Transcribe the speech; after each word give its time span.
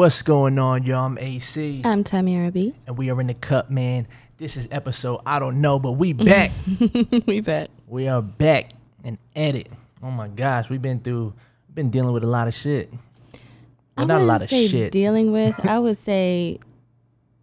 What's 0.00 0.22
going 0.22 0.58
on, 0.58 0.84
y'all? 0.84 1.04
I'm 1.04 1.18
AC, 1.18 1.82
I'm 1.84 2.04
Tamara 2.04 2.50
B. 2.50 2.74
and 2.86 2.96
we 2.96 3.10
are 3.10 3.20
in 3.20 3.26
the 3.26 3.34
cup, 3.34 3.68
man. 3.68 4.08
This 4.38 4.56
is 4.56 4.66
episode 4.70 5.20
I 5.26 5.38
don't 5.38 5.60
know, 5.60 5.78
but 5.78 5.92
we 5.92 6.14
back. 6.14 6.52
we 7.26 7.42
bet. 7.42 7.68
we 7.86 8.08
are 8.08 8.22
back 8.22 8.70
and 9.04 9.18
at 9.36 9.54
it. 9.54 9.68
Oh 10.02 10.10
my 10.10 10.28
gosh, 10.28 10.70
we've 10.70 10.80
been 10.80 11.00
through, 11.00 11.34
been 11.74 11.90
dealing 11.90 12.14
with 12.14 12.24
a 12.24 12.26
lot 12.26 12.48
of 12.48 12.54
shit. 12.54 12.90
Well, 12.90 13.42
I 13.98 14.04
not 14.06 14.22
a 14.22 14.24
lot 14.24 14.40
of 14.40 14.48
shit. 14.48 14.90
dealing 14.90 15.32
with. 15.32 15.66
I 15.66 15.78
would 15.78 15.98
say, 15.98 16.60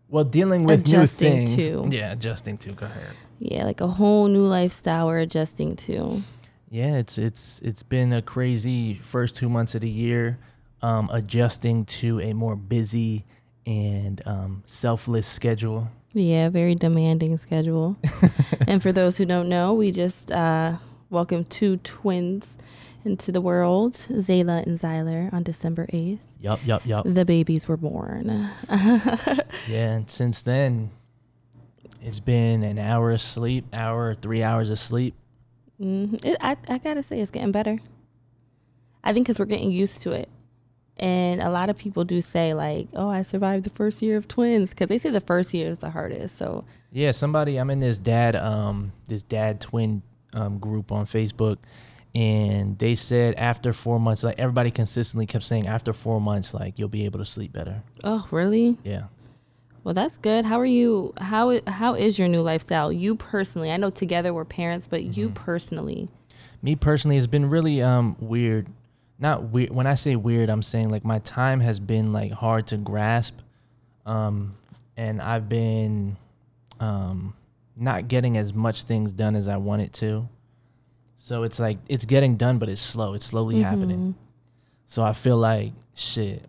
well, 0.10 0.24
dealing 0.24 0.64
with 0.64 0.88
new 0.88 1.06
things. 1.06 1.56
to. 1.58 1.88
Yeah, 1.92 2.14
adjusting 2.14 2.58
to. 2.58 2.72
Go 2.72 2.88
ahead. 2.88 3.12
yeah, 3.38 3.66
like 3.66 3.82
a 3.82 3.88
whole 3.88 4.26
new 4.26 4.46
lifestyle 4.48 5.06
we're 5.06 5.20
adjusting 5.20 5.74
to. 5.74 6.24
Yeah, 6.72 6.96
it's 6.96 7.20
it's 7.20 7.60
it's 7.64 7.84
been 7.84 8.12
a 8.14 8.24
crazy 8.24 8.96
first 8.96 9.36
two 9.36 9.48
months 9.48 9.76
of 9.76 9.82
the 9.82 9.90
year, 9.90 10.40
um, 10.82 11.10
adjusting 11.12 11.86
to 11.86 12.20
a 12.22 12.34
more 12.34 12.56
busy 12.56 13.26
and 13.66 14.22
um, 14.26 14.64
selfless 14.66 15.28
schedule. 15.28 15.90
Yeah, 16.14 16.50
very 16.50 16.76
demanding 16.76 17.38
schedule. 17.38 17.98
and 18.68 18.82
for 18.82 18.92
those 18.92 19.18
who 19.18 19.26
don't 19.26 19.50
know, 19.50 19.74
we 19.74 19.92
just 19.92 20.32
uh, 20.32 20.78
welcomed 21.10 21.50
two 21.50 21.78
twins 21.78 22.58
into 23.06 23.32
the 23.32 23.42
world, 23.42 23.94
Zayla 23.94 24.64
and 24.66 24.78
Zyler, 24.78 25.32
on 25.32 25.44
December 25.44 25.88
8th. 25.94 26.20
Yup, 26.42 26.60
yup, 26.66 26.86
yup. 26.86 27.06
The 27.06 27.26
babies 27.26 27.68
were 27.68 27.78
born. 27.78 28.50
Yeah, 29.68 29.94
and 29.96 30.10
since 30.10 30.42
then, 30.44 30.92
it's 32.02 32.20
been 32.20 32.64
an 32.64 32.80
hour 32.80 33.12
of 33.12 33.22
sleep, 33.22 33.66
hour, 33.74 34.14
three 34.16 34.44
hours 34.44 34.70
of 34.70 34.80
sleep. 34.80 35.14
hmm 35.78 36.16
It, 36.24 36.38
I, 36.40 36.56
I 36.70 36.78
gotta 36.78 37.04
say, 37.04 37.20
it's 37.20 37.32
getting 37.32 37.52
better. 37.52 37.80
I 39.04 39.14
think 39.14 39.26
because 39.26 39.40
we're 39.40 39.46
getting 39.46 39.72
used 39.72 40.02
to 40.04 40.12
it. 40.12 40.30
And 41.00 41.42
a 41.42 41.50
lot 41.50 41.70
of 41.70 41.78
people 41.78 42.04
do 42.06 42.22
say, 42.22 42.54
like, 42.56 42.88
oh, 42.94 43.08
I 43.10 43.22
survived 43.22 43.64
the 43.66 43.70
first 43.70 44.02
year 44.02 44.18
of 44.18 44.28
twins 44.28 44.72
because 44.72 44.90
they 44.90 44.98
say 44.98 45.10
the 45.12 45.22
first 45.22 45.54
year 45.54 45.68
is 45.68 45.80
the 45.80 45.92
hardest. 45.92 46.38
So, 46.38 46.64
Yeah, 46.92 47.12
somebody 47.12 47.58
I'm 47.58 47.70
in 47.70 47.80
this 47.80 48.00
dad 48.00 48.36
um 48.36 48.92
this 49.08 49.24
dad 49.24 49.62
twin 49.62 50.02
um 50.34 50.58
group 50.60 50.92
on 50.92 51.06
Facebook 51.06 51.58
and 52.16 52.78
they 52.80 52.96
said 52.96 53.36
after 53.36 53.74
4 53.74 54.00
months 54.00 54.24
like 54.24 54.40
everybody 54.40 54.72
consistently 54.72 55.26
kept 55.28 55.44
saying 55.46 55.68
after 55.68 55.94
4 55.94 56.20
months 56.20 56.54
like 56.54 56.80
you'll 56.80 56.90
be 56.90 57.06
able 57.06 57.20
to 57.20 57.26
sleep 57.26 57.54
better. 57.54 57.84
oh, 58.04 58.28
really? 58.32 58.78
Yeah. 58.84 59.04
Well, 59.84 59.94
that's 59.94 60.18
good. 60.18 60.44
How 60.46 60.60
are 60.60 60.66
you? 60.66 61.14
How 61.18 61.62
how 61.68 61.94
is 61.94 62.18
your 62.20 62.28
new 62.28 62.42
lifestyle? 62.42 62.92
You 62.92 63.16
personally, 63.16 63.72
I 63.72 63.78
know 63.78 63.90
together 63.90 64.34
we're 64.34 64.44
parents, 64.46 64.86
but 64.86 65.04
you 65.16 65.30
personally, 65.30 66.10
Me 66.62 66.76
personally 66.76 67.16
it's 67.18 67.28
been 67.28 67.50
really 67.50 67.82
um 67.82 68.16
weird. 68.20 68.68
Not 69.20 69.44
weird 69.46 69.72
when 69.72 69.88
I 69.88 69.96
say 69.96 70.16
weird 70.16 70.50
I'm 70.50 70.64
saying 70.64 70.90
like 70.90 71.04
my 71.04 71.20
time 71.20 71.60
has 71.60 71.80
been 71.80 72.14
like 72.14 72.32
hard 72.32 72.68
to 72.68 72.78
grasp. 72.78 73.40
Um 74.06 74.56
and 74.96 75.22
I've 75.22 75.50
been 75.50 76.18
um 76.80 77.34
not 77.76 78.08
getting 78.08 78.38
as 78.38 78.54
much 78.54 78.84
things 78.84 79.12
done 79.12 79.36
as 79.36 79.48
I 79.48 79.58
wanted 79.58 79.94
to. 79.94 80.28
So 81.16 81.44
it's 81.44 81.60
like 81.60 81.78
it's 81.90 82.06
getting 82.06 82.38
done 82.38 82.60
but 82.60 82.70
it's 82.70 82.82
slow. 82.82 83.14
It's 83.14 83.26
slowly 83.26 83.62
happening. 83.62 84.16
So 84.86 85.04
I 85.04 85.14
feel 85.14 85.38
like 85.38 85.74
shit. 85.96 86.46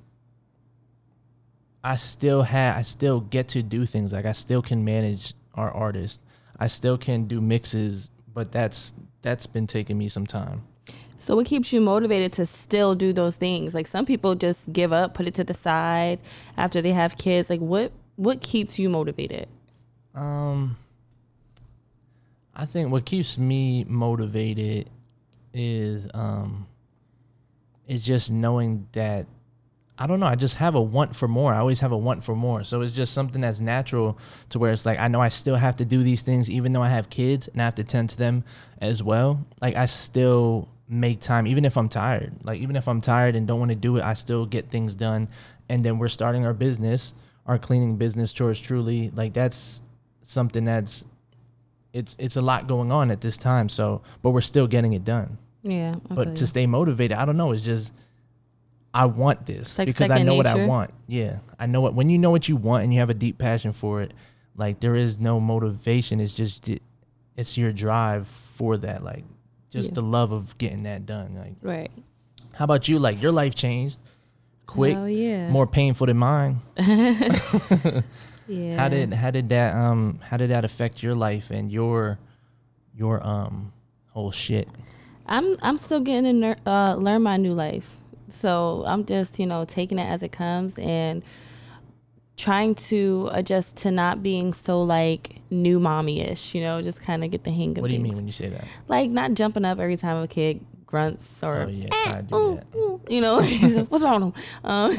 I 1.82 1.96
still 1.96 2.42
have 2.42 2.76
I 2.76 2.82
still 2.82 3.20
get 3.20 3.48
to 3.48 3.62
do 3.62 3.86
things 3.86 4.12
like 4.12 4.26
I 4.26 4.32
still 4.32 4.62
can 4.62 4.84
manage 4.84 5.32
our 5.54 5.70
artist. 5.70 6.20
I 6.58 6.66
still 6.66 6.98
can 6.98 7.26
do 7.26 7.40
mixes, 7.40 8.10
but 8.32 8.52
that's 8.52 8.92
that's 9.22 9.46
been 9.46 9.66
taking 9.66 9.96
me 9.96 10.08
some 10.08 10.26
time. 10.26 10.62
So 11.18 11.34
what 11.34 11.46
keeps 11.46 11.72
you 11.72 11.80
motivated 11.80 12.32
to 12.34 12.46
still 12.46 12.94
do 12.94 13.12
those 13.12 13.36
things? 13.36 13.74
Like 13.74 13.88
some 13.88 14.06
people 14.06 14.36
just 14.36 14.72
give 14.72 14.92
up, 14.92 15.14
put 15.14 15.26
it 15.26 15.34
to 15.34 15.44
the 15.44 15.52
side 15.52 16.20
after 16.56 16.80
they 16.80 16.92
have 16.92 17.18
kids. 17.18 17.50
Like 17.50 17.60
what 17.60 17.92
what 18.16 18.40
keeps 18.40 18.78
you 18.78 18.88
motivated? 18.88 19.48
Um 20.14 20.76
I 22.54 22.66
think 22.66 22.90
what 22.90 23.04
keeps 23.04 23.36
me 23.36 23.84
motivated 23.84 24.90
is 25.52 26.08
um 26.14 26.68
is 27.88 28.04
just 28.04 28.30
knowing 28.30 28.86
that 28.92 29.26
I 30.00 30.06
don't 30.06 30.20
know, 30.20 30.26
I 30.26 30.36
just 30.36 30.56
have 30.56 30.76
a 30.76 30.80
want 30.80 31.16
for 31.16 31.26
more. 31.26 31.52
I 31.52 31.58
always 31.58 31.80
have 31.80 31.90
a 31.90 31.96
want 31.96 32.22
for 32.22 32.36
more. 32.36 32.62
So 32.62 32.82
it's 32.82 32.92
just 32.92 33.12
something 33.12 33.40
that's 33.40 33.58
natural 33.58 34.16
to 34.50 34.60
where 34.60 34.70
it's 34.70 34.86
like 34.86 35.00
I 35.00 35.08
know 35.08 35.20
I 35.20 35.30
still 35.30 35.56
have 35.56 35.74
to 35.78 35.84
do 35.84 36.04
these 36.04 36.22
things 36.22 36.48
even 36.48 36.72
though 36.72 36.82
I 36.82 36.90
have 36.90 37.10
kids 37.10 37.48
and 37.48 37.60
I 37.60 37.64
have 37.64 37.74
to 37.74 37.84
tend 37.84 38.10
to 38.10 38.16
them 38.16 38.44
as 38.80 39.02
well. 39.02 39.44
Like 39.60 39.74
I 39.74 39.86
still 39.86 40.68
make 40.88 41.20
time 41.20 41.46
even 41.46 41.64
if 41.64 41.76
I'm 41.76 41.88
tired. 41.88 42.32
Like 42.42 42.60
even 42.60 42.76
if 42.76 42.88
I'm 42.88 43.00
tired 43.00 43.36
and 43.36 43.46
don't 43.46 43.58
want 43.58 43.70
to 43.70 43.76
do 43.76 43.96
it, 43.96 44.02
I 44.02 44.14
still 44.14 44.46
get 44.46 44.70
things 44.70 44.94
done. 44.94 45.28
And 45.68 45.84
then 45.84 45.98
we're 45.98 46.08
starting 46.08 46.46
our 46.46 46.54
business, 46.54 47.14
our 47.46 47.58
cleaning 47.58 47.96
business 47.96 48.32
chores 48.32 48.58
truly. 48.58 49.10
Like 49.14 49.32
that's 49.32 49.82
something 50.22 50.64
that's 50.64 51.04
it's 51.92 52.16
it's 52.18 52.36
a 52.36 52.42
lot 52.42 52.66
going 52.66 52.92
on 52.92 53.10
at 53.10 53.20
this 53.20 53.36
time. 53.36 53.68
So, 53.68 54.02
but 54.22 54.30
we're 54.30 54.40
still 54.40 54.66
getting 54.66 54.92
it 54.92 55.04
done. 55.04 55.38
Yeah. 55.62 55.96
I 56.10 56.14
But 56.14 56.36
to 56.36 56.46
stay 56.46 56.66
motivated, 56.66 57.16
I 57.16 57.24
don't 57.24 57.36
know. 57.36 57.52
It's 57.52 57.62
just 57.62 57.92
I 58.94 59.06
want 59.06 59.46
this 59.46 59.78
like 59.78 59.86
because 59.86 60.10
I 60.10 60.22
know 60.22 60.34
what 60.34 60.46
I 60.46 60.66
want. 60.66 60.90
Yeah, 61.06 61.38
I 61.58 61.66
know 61.66 61.80
what. 61.80 61.94
When 61.94 62.08
you 62.08 62.18
know 62.18 62.30
what 62.30 62.48
you 62.48 62.56
want 62.56 62.84
and 62.84 62.92
you 62.92 63.00
have 63.00 63.10
a 63.10 63.14
deep 63.14 63.38
passion 63.38 63.72
for 63.72 64.00
it, 64.02 64.12
like 64.56 64.80
there 64.80 64.96
is 64.96 65.18
no 65.18 65.40
motivation. 65.40 66.20
It's 66.20 66.32
just 66.32 66.68
it's 67.36 67.58
your 67.58 67.72
drive 67.72 68.26
for 68.56 68.76
that. 68.78 69.04
Like 69.04 69.24
just 69.70 69.90
Yeah. 69.90 69.94
the 69.96 70.02
love 70.02 70.32
of 70.32 70.56
getting 70.58 70.82
that 70.84 71.06
done. 71.06 71.34
Like 71.36 71.54
right. 71.62 71.90
how 72.52 72.64
about 72.64 72.88
you? 72.88 72.98
Like 72.98 73.20
your 73.22 73.32
life 73.32 73.54
changed 73.54 73.98
quick, 74.66 74.96
Oh 74.96 75.06
yeah. 75.06 75.48
more 75.50 75.66
painful 75.66 76.06
than 76.06 76.16
mine. 76.18 76.60
Yeah. 76.76 78.02
How 78.78 78.88
did 78.88 79.12
how 79.12 79.30
did 79.30 79.50
that 79.50 79.74
um 79.76 80.20
how 80.22 80.38
did 80.38 80.48
that 80.50 80.64
affect 80.64 81.02
your 81.02 81.14
life 81.14 81.50
and 81.50 81.70
your 81.70 82.18
your 82.96 83.24
um 83.26 83.72
whole 84.12 84.30
shit? 84.30 84.68
I'm 85.26 85.54
I'm 85.60 85.76
still 85.76 86.00
getting 86.00 86.24
to 86.24 86.32
ner- 86.32 86.56
uh, 86.66 86.94
learn 86.94 87.22
my 87.22 87.36
new 87.36 87.52
life. 87.52 87.96
So 88.30 88.84
I'm 88.86 89.04
just 89.04 89.38
you 89.38 89.44
know 89.44 89.66
taking 89.66 89.98
it 89.98 90.06
as 90.08 90.22
it 90.22 90.32
comes 90.32 90.78
and 90.78 91.22
trying 92.38 92.74
to 92.74 93.28
adjust 93.32 93.76
to 93.78 93.90
not 93.90 94.22
being 94.22 94.54
so 94.54 94.80
like 94.82 95.37
new 95.50 95.80
mommy 95.80 96.20
ish. 96.20 96.54
You 96.54 96.62
know, 96.62 96.82
just 96.82 97.02
kind 97.02 97.24
of 97.24 97.30
get 97.30 97.44
the 97.44 97.50
hang 97.50 97.72
of 97.72 97.78
it. 97.78 97.80
What 97.82 97.90
do 97.90 97.96
you 97.96 98.02
things. 98.02 98.14
mean 98.14 98.16
when 98.16 98.26
you 98.26 98.32
say 98.32 98.48
that? 98.48 98.64
Like 98.88 99.10
not 99.10 99.34
jumping 99.34 99.64
up 99.64 99.78
every 99.78 99.96
time 99.96 100.22
a 100.22 100.28
kid 100.28 100.64
grunts 100.86 101.42
or 101.42 101.62
Oh, 101.62 101.68
yeah, 101.68 101.88
"Eh, 102.06 102.20
do 102.22 102.34
ooh, 102.36 102.54
that. 102.56 102.66
ooh," 102.78 103.00
you 103.08 103.20
know 103.20 103.42
what's 103.88 104.02
wrong 104.04 104.26
with 104.26 104.36
him. 104.36 104.42
Um, 104.64 104.96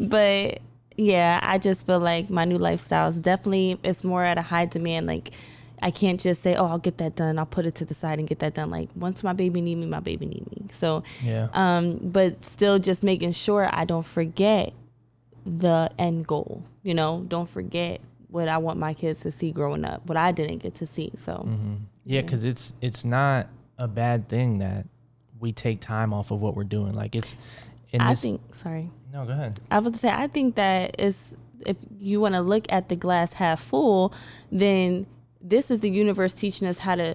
but 0.08 0.60
yeah, 0.96 1.40
I 1.42 1.58
just 1.58 1.86
feel 1.86 2.00
like 2.00 2.28
my 2.30 2.44
new 2.44 2.58
lifestyle 2.58 3.08
is 3.08 3.16
definitely 3.16 3.78
it's 3.82 4.02
more 4.04 4.24
at 4.24 4.36
a 4.38 4.42
high 4.42 4.66
demand. 4.66 5.06
Like 5.06 5.30
I 5.80 5.90
can't 5.90 6.20
just 6.20 6.42
say, 6.42 6.54
oh, 6.54 6.66
I'll 6.66 6.78
get 6.78 6.98
that 6.98 7.16
done. 7.16 7.38
I'll 7.40 7.46
put 7.46 7.66
it 7.66 7.74
to 7.76 7.84
the 7.84 7.94
side 7.94 8.18
and 8.20 8.28
get 8.28 8.38
that 8.40 8.54
done. 8.54 8.70
Like 8.70 8.88
once 8.94 9.24
my 9.24 9.32
baby 9.32 9.60
need 9.60 9.76
me, 9.76 9.86
my 9.86 9.98
baby 10.00 10.26
need 10.26 10.48
me. 10.52 10.66
So, 10.70 11.02
Yeah. 11.24 11.48
um, 11.54 11.98
but 12.02 12.42
still 12.44 12.78
just 12.78 13.02
making 13.02 13.32
sure 13.32 13.68
I 13.72 13.84
don't 13.84 14.06
forget 14.06 14.72
the 15.44 15.90
end 15.98 16.26
goal. 16.26 16.62
You 16.84 16.94
know, 16.94 17.24
don't 17.26 17.48
forget 17.48 18.00
what 18.32 18.48
I 18.48 18.58
want 18.58 18.78
my 18.78 18.94
kids 18.94 19.20
to 19.20 19.30
see 19.30 19.52
growing 19.52 19.84
up, 19.84 20.06
what 20.06 20.16
I 20.16 20.32
didn't 20.32 20.58
get 20.58 20.74
to 20.76 20.86
see. 20.86 21.12
So. 21.18 21.34
Mm-hmm. 21.34 21.74
Yeah, 22.04 22.22
because 22.22 22.44
it's 22.44 22.74
it's 22.80 23.04
not 23.04 23.46
a 23.78 23.86
bad 23.86 24.28
thing 24.28 24.58
that 24.58 24.86
we 25.38 25.52
take 25.52 25.80
time 25.80 26.12
off 26.12 26.30
of 26.30 26.40
what 26.42 26.56
we're 26.56 26.64
doing. 26.64 26.94
Like 26.94 27.14
it's 27.14 27.36
in 27.90 28.00
I 28.00 28.10
this. 28.10 28.22
think 28.22 28.54
sorry. 28.54 28.90
no, 29.12 29.24
go 29.24 29.32
ahead. 29.32 29.60
I 29.70 29.78
would 29.78 29.96
say 29.96 30.08
I 30.08 30.26
think 30.26 30.56
that 30.56 30.98
is 30.98 31.36
if 31.66 31.76
you 31.98 32.20
want 32.20 32.34
to 32.34 32.40
look 32.40 32.64
at 32.70 32.88
the 32.88 32.96
glass 32.96 33.34
half 33.34 33.62
full, 33.62 34.12
then 34.50 35.06
this 35.40 35.70
is 35.70 35.80
the 35.80 35.90
universe 35.90 36.34
teaching 36.34 36.66
us 36.66 36.78
how 36.78 36.96
to 36.96 37.14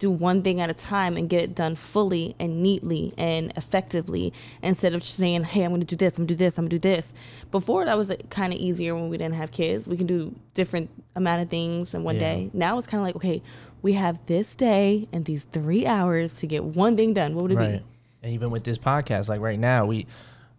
do 0.00 0.10
one 0.10 0.42
thing 0.42 0.60
at 0.60 0.68
a 0.68 0.74
time 0.74 1.16
and 1.16 1.28
get 1.28 1.40
it 1.40 1.54
done 1.54 1.76
fully 1.76 2.34
and 2.40 2.62
neatly 2.62 3.14
and 3.16 3.52
effectively 3.56 4.32
instead 4.62 4.92
of 4.94 5.02
saying, 5.02 5.44
"Hey, 5.44 5.62
I'm 5.62 5.70
going 5.70 5.80
to 5.80 5.86
do 5.86 5.96
this, 5.96 6.18
I'm 6.18 6.26
to 6.26 6.34
do 6.34 6.38
this, 6.38 6.58
I'm 6.58 6.68
to 6.68 6.78
do 6.78 6.88
this." 6.88 7.12
Before 7.50 7.84
that 7.84 7.96
was 7.96 8.10
kind 8.28 8.52
of 8.52 8.58
easier 8.58 8.94
when 8.94 9.08
we 9.08 9.16
didn't 9.16 9.36
have 9.36 9.52
kids. 9.52 9.86
We 9.86 9.96
can 9.96 10.06
do 10.06 10.34
different 10.54 10.90
amount 11.14 11.42
of 11.42 11.48
things 11.48 11.94
in 11.94 12.02
one 12.02 12.16
Yeah. 12.16 12.20
day. 12.20 12.50
Now 12.52 12.76
it's 12.76 12.86
kind 12.86 13.00
of 13.00 13.06
like, 13.06 13.16
okay, 13.16 13.40
we 13.82 13.92
have 13.92 14.18
this 14.26 14.56
day 14.56 15.06
and 15.12 15.24
these 15.26 15.44
3 15.44 15.86
hours 15.86 16.34
to 16.34 16.46
get 16.46 16.64
one 16.64 16.96
thing 16.96 17.14
done. 17.14 17.34
What 17.34 17.42
would 17.42 17.52
it 17.52 17.56
Right. 17.56 17.72
be? 17.78 17.84
And 18.24 18.32
even 18.32 18.50
with 18.50 18.64
this 18.64 18.78
podcast, 18.78 19.28
like 19.28 19.40
right 19.40 19.58
now, 19.58 19.86
we 19.86 20.06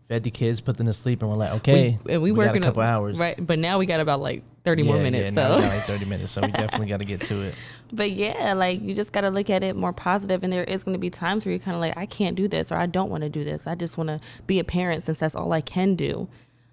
fed 0.07 0.23
the 0.23 0.31
kids, 0.31 0.61
put 0.61 0.77
them 0.77 0.87
to 0.87 0.93
sleep, 0.93 1.21
and 1.21 1.31
we're 1.31 1.37
like, 1.37 1.51
okay, 1.53 1.99
we, 2.03 2.13
and 2.13 2.21
we, 2.21 2.29
got 2.29 2.35
a 2.35 2.37
working 2.47 2.61
couple 2.61 2.81
hours. 2.83 3.17
right? 3.17 3.35
But 3.45 3.59
now 3.59 3.77
we 3.79 3.85
got 3.85 3.99
about 3.99 4.21
like 4.21 4.43
thirty 4.63 4.83
more 4.83 4.97
Yeah, 4.97 5.03
minutes. 5.03 5.35
Yeah, 5.35 5.47
now 5.47 5.55
we 5.55 5.61
so, 5.61 5.67
got 5.67 5.75
like 5.75 5.83
thirty 5.85 6.05
minutes, 6.05 6.31
so 6.31 6.41
we 6.41 6.47
definitely 6.51 6.87
got 6.87 6.97
to 6.97 7.05
get 7.05 7.21
to 7.21 7.41
it. 7.41 7.55
but 7.91 8.11
yeah, 8.11 8.53
like 8.53 8.81
you 8.81 8.93
just 8.93 9.11
got 9.11 9.21
to 9.21 9.29
look 9.29 9.49
at 9.49 9.63
it 9.63 9.75
more 9.75 9.93
positive, 9.93 10.43
and 10.43 10.51
there 10.53 10.63
is 10.63 10.83
going 10.83 10.93
to 10.93 10.99
be 10.99 11.09
times 11.09 11.45
where 11.45 11.51
you're 11.51 11.59
kind 11.59 11.75
of 11.75 11.81
like, 11.81 11.97
I 11.97 12.05
can't 12.05 12.35
do 12.35 12.47
this, 12.47 12.71
or 12.71 12.75
I 12.75 12.85
don't 12.85 13.09
want 13.09 13.23
to 13.23 13.29
do 13.29 13.43
this. 13.43 13.67
I 13.67 13.75
just 13.75 13.97
want 13.97 14.09
to 14.09 14.19
be 14.47 14.59
a 14.59 14.63
parent 14.63 15.03
since 15.03 15.19
that's 15.19 15.35
all 15.35 15.51
I 15.53 15.61
can 15.61 15.95
do. 15.95 16.27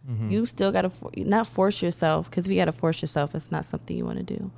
Mm-hmm. 0.09 0.31
You 0.31 0.47
still 0.47 0.73
got 0.73 0.83
to 0.83 0.91
for- 0.91 1.13
not 1.17 1.47
force 1.47 1.81
yourself 1.81 2.29
because 2.29 2.45
if 2.45 2.51
you 2.51 2.57
got 2.57 2.65
to 2.67 2.73
force 2.73 3.03
yourself, 3.03 3.35
it's 3.35 3.51
not 3.53 3.65
something 3.65 3.97
you 3.97 4.05
want 4.05 4.19
to 4.19 4.25
do. 4.37 4.51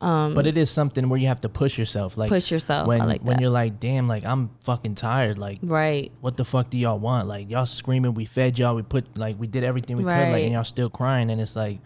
Um, 0.00 0.34
But 0.34 0.46
it 0.46 0.56
is 0.58 0.70
something 0.70 1.08
where 1.08 1.18
you 1.18 1.28
have 1.28 1.40
to 1.40 1.48
push 1.48 1.78
yourself. 1.78 2.16
Like 2.16 2.28
push 2.28 2.50
yourself. 2.50 2.86
when 2.86 3.06
like 3.06 3.22
when 3.22 3.38
you're 3.40 3.50
like, 3.50 3.80
damn, 3.80 4.06
like 4.08 4.24
I'm 4.24 4.50
fucking 4.62 4.94
tired. 4.94 5.38
Like 5.38 5.58
right. 5.62 6.12
what 6.20 6.36
the 6.36 6.44
fuck 6.44 6.68
do 6.70 6.76
y'all 6.76 6.98
want? 6.98 7.28
Like 7.28 7.50
y'all 7.50 7.66
screaming, 7.66 8.14
we 8.14 8.26
fed 8.26 8.58
y'all, 8.58 8.74
we 8.74 8.82
put 8.82 9.16
like 9.16 9.38
we 9.38 9.46
did 9.46 9.64
everything 9.64 9.96
we 9.96 10.02
could, 10.02 10.08
like 10.10 10.44
and 10.44 10.52
y'all 10.52 10.64
still 10.64 10.90
crying, 10.90 11.30
and 11.30 11.40
it's 11.40 11.56
like 11.56 11.80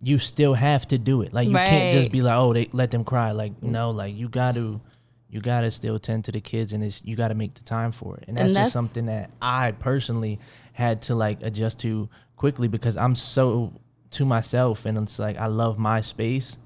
you 0.00 0.18
still 0.18 0.54
have 0.54 0.86
to 0.88 0.98
do 0.98 1.22
it. 1.22 1.32
Like 1.32 1.48
you 1.48 1.54
can't 1.54 1.92
just 1.92 2.12
be 2.12 2.22
like, 2.22 2.36
oh, 2.38 2.52
they 2.52 2.68
let 2.72 2.90
them 2.90 3.04
cry. 3.04 3.32
Like 3.32 3.62
no, 3.62 3.90
like 3.90 4.14
you 4.14 4.28
got 4.28 4.54
to, 4.54 4.80
you 5.28 5.40
got 5.40 5.62
to 5.62 5.70
still 5.70 5.98
tend 5.98 6.24
to 6.26 6.32
the 6.32 6.40
kids, 6.40 6.72
and 6.72 6.84
it's 6.84 7.02
you 7.04 7.16
got 7.16 7.28
to 7.28 7.34
make 7.34 7.54
the 7.54 7.64
time 7.64 7.90
for 7.90 8.16
it. 8.18 8.24
And 8.28 8.36
that's 8.36 8.48
And 8.48 8.56
just 8.56 8.72
something 8.72 9.06
that 9.06 9.30
I 9.42 9.72
personally 9.72 10.38
had 10.72 11.02
to 11.02 11.16
like 11.16 11.42
adjust 11.42 11.80
to 11.80 12.08
quickly 12.36 12.68
because 12.68 12.96
I'm 12.96 13.16
so 13.16 13.72
to 14.12 14.24
myself, 14.24 14.86
and 14.86 14.96
it's 14.98 15.18
like 15.18 15.36
I 15.36 15.46
love 15.46 15.78
my 15.78 16.00
space. 16.00 16.58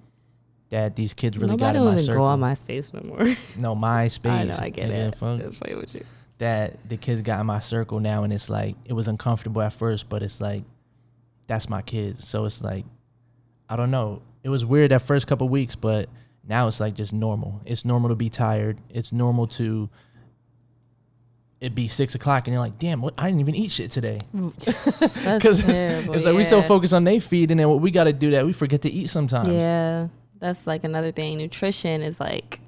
That 0.73 0.97
these 0.97 1.15
kids 1.15 1.39
really 1.39 1.57
got 1.57 1.75
Nobody 1.75 1.79
in 1.79 1.85
will 1.85 1.91
my 1.91 1.95
even 1.97 2.05
circle. 2.07 2.21
go 2.23 2.25
on 2.25 2.41
my 2.41 2.55
space 2.55 2.93
no 2.93 3.01
more. 3.03 3.27
no, 3.57 3.75
my 3.89 4.09
space. 4.09 4.33
I 4.33 4.45
know, 4.45 4.57
I 4.59 4.69
get 4.71 4.89
Yeah, 4.89 5.09
it. 5.09 5.17
fuck 5.17 5.39
Just 5.41 5.61
play 5.63 5.75
with 5.75 5.95
you. 5.95 6.05
that 6.39 6.79
the 6.89 6.97
kids 6.97 7.21
got 7.21 7.39
in 7.41 7.47
my 7.47 7.61
circle 7.61 8.01
now 8.01 8.25
and 8.25 8.33
it's 8.33 8.49
like 8.51 8.75
it 8.85 8.93
was 8.95 9.07
uncomfortable 9.07 9.63
at 9.63 9.73
first 9.75 10.09
but 10.09 10.23
it's 10.23 10.41
like 10.41 10.65
that's 11.47 11.69
my 11.69 11.83
kids 11.83 12.27
so 12.27 12.45
it's 12.47 12.63
like 12.63 12.85
i 13.69 13.77
don't 13.77 13.91
know 13.93 14.23
it 14.43 14.49
was 14.49 14.65
weird 14.65 14.91
that 14.91 15.03
first 15.03 15.27
couple 15.29 15.49
weeks 15.49 15.77
but 15.77 16.09
now 16.49 16.67
it's 16.67 16.81
like 16.81 16.95
just 16.95 17.13
normal 17.13 17.61
it's 17.67 17.85
normal 17.85 18.09
to 18.09 18.17
be 18.17 18.29
tired 18.31 18.79
it's 18.91 19.13
normal 19.13 19.47
to 19.47 19.89
it 21.61 21.75
be 21.75 21.87
six 21.87 22.15
o'clock 22.15 22.47
and 22.47 22.55
you're 22.55 22.63
like 22.63 22.79
damn 22.79 23.01
what 23.01 23.15
i 23.19 23.27
didn't 23.29 23.41
even 23.41 23.55
eat 23.55 23.71
shit 23.71 23.91
today 23.91 24.19
That's 24.33 24.99
because 25.25 25.61
it's, 25.61 26.09
it's 26.09 26.25
like 26.25 26.35
we 26.35 26.45
so 26.45 26.63
focused 26.63 26.95
on 26.95 27.05
they 27.05 27.21
feed 27.21 27.51
and 27.51 27.61
then 27.61 27.69
what 27.69 27.81
we 27.81 27.91
got 27.91 28.05
to 28.05 28.13
do 28.13 28.31
that 28.33 28.45
we 28.47 28.53
forget 28.53 28.83
to 28.83 28.91
eat 28.91 29.11
sometimes 29.11 29.49
Yeah, 29.49 30.09
that's 30.43 30.67
like 30.67 30.85
another 30.85 31.11
thing. 31.13 31.39
Nutrition 31.39 32.03
is 32.03 32.21
like 32.21 32.61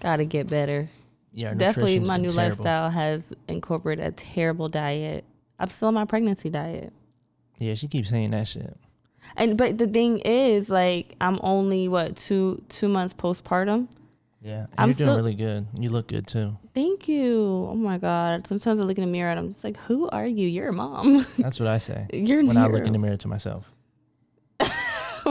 gotta 0.00 0.24
get 0.24 0.46
better. 0.48 0.88
yeah 1.32 1.52
Definitely, 1.52 2.00
my 2.00 2.16
new 2.16 2.30
terrible. 2.30 2.50
lifestyle 2.56 2.90
has 2.90 3.34
incorporated 3.48 4.04
a 4.06 4.12
terrible 4.12 4.68
diet. 4.70 5.24
I'm 5.58 5.68
still 5.68 5.88
on 5.88 5.94
my 5.94 6.06
pregnancy 6.06 6.48
diet. 6.48 6.92
yeah 7.58 7.74
she 7.74 7.86
keeps 7.88 8.08
saying 8.08 8.30
that 8.30 8.48
shit 8.48 8.74
And 9.36 9.56
but 9.58 9.76
the 9.78 9.86
thing 9.86 10.20
is, 10.20 10.70
like, 10.70 11.14
I'm 11.20 11.38
only 11.42 11.88
what 11.88 12.16
two 12.16 12.62
two 12.70 12.88
months 12.88 13.12
postpartum. 13.12 13.88
yeah 14.40 14.66
I'm 14.78 14.88
you're 14.88 14.94
doing 14.94 15.06
still- 15.08 15.16
really 15.16 15.34
good 15.34 15.66
you 15.78 15.90
look 15.90 16.08
good 16.08 16.26
too 16.26 16.56
Thank 16.72 17.08
you. 17.08 17.66
Oh 17.68 17.74
my 17.74 17.98
god. 17.98 18.46
Sometimes 18.46 18.78
I 18.80 18.84
look 18.84 18.96
in 18.96 19.04
the 19.04 19.10
mirror 19.10 19.28
and 19.32 19.40
I'm 19.40 19.52
just 19.52 19.64
like, 19.64 19.76
who 19.88 20.08
are 20.10 20.24
you? 20.26 20.46
You're 20.46 20.68
a 20.68 20.72
mom. 20.72 21.26
that's 21.36 21.58
what 21.58 21.68
i 21.68 21.78
say 21.78 22.06
You're 22.12 22.44
when 22.46 22.56
I 22.56 22.68
look 22.68 22.86
in 22.86 22.92
the 22.92 22.98
mirror 22.98 23.16
to 23.18 23.28
myself. 23.28 23.70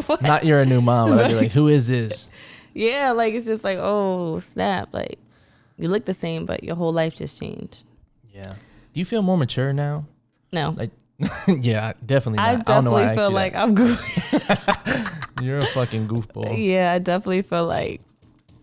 What? 0.10 0.24
Not 0.24 0.44
you're 0.44 0.60
a 0.60 0.66
new 0.66 0.82
mom. 0.82 1.14
I'd 1.14 1.28
be 1.28 1.36
like, 1.36 1.52
who 1.52 1.68
is 1.68 1.88
this? 1.88 2.30
Yeah, 2.74 3.12
like 3.12 3.34
it's 3.36 3.46
just 3.46 3.64
like, 3.64 3.78
oh 3.80 4.40
snap! 4.40 4.90
Like 4.92 5.20
you 5.78 5.88
look 5.88 6.06
the 6.06 6.16
same, 6.16 6.46
but 6.48 6.64
your 6.64 6.76
whole 6.76 6.92
life 6.92 7.16
just 7.16 7.40
changed. 7.40 7.84
Yeah. 8.34 8.56
Do 8.94 9.00
you 9.00 9.06
feel 9.06 9.22
more 9.22 9.38
mature 9.38 9.72
now? 9.72 10.08
No, 10.52 10.72
Like, 10.72 10.90
yeah, 11.48 11.94
definitely. 12.04 12.38
Not. 12.38 12.48
I 12.48 12.52
I, 12.52 12.56
don't 12.56 12.86
know 12.86 12.92
why 12.92 13.06
definitely 13.06 13.12
I 13.14 13.16
feel 13.16 13.26
asked 13.26 13.34
like 13.34 13.54
you 13.54 13.60
I'm 13.60 13.76
that. 13.76 15.30
you're 15.44 15.60
a 15.60 15.66
fucking 15.68 16.08
goofball. 16.08 16.56
Yeah, 16.58 16.94
I 16.94 16.98
definitely 17.00 17.44
feel 17.44 17.68
like 17.68 18.02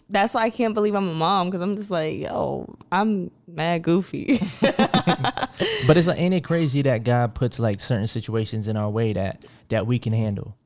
that's 0.09 0.35
why 0.35 0.43
I 0.43 0.51
can't 0.51 0.75
believe 0.75 0.95
I'm 0.95 1.09
a 1.09 1.15
mom 1.15 1.49
because 1.51 1.61
I'm 1.63 1.77
just 1.77 1.91
like, 1.93 2.19
yo, 2.19 2.75
I'm 2.91 3.31
mad 3.47 3.83
goofy. 3.83 4.41
But 5.87 5.97
it's 5.97 6.07
like, 6.07 6.19
ain't 6.19 6.35
it 6.35 6.45
crazy 6.45 6.83
that 6.83 7.05
God 7.05 7.35
puts 7.35 7.59
like 7.59 7.81
certain 7.81 8.07
situations 8.09 8.69
in 8.69 8.77
our 8.77 8.91
way 8.91 9.13
that 9.13 9.45
that 9.69 9.87
we 9.87 9.99
can 9.99 10.13
handle? 10.13 10.57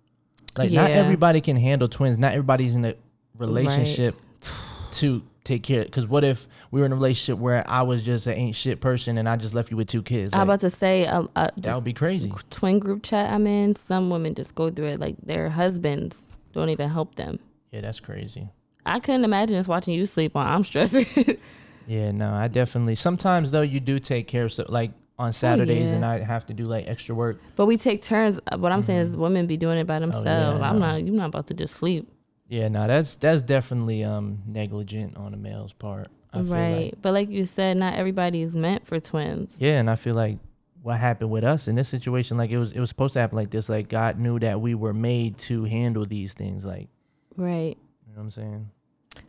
Like, 0.56 0.73
not 0.73 0.91
everybody 0.91 1.41
can 1.41 1.56
handle 1.56 1.88
twins. 1.88 2.19
Not 2.19 2.32
everybody's 2.32 2.75
in 2.75 2.85
a 2.85 2.94
relationship 3.38 4.17
to 4.93 5.23
take 5.44 5.62
care. 5.62 5.85
Because 5.85 6.06
what 6.06 6.25
if 6.25 6.47
we 6.70 6.81
were 6.81 6.87
in 6.87 6.93
a 6.93 6.97
relationship 6.97 7.38
where 7.38 7.69
I 7.69 7.82
was 7.82 8.02
just 8.02 8.26
an 8.26 8.35
ain't 8.35 8.56
shit 8.56 8.81
person 8.81 9.19
and 9.19 9.29
I 9.29 9.37
just 9.37 9.55
left 9.55 9.70
you 9.70 9.76
with 9.76 9.88
two 9.88 10.02
kids? 10.02 10.35
I'm 10.35 10.41
Like, 10.41 10.44
about 10.44 10.61
to 10.61 10.70
say, 10.70 11.06
uh, 11.06 11.25
uh, 11.37 11.49
that 11.58 11.75
would 11.75 11.85
be 11.85 11.93
crazy. 11.93 12.32
twin 12.50 12.79
group 12.79 13.02
chat 13.02 13.32
I'm 13.32 13.47
in. 13.47 13.76
Some 13.76 14.11
women 14.11 14.35
just 14.35 14.55
go 14.55 14.70
through 14.70 14.87
it 14.87 15.00
like 15.00 15.17
their 15.23 15.49
husbands 15.49 16.26
don't 16.52 16.69
even 16.69 16.88
help 16.88 17.14
them. 17.14 17.38
Yeah, 17.70 17.81
that's 17.82 18.00
crazy. 18.00 18.49
I 18.85 18.99
couldn't 18.99 19.25
imagine 19.25 19.56
just 19.56 19.69
watching 19.69 19.94
you 19.94 20.06
sleep 20.06 20.35
while 20.35 20.47
I'm 20.47 20.64
stressing. 20.64 21.06
Yeah, 21.87 22.12
no, 22.12 22.32
I 22.32 22.47
definitely. 22.47 22.94
Sometimes 22.94 23.50
though, 23.50 23.62
you 23.62 23.81
do 23.81 23.99
take 23.99 24.29
care 24.29 24.44
of 24.44 24.52
so, 24.52 24.64
like 24.69 24.93
on 25.20 25.32
Saturdays, 25.32 25.90
yeah. 25.90 25.96
and 25.96 26.05
I 26.05 26.19
have 26.20 26.46
to 26.46 26.55
do 26.55 26.64
like 26.64 26.88
extra 26.88 27.14
work. 27.14 27.40
but 27.55 27.67
we 27.67 27.76
take 27.76 28.02
turns. 28.02 28.40
Uh, 28.50 28.56
What 28.58 28.72
I'm 28.72 28.82
saying 28.82 29.00
is, 29.00 29.17
women 29.17 29.46
be 29.46 29.56
doing 29.56 29.78
it 29.78 29.87
by 29.87 29.99
themselves. 29.99 30.61
I'm 30.62 30.78
no. 30.78 30.87
not. 30.87 31.05
You're 31.05 31.14
not 31.14 31.26
about 31.26 31.46
to 31.49 31.55
just 31.55 31.76
sleep. 31.76 32.11
Yeah, 32.49 32.69
no, 32.69 32.87
that's 32.88 33.14
that's 33.17 33.43
definitely 33.43 34.02
um 34.02 34.43
negligent 34.46 35.17
on 35.17 35.31
the 35.32 35.37
male's 35.37 35.72
part. 35.72 36.08
I 36.32 36.38
feel 36.38 36.46
right. 36.46 36.84
Like. 36.87 37.02
But 37.02 37.12
like 37.12 37.28
you 37.31 37.44
said, 37.44 37.76
not 37.76 37.94
everybody 37.94 38.43
is 38.43 38.56
meant 38.56 38.87
for 38.87 38.99
twins. 38.99 39.61
Yeah, 39.61 39.78
and 39.78 39.88
I 39.90 39.96
feel 39.96 40.14
like 40.14 40.38
what 40.82 40.99
happened 40.99 41.31
with 41.31 41.44
us 41.44 41.69
in 41.69 41.75
this 41.76 41.88
situation, 41.88 42.38
like 42.38 42.50
it 42.50 42.58
was 42.58 42.73
it 42.73 42.81
was 42.81 42.88
supposed 42.88 43.12
to 43.14 43.20
happen 43.20 43.37
like 43.37 43.50
this. 43.50 43.69
Like 43.69 43.88
God 43.88 44.19
knew 44.19 44.38
that 44.40 44.61
we 44.61 44.75
were 44.75 44.94
made 44.94 45.37
to 45.49 45.64
handle 45.64 46.06
these 46.06 46.32
things. 46.32 46.64
Like 46.64 46.88
Right. 47.37 47.76
you 48.06 48.12
know 48.14 48.19
what 48.19 48.23
I'm 48.23 48.31
saying? 48.31 48.70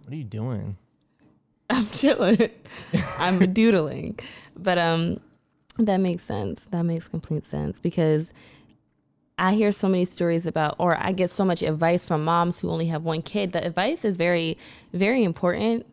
What 0.06 0.14
are 0.14 0.16
you 0.16 0.24
doing? 0.24 0.78
I'm 1.70 1.88
chilling. 1.90 2.50
I'm 3.18 3.54
doodling. 3.54 4.20
But 4.58 4.78
um 4.78 5.20
that 5.78 5.98
makes 5.98 6.24
sense. 6.24 6.66
That 6.66 6.84
makes 6.84 7.08
complete 7.08 7.46
sense 7.46 7.80
because 7.80 8.34
I 9.38 9.54
hear 9.54 9.72
so 9.72 9.90
many 9.90 10.06
stories 10.06 10.46
about 10.46 10.76
or 10.78 10.98
I 10.98 11.12
get 11.14 11.30
so 11.32 11.44
much 11.44 11.62
advice 11.62 12.06
from 12.06 12.24
moms 12.24 12.60
who 12.60 12.70
only 12.70 12.88
have 12.88 13.06
one 13.06 13.22
kid. 13.22 13.54
The 13.54 13.66
advice 13.66 14.06
is 14.06 14.18
very 14.18 14.58
very 14.94 15.24
important 15.24 15.86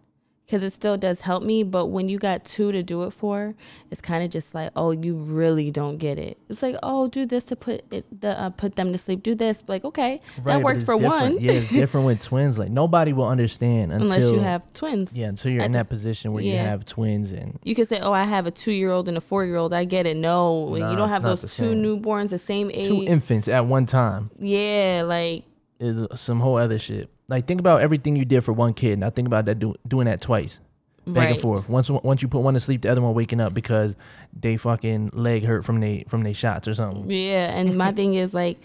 because 0.48 0.62
it 0.62 0.72
still 0.72 0.96
does 0.96 1.20
help 1.20 1.42
me, 1.42 1.62
but 1.62 1.88
when 1.88 2.08
you 2.08 2.18
got 2.18 2.42
two 2.42 2.72
to 2.72 2.82
do 2.82 3.02
it 3.02 3.10
for, 3.10 3.54
it's 3.90 4.00
kind 4.00 4.24
of 4.24 4.30
just 4.30 4.54
like, 4.54 4.70
oh, 4.74 4.92
you 4.92 5.14
really 5.14 5.70
don't 5.70 5.98
get 5.98 6.18
it. 6.18 6.38
It's 6.48 6.62
like, 6.62 6.74
oh, 6.82 7.06
do 7.06 7.26
this 7.26 7.44
to 7.44 7.56
put 7.56 7.84
it, 7.92 8.06
the 8.22 8.30
uh, 8.40 8.48
put 8.48 8.74
them 8.76 8.90
to 8.92 8.96
sleep. 8.96 9.22
Do 9.22 9.34
this, 9.34 9.62
like, 9.68 9.84
okay, 9.84 10.22
Right, 10.38 10.44
that 10.46 10.62
works 10.62 10.84
for 10.84 10.94
different. 10.98 11.34
one, 11.34 11.38
Yeah, 11.38 11.52
it's 11.52 11.68
different 11.82 12.06
with 12.06 12.22
twins. 12.22 12.58
Like 12.58 12.70
nobody 12.70 13.12
will 13.12 13.28
understand 13.28 13.92
until 13.92 14.10
unless 14.10 14.32
you 14.32 14.38
have 14.40 14.72
twins. 14.72 15.14
yeah 15.16 15.26
until 15.26 15.52
you're 15.52 15.60
at 15.60 15.66
in 15.66 15.72
the 15.72 15.78
that 15.80 15.90
position 15.90 16.32
where 16.32 16.42
you 16.42 16.56
have 16.56 16.86
twins 16.86 17.32
and 17.32 17.58
You 17.62 17.74
can 17.74 17.84
say, 17.84 18.00
"Oh, 18.00 18.12
I 18.12 18.24
have 18.24 18.46
a 18.46 18.50
two-year-old 18.50 19.06
and 19.08 19.18
a 19.18 19.20
four-year-old." 19.20 19.74
I 19.74 19.84
get 19.84 20.06
it. 20.06 20.16
No, 20.16 20.74
Nah, 20.74 20.90
you 20.90 20.96
don't 20.96 21.10
have 21.10 21.22
those 21.24 21.42
two 21.42 21.48
same. 21.48 21.82
newborns 21.82 22.30
the 22.30 22.38
same 22.38 22.70
age. 22.72 22.86
two 22.88 23.02
infants 23.04 23.48
at 23.48 23.66
one 23.66 23.84
time. 23.84 24.30
yeah, 24.38 25.02
like 25.06 25.44
is 25.80 26.06
some 26.20 26.40
whole 26.40 26.56
other 26.56 26.78
shit. 26.78 27.08
Like 27.28 27.46
think 27.46 27.60
about 27.60 27.82
everything 27.82 28.16
you 28.16 28.24
did 28.24 28.42
for 28.42 28.52
one 28.52 28.74
kid. 28.74 28.98
Now 28.98 29.10
think 29.10 29.26
about 29.26 29.44
that 29.46 29.58
do, 29.58 29.74
doing 29.86 30.06
that 30.06 30.20
twice, 30.20 30.60
back 31.06 31.16
right. 31.16 31.32
and 31.32 31.40
forth. 31.40 31.68
Once 31.68 31.90
once 31.90 32.22
you 32.22 32.28
put 32.28 32.40
one 32.40 32.54
to 32.54 32.60
sleep, 32.60 32.82
the 32.82 32.90
other 32.90 33.02
one 33.02 33.14
waking 33.14 33.40
up 33.40 33.54
because 33.54 33.96
they 34.38 34.56
fucking 34.56 35.10
leg 35.12 35.44
hurt 35.44 35.64
from 35.64 35.80
they 35.80 36.04
from 36.08 36.22
they 36.22 36.32
shots 36.32 36.66
or 36.66 36.74
something. 36.74 37.10
Yeah, 37.10 37.50
and 37.50 37.76
my 37.76 37.92
thing 37.92 38.14
is 38.14 38.34
like, 38.34 38.58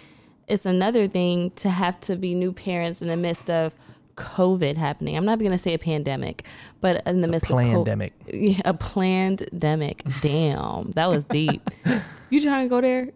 it's 0.48 0.66
another 0.66 1.08
thing 1.08 1.52
to 1.52 1.70
have 1.70 2.00
to 2.02 2.16
be 2.16 2.34
new 2.34 2.54
parents 2.54 3.02
in 3.02 3.08
the 3.08 3.18
midst 3.18 3.50
of 3.50 3.74
COVID 4.16 4.78
happening. 4.78 5.18
I'm 5.18 5.26
not 5.26 5.40
gonna 5.40 5.58
say 5.58 5.74
a 5.74 5.80
pandemic, 5.80 6.46
but 6.82 7.06
in 7.08 7.22
the 7.22 7.28
midst 7.28 7.50
of 7.50 7.58
co- 7.58 7.64
Pandemic. 7.64 8.14
yeah, 8.28 8.62
a 8.66 8.74
pandemic. 8.74 10.04
Damn, 10.22 10.92
that 10.92 11.10
was 11.10 11.26
deep. 11.26 11.68
you 12.30 12.42
trying 12.42 12.66
to 12.66 12.70
go 12.70 12.82
there? 12.82 13.10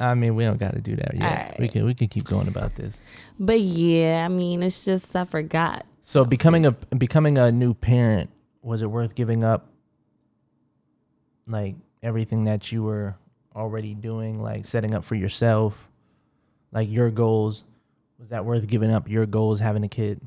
I 0.00 0.14
mean, 0.14 0.34
we 0.34 0.44
don't 0.44 0.58
got 0.58 0.72
to 0.72 0.80
do 0.80 0.96
that 0.96 1.14
yet. 1.16 1.56
We 1.60 1.68
can 1.68 1.84
we 1.84 1.94
can 1.94 2.08
keep 2.08 2.24
going 2.24 2.48
about 2.48 2.74
this. 2.74 3.00
But 3.38 3.60
yeah, 3.60 4.24
I 4.24 4.28
mean, 4.28 4.62
it's 4.62 4.84
just 4.84 5.14
I 5.14 5.24
forgot. 5.24 5.84
So 6.02 6.24
becoming 6.24 6.64
a 6.66 6.72
becoming 6.72 7.36
a 7.38 7.52
new 7.52 7.74
parent 7.74 8.30
was 8.62 8.80
it 8.82 8.86
worth 8.86 9.14
giving 9.14 9.44
up 9.44 9.66
like 11.46 11.74
everything 12.02 12.44
that 12.46 12.72
you 12.72 12.82
were 12.82 13.14
already 13.54 13.94
doing, 13.94 14.42
like 14.42 14.64
setting 14.64 14.94
up 14.94 15.04
for 15.04 15.14
yourself, 15.16 15.88
like 16.72 16.90
your 16.90 17.10
goals? 17.10 17.64
Was 18.18 18.28
that 18.28 18.44
worth 18.44 18.66
giving 18.66 18.90
up 18.90 19.08
your 19.08 19.26
goals 19.26 19.60
having 19.60 19.84
a 19.84 19.88
kid? 19.88 20.20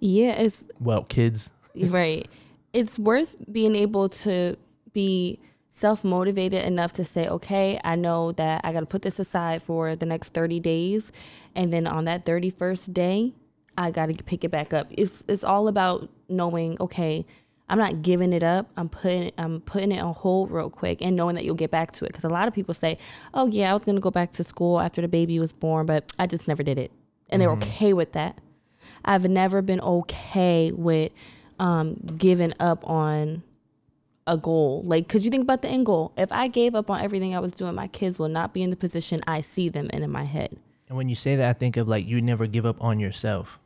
Yeah, 0.00 0.32
it's 0.32 0.64
Well, 0.80 1.04
kids. 1.04 1.50
right. 1.74 2.28
It's 2.72 2.98
worth 2.98 3.36
being 3.50 3.74
able 3.74 4.08
to 4.10 4.56
be 4.92 5.38
self 5.76 6.02
motivated 6.04 6.64
enough 6.64 6.94
to 6.94 7.04
say, 7.04 7.28
okay, 7.28 7.78
I 7.84 7.96
know 7.96 8.32
that 8.32 8.62
I 8.64 8.72
got 8.72 8.80
to 8.80 8.86
put 8.86 9.02
this 9.02 9.18
aside 9.18 9.62
for 9.62 9.94
the 9.94 10.06
next 10.06 10.32
30 10.32 10.58
days. 10.58 11.12
And 11.54 11.70
then 11.70 11.86
on 11.86 12.04
that 12.06 12.24
31st 12.24 12.94
day, 12.94 13.34
I 13.76 13.90
got 13.90 14.06
to 14.06 14.14
pick 14.24 14.42
it 14.42 14.50
back 14.50 14.72
up. 14.72 14.86
It's, 14.90 15.22
it's 15.28 15.44
all 15.44 15.68
about 15.68 16.08
knowing, 16.30 16.78
okay, 16.80 17.26
I'm 17.68 17.76
not 17.76 18.00
giving 18.00 18.32
it 18.32 18.42
up. 18.42 18.70
I'm 18.78 18.88
putting 18.88 19.32
I'm 19.36 19.60
putting 19.60 19.92
it 19.92 19.98
on 19.98 20.14
hold 20.14 20.50
real 20.52 20.70
quick 20.70 21.02
and 21.02 21.14
knowing 21.14 21.34
that 21.34 21.44
you'll 21.44 21.56
get 21.56 21.72
back 21.72 21.90
to 21.92 22.04
it. 22.04 22.08
Because 22.08 22.22
a 22.22 22.28
lot 22.28 22.46
of 22.46 22.54
people 22.54 22.72
say, 22.74 22.96
"Oh 23.34 23.48
yeah, 23.48 23.72
I 23.72 23.74
was 23.74 23.84
gonna 23.84 23.98
go 23.98 24.12
back 24.12 24.30
to 24.32 24.44
school 24.44 24.78
after 24.78 25.02
the 25.02 25.08
baby 25.08 25.40
was 25.40 25.52
born, 25.52 25.84
but 25.84 26.12
I 26.16 26.28
just 26.28 26.46
never 26.46 26.62
did 26.62 26.78
it," 26.78 26.92
and 27.28 27.42
they're 27.42 27.50
okay 27.50 27.92
with 27.92 28.12
that. 28.12 28.38
I've 29.04 29.28
never 29.28 29.62
been 29.62 29.80
okay 29.80 30.70
with 30.70 31.10
um, 31.58 31.96
giving 32.16 32.52
up 32.60 32.88
on 32.88 33.42
a 34.26 34.36
goal. 34.36 34.82
Like, 34.84 35.08
could 35.08 35.24
you 35.24 35.30
think 35.30 35.42
about 35.42 35.62
the 35.62 35.68
end 35.68 35.86
goal? 35.86 36.12
If 36.16 36.32
I 36.32 36.48
gave 36.48 36.74
up 36.74 36.90
on 36.90 37.00
everything 37.00 37.34
I 37.34 37.40
was 37.40 37.52
doing, 37.52 37.74
my 37.74 37.88
kids 37.88 38.18
will 38.18 38.28
not 38.28 38.52
be 38.52 38.62
in 38.62 38.70
the 38.70 38.76
position 38.76 39.20
I 39.26 39.40
see 39.40 39.68
them 39.68 39.88
in 39.90 40.02
in 40.02 40.10
my 40.10 40.24
head. 40.24 40.56
And 40.88 40.96
when 40.96 41.08
you 41.08 41.14
say 41.14 41.36
that, 41.36 41.48
I 41.48 41.52
think 41.52 41.76
of 41.76 41.88
like 41.88 42.06
you 42.06 42.20
never 42.20 42.46
give 42.46 42.66
up 42.66 42.82
on 42.82 43.00
yourself. 43.00 43.58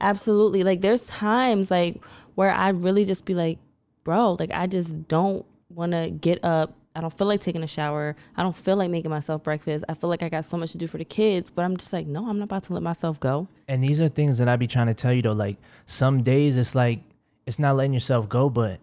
Absolutely. 0.00 0.64
Like 0.64 0.80
there's 0.80 1.06
times 1.06 1.70
like 1.70 2.00
where 2.34 2.50
I 2.50 2.70
really 2.70 3.04
just 3.04 3.24
be 3.24 3.34
like, 3.34 3.58
bro, 4.04 4.36
like 4.38 4.50
I 4.52 4.66
just 4.66 5.08
don't 5.08 5.44
want 5.68 5.92
to 5.92 6.10
get 6.10 6.44
up. 6.44 6.74
I 6.94 7.00
don't 7.00 7.16
feel 7.16 7.26
like 7.26 7.42
taking 7.42 7.62
a 7.62 7.66
shower. 7.66 8.16
I 8.36 8.42
don't 8.42 8.56
feel 8.56 8.76
like 8.76 8.90
making 8.90 9.10
myself 9.10 9.42
breakfast. 9.42 9.84
I 9.86 9.92
feel 9.92 10.08
like 10.08 10.22
I 10.22 10.30
got 10.30 10.46
so 10.46 10.56
much 10.56 10.72
to 10.72 10.78
do 10.78 10.86
for 10.86 10.96
the 10.96 11.04
kids, 11.04 11.50
but 11.50 11.62
I'm 11.62 11.76
just 11.76 11.92
like, 11.92 12.06
no, 12.06 12.26
I'm 12.26 12.38
not 12.38 12.44
about 12.44 12.62
to 12.64 12.72
let 12.72 12.82
myself 12.82 13.20
go. 13.20 13.48
And 13.68 13.84
these 13.84 14.00
are 14.00 14.08
things 14.08 14.38
that 14.38 14.48
I 14.48 14.56
be 14.56 14.66
trying 14.66 14.86
to 14.86 14.94
tell 14.94 15.12
you 15.12 15.20
though. 15.20 15.32
Like 15.32 15.56
some 15.84 16.22
days 16.22 16.56
it's 16.56 16.74
like 16.74 17.00
it's 17.44 17.58
not 17.58 17.76
letting 17.76 17.92
yourself 17.92 18.28
go, 18.28 18.48
but 18.48 18.80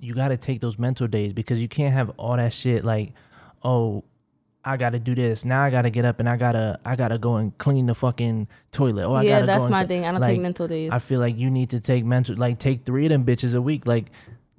you 0.00 0.14
got 0.14 0.28
to 0.28 0.36
take 0.36 0.60
those 0.60 0.78
mental 0.78 1.06
days 1.06 1.32
because 1.32 1.60
you 1.60 1.68
can't 1.68 1.92
have 1.92 2.10
all 2.16 2.36
that 2.36 2.52
shit 2.52 2.84
like, 2.84 3.12
oh, 3.62 4.04
I 4.64 4.76
got 4.76 4.90
to 4.90 4.98
do 4.98 5.14
this 5.14 5.44
now. 5.44 5.62
I 5.62 5.70
got 5.70 5.82
to 5.82 5.90
get 5.90 6.04
up 6.04 6.20
and 6.20 6.28
I 6.28 6.36
gotta 6.36 6.78
I 6.84 6.94
gotta 6.94 7.16
go 7.16 7.36
and 7.36 7.56
clean 7.56 7.86
the 7.86 7.94
fucking 7.94 8.46
toilet. 8.72 9.04
Oh, 9.04 9.14
I 9.14 9.22
yeah, 9.22 9.42
that's 9.42 9.70
my 9.70 9.80
th- 9.84 9.88
thing. 9.88 10.04
I 10.04 10.10
don't 10.12 10.20
like, 10.20 10.30
take 10.30 10.40
mental 10.40 10.68
days. 10.68 10.90
I 10.92 10.98
feel 10.98 11.18
like 11.18 11.38
you 11.38 11.50
need 11.50 11.70
to 11.70 11.80
take 11.80 12.04
mental 12.04 12.36
like 12.36 12.58
take 12.58 12.84
three 12.84 13.06
of 13.06 13.10
them 13.10 13.24
bitches 13.24 13.54
a 13.54 13.62
week, 13.62 13.86
like 13.86 14.10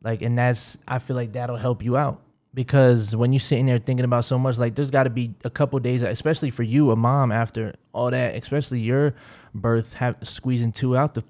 like, 0.03 0.22
and 0.22 0.38
that's 0.38 0.77
I 0.88 1.00
feel 1.00 1.15
like 1.15 1.34
that'll 1.34 1.58
help 1.58 1.84
you 1.84 1.98
out 1.98 2.22
because 2.53 3.15
when 3.15 3.32
you're 3.32 3.39
sitting 3.39 3.65
there 3.65 3.80
thinking 3.80 4.06
about 4.06 4.25
so 4.25 4.38
much, 4.38 4.58
like 4.58 4.75
there's 4.75 4.91
got 4.91 5.03
to 5.03 5.10
be 5.10 5.34
a 5.44 5.50
couple 5.50 5.80
days, 5.80 6.01
especially 6.01 6.50
for 6.50 6.63
you, 6.63 6.91
a 6.91 6.96
mom 6.96 7.32
after 7.32 7.75
all 7.94 8.12
that, 8.12 8.36
especially 8.36 8.80
your 8.80 9.13
birth, 9.53 9.94
have 9.96 10.15
squeezing 10.24 10.72
two 10.72 10.98
out 10.98 11.13
the. 11.13 11.24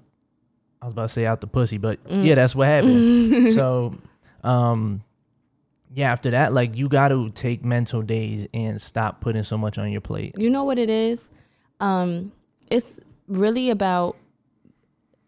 I 0.82 0.86
was 0.86 0.92
about 0.94 1.02
to 1.02 1.08
say 1.10 1.24
out 1.26 1.40
the 1.40 1.46
pussy, 1.46 1.78
but 1.78 2.02
Mm. 2.08 2.24
yeah, 2.26 2.34
that's 2.34 2.54
what 2.56 2.66
happened. 2.66 3.52
so, 3.54 3.94
um, 4.42 5.02
yeah, 5.94 6.10
after 6.10 6.30
that, 6.32 6.52
like 6.52 6.76
you 6.76 6.88
got 6.88 7.08
to 7.08 7.30
take 7.30 7.64
mental 7.64 8.02
days 8.02 8.48
and 8.52 8.80
stop 8.82 9.20
putting 9.20 9.44
so 9.44 9.56
much 9.56 9.78
on 9.78 9.92
your 9.92 10.00
plate. 10.00 10.34
You 10.36 10.50
know 10.50 10.64
what 10.64 10.78
it 10.78 10.90
is? 10.90 11.30
Um, 11.80 12.32
it's 12.70 12.98
really 13.28 13.70
about 13.70 14.16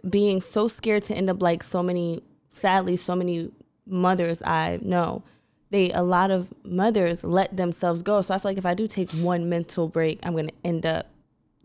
being 0.08 0.40
so 0.40 0.66
scared 0.68 1.02
to 1.04 1.14
end 1.14 1.30
up 1.30 1.40
like 1.40 1.62
so 1.62 1.82
many, 1.82 2.22
sadly, 2.50 2.96
so 2.96 3.14
many 3.14 3.50
mothers 3.86 4.42
I 4.42 4.80
know. 4.82 5.22
They 5.70 5.90
a 5.92 6.02
lot 6.02 6.30
of 6.30 6.52
mothers 6.64 7.24
let 7.24 7.56
themselves 7.56 8.02
go. 8.02 8.22
So 8.22 8.34
I 8.34 8.38
feel 8.38 8.50
like 8.50 8.58
if 8.58 8.66
I 8.66 8.74
do 8.74 8.86
take 8.88 9.10
one 9.12 9.48
mental 9.48 9.88
break, 9.88 10.18
I'm 10.22 10.34
gonna 10.34 10.50
end 10.64 10.84
up 10.86 11.06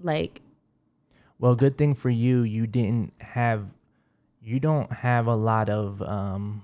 like 0.02 0.42
Well, 1.40 1.56
good 1.56 1.78
thing 1.78 1.96
for 1.96 2.10
you, 2.10 2.42
you 2.42 2.68
didn't 2.68 3.14
have, 3.20 3.66
you 4.50 4.60
don't 4.60 4.92
have 4.92 5.28
a 5.28 5.36
lot 5.36 5.70
of, 5.70 6.02
um, 6.02 6.64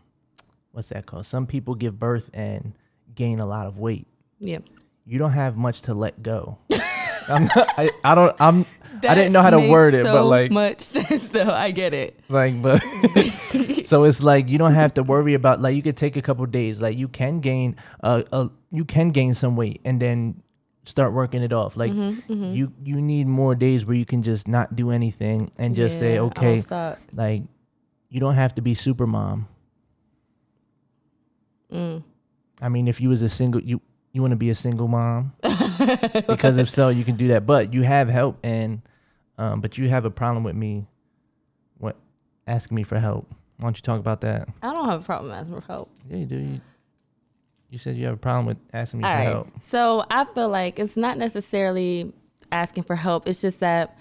what's 0.71 0.87
that 0.89 1.05
called? 1.05 1.25
Some 1.27 1.45
people 1.45 1.75
give 1.75 1.99
birth 1.99 2.31
and 2.33 2.73
gain 3.13 3.39
a 3.39 3.45
lot 3.47 3.67
of 3.67 3.77
weight. 3.77 4.07
yeah. 4.39 4.59
You 5.07 5.19
don't 5.19 5.33
have 5.33 5.55
much 5.55 5.83
to 5.83 5.93
let 5.93 6.23
go. 6.23 6.57
I'm 7.29 7.43
not, 7.45 7.69
I, 7.77 7.91
I 8.03 8.15
don't, 8.15 8.35
I'm, 8.39 8.65
I 9.07 9.13
didn't 9.13 9.33
know 9.33 9.43
how 9.43 9.51
to 9.51 9.69
word 9.69 9.93
it, 9.93 10.03
but 10.03 10.23
like, 10.25 10.49
much 10.49 10.81
sense 10.95 11.27
though. 11.27 11.51
I 11.51 11.69
get 11.69 11.93
it. 11.93 12.19
like, 12.27 12.59
but, 12.59 12.81
so 13.85 14.05
it's 14.05 14.23
like 14.23 14.49
you 14.49 14.57
don't 14.57 14.73
have 14.73 14.95
to 14.95 15.03
worry 15.03 15.35
about 15.35 15.61
like 15.61 15.75
you 15.75 15.83
could 15.83 15.95
take 15.95 16.17
a 16.17 16.23
couple 16.23 16.43
days. 16.47 16.81
Like 16.81 16.97
you 16.97 17.07
can 17.07 17.39
gain, 17.39 17.75
uh, 18.01 18.23
uh, 18.31 18.47
you 18.71 18.83
can 18.83 19.09
gain 19.11 19.35
some 19.35 19.55
weight 19.55 19.79
and 19.85 20.01
then 20.01 20.41
start 20.85 21.13
working 21.13 21.43
it 21.43 21.53
off. 21.53 21.77
Like 21.77 21.91
Mm-hmm, 21.91 22.53
you, 22.55 22.73
you 22.83 22.99
need 22.99 23.27
more 23.27 23.53
days 23.53 23.85
where 23.85 23.95
you 23.95 24.05
can 24.05 24.23
just 24.23 24.47
not 24.47 24.75
do 24.75 24.89
anything 24.89 25.51
and 25.59 25.75
just 25.75 25.99
say, 25.99 26.15
Yeah, 26.15 26.21
I'll 26.21 26.25
okay, 26.27 26.63
like 27.13 27.43
you 28.15 28.21
don't 28.21 28.35
have 28.35 28.55
to 28.55 28.61
be 28.61 28.73
super 28.73 29.05
mom. 29.05 29.45
Mm. 31.69 32.01
I 32.61 32.69
mean, 32.69 32.87
if 32.87 33.01
you 33.01 33.09
was 33.09 33.21
a 33.21 33.27
single, 33.27 33.61
you 33.61 33.81
you 34.13 34.21
want 34.21 34.31
to 34.31 34.37
be 34.37 34.49
a 34.49 34.55
single 34.55 34.87
mom 34.87 35.33
because 36.25 36.57
if 36.57 36.69
so, 36.69 36.87
you 36.87 37.03
can 37.03 37.17
do 37.17 37.27
that. 37.27 37.45
But 37.45 37.73
you 37.73 37.81
have 37.81 38.07
help, 38.07 38.39
and 38.41 38.81
um, 39.37 39.59
but 39.59 39.77
you 39.77 39.89
have 39.89 40.05
a 40.05 40.09
problem 40.09 40.45
with 40.45 40.55
me, 40.55 40.87
what 41.77 41.97
asking 42.47 42.75
me 42.75 42.83
for 42.83 42.97
help. 42.97 43.29
Why 43.57 43.65
don't 43.65 43.77
you 43.77 43.81
talk 43.81 43.99
about 43.99 44.21
that? 44.21 44.47
I 44.63 44.73
don't 44.73 44.85
have 44.85 45.01
a 45.01 45.03
problem 45.03 45.33
asking 45.33 45.59
for 45.59 45.67
help. 45.67 45.91
Yeah, 46.09 46.15
you 46.15 46.25
do. 46.25 46.37
You, 46.37 46.61
you 47.69 47.77
said 47.77 47.97
you 47.97 48.05
have 48.05 48.13
a 48.13 48.17
problem 48.17 48.45
with 48.45 48.57
asking 48.71 49.01
me 49.01 49.05
All 49.07 49.11
for 49.11 49.17
right. 49.17 49.27
help. 49.27 49.49
So 49.59 50.05
I 50.09 50.23
feel 50.23 50.47
like 50.47 50.79
it's 50.79 50.95
not 50.95 51.17
necessarily 51.17 52.13
asking 52.49 52.83
for 52.83 52.95
help. 52.95 53.27
It's 53.27 53.41
just 53.41 53.59
that 53.59 53.97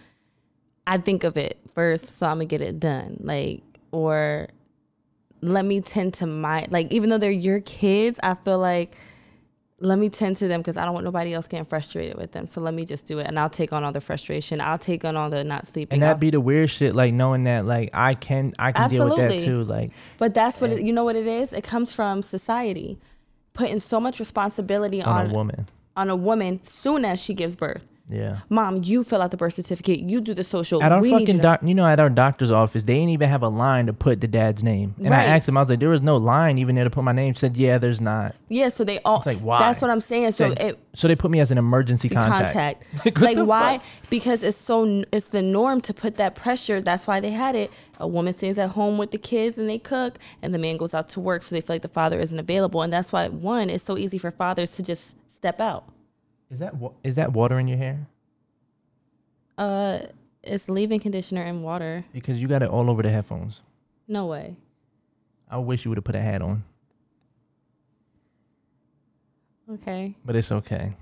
I 0.86 0.98
think 0.98 1.24
of 1.24 1.36
it 1.36 1.58
first, 1.74 2.06
so 2.16 2.28
I'm 2.28 2.36
gonna 2.36 2.44
get 2.44 2.60
it 2.60 2.78
done. 2.78 3.16
Like, 3.18 3.64
or 3.94 4.48
let 5.40 5.64
me 5.64 5.80
tend 5.80 6.14
to 6.14 6.26
my 6.26 6.66
like, 6.70 6.92
even 6.92 7.10
though 7.10 7.18
they're 7.18 7.30
your 7.30 7.60
kids, 7.60 8.18
I 8.22 8.34
feel 8.34 8.58
like 8.58 8.96
let 9.80 9.98
me 9.98 10.08
tend 10.08 10.36
to 10.36 10.48
them 10.48 10.60
because 10.60 10.76
I 10.76 10.84
don't 10.84 10.94
want 10.94 11.04
nobody 11.04 11.34
else 11.34 11.46
getting 11.46 11.66
frustrated 11.66 12.16
with 12.16 12.32
them. 12.32 12.46
So 12.46 12.60
let 12.60 12.72
me 12.72 12.84
just 12.86 13.04
do 13.06 13.18
it, 13.18 13.26
and 13.26 13.38
I'll 13.38 13.50
take 13.50 13.72
on 13.72 13.84
all 13.84 13.92
the 13.92 14.00
frustration. 14.00 14.60
I'll 14.60 14.78
take 14.78 15.04
on 15.04 15.16
all 15.16 15.28
the 15.28 15.44
not 15.44 15.66
sleeping. 15.66 15.96
And 15.96 16.04
I'll- 16.04 16.14
that 16.14 16.20
be 16.20 16.30
the 16.30 16.40
weird 16.40 16.70
shit, 16.70 16.94
like 16.94 17.12
knowing 17.12 17.44
that, 17.44 17.66
like 17.66 17.90
I 17.92 18.14
can, 18.14 18.52
I 18.58 18.72
can 18.72 18.82
deal 18.90 19.04
with 19.04 19.16
that 19.16 19.28
too. 19.44 19.62
Like, 19.62 19.90
But 20.16 20.32
that's 20.32 20.60
what 20.60 20.70
it, 20.72 20.82
you 20.86 20.92
know 20.92 21.04
what 21.04 21.16
it 21.16 21.26
is. 21.26 21.52
It 21.52 21.64
comes 21.64 21.92
from 21.92 22.22
society 22.22 22.98
putting 23.52 23.78
so 23.80 24.00
much 24.00 24.18
responsibility 24.18 25.02
on 25.02 25.14
on 25.26 25.30
a 25.30 25.34
woman. 25.34 25.66
on 25.96 26.08
a 26.10 26.16
woman 26.16 26.60
soon 26.64 27.04
as 27.04 27.20
she 27.22 27.34
gives 27.34 27.54
birth. 27.54 27.84
Yeah. 28.08 28.40
Mom, 28.50 28.82
you 28.84 29.02
fill 29.02 29.22
out 29.22 29.30
the 29.30 29.36
birth 29.38 29.54
certificate. 29.54 30.00
You 30.00 30.20
do 30.20 30.34
the 30.34 30.44
social. 30.44 30.82
At 30.82 30.92
our 30.92 31.00
we 31.00 31.10
need 31.10 31.20
you 31.20 31.26
fucking 31.26 31.40
doc, 31.40 31.60
you 31.62 31.74
know, 31.74 31.86
at 31.86 31.98
our 31.98 32.10
doctor's 32.10 32.50
office, 32.50 32.84
they 32.84 32.94
didn't 32.94 33.10
even 33.10 33.30
have 33.30 33.42
a 33.42 33.48
line 33.48 33.86
to 33.86 33.94
put 33.94 34.20
the 34.20 34.26
dad's 34.28 34.62
name. 34.62 34.94
And 35.02 35.14
I 35.14 35.24
asked 35.24 35.48
him, 35.48 35.56
I 35.56 35.60
was 35.60 35.70
like, 35.70 35.80
there 35.80 35.88
was 35.88 36.02
no 36.02 36.18
line 36.18 36.58
even 36.58 36.74
there 36.74 36.84
to 36.84 36.90
put 36.90 37.02
my 37.02 37.12
name. 37.12 37.32
She 37.32 37.40
said, 37.40 37.56
yeah, 37.56 37.78
there's 37.78 38.02
not. 38.02 38.34
Yeah, 38.48 38.68
so 38.68 38.84
they 38.84 39.00
all. 39.00 39.16
It's 39.18 39.26
like, 39.26 39.38
why? 39.38 39.58
That's 39.58 39.80
what 39.80 39.90
I'm 39.90 40.02
saying. 40.02 40.32
So 40.32 40.50
Said- 40.50 40.60
it 40.60 40.78
so 40.94 41.08
they 41.08 41.16
put 41.16 41.30
me 41.30 41.40
as 41.40 41.50
an 41.50 41.58
emergency 41.58 42.08
contact. 42.08 42.52
contact. 42.52 42.84
Like, 43.04 43.36
like 43.36 43.46
why? 43.46 43.78
fuck? 43.78 43.86
Because 44.10 44.42
it's 44.42 44.56
so 44.56 45.04
it's 45.10 45.28
the 45.28 45.42
norm 45.42 45.80
to 45.82 45.94
put 45.94 46.16
that 46.16 46.34
pressure. 46.34 46.80
That's 46.80 47.06
why 47.06 47.20
they 47.20 47.30
had 47.30 47.56
it. 47.56 47.70
A 47.98 48.06
woman 48.06 48.34
stays 48.34 48.58
at 48.58 48.70
home 48.70 48.98
with 48.98 49.10
the 49.12 49.18
kids 49.18 49.56
and 49.58 49.68
they 49.68 49.78
cook, 49.78 50.18
and 50.42 50.52
the 50.54 50.58
man 50.58 50.76
goes 50.76 50.94
out 50.94 51.08
to 51.10 51.20
work, 51.20 51.42
so 51.42 51.54
they 51.54 51.60
feel 51.60 51.74
like 51.74 51.82
the 51.82 51.88
father 51.88 52.20
isn't 52.20 52.38
available, 52.38 52.82
and 52.82 52.92
that's 52.92 53.12
why 53.12 53.28
one 53.28 53.70
it's 53.70 53.84
so 53.84 53.96
easy 53.96 54.18
for 54.18 54.30
fathers 54.30 54.70
to 54.76 54.82
just 54.82 55.16
step 55.30 55.60
out. 55.60 55.84
Is 56.54 56.60
that 56.60 56.76
wa- 56.76 56.92
is 57.02 57.16
that 57.16 57.32
water 57.32 57.58
in 57.58 57.66
your 57.66 57.78
hair? 57.78 58.06
Uh, 59.58 59.98
it's 60.44 60.68
leave-in 60.68 61.00
conditioner 61.00 61.42
and 61.42 61.64
water. 61.64 62.04
Because 62.12 62.40
you 62.40 62.46
got 62.46 62.62
it 62.62 62.68
all 62.68 62.88
over 62.88 63.02
the 63.02 63.10
headphones. 63.10 63.60
No 64.06 64.26
way. 64.26 64.54
I 65.50 65.58
wish 65.58 65.84
you 65.84 65.90
would 65.90 65.98
have 65.98 66.04
put 66.04 66.14
a 66.14 66.20
hat 66.20 66.42
on, 66.42 66.62
Okay. 69.70 70.14
but 70.24 70.36
it's 70.36 70.52
okay. 70.52 70.94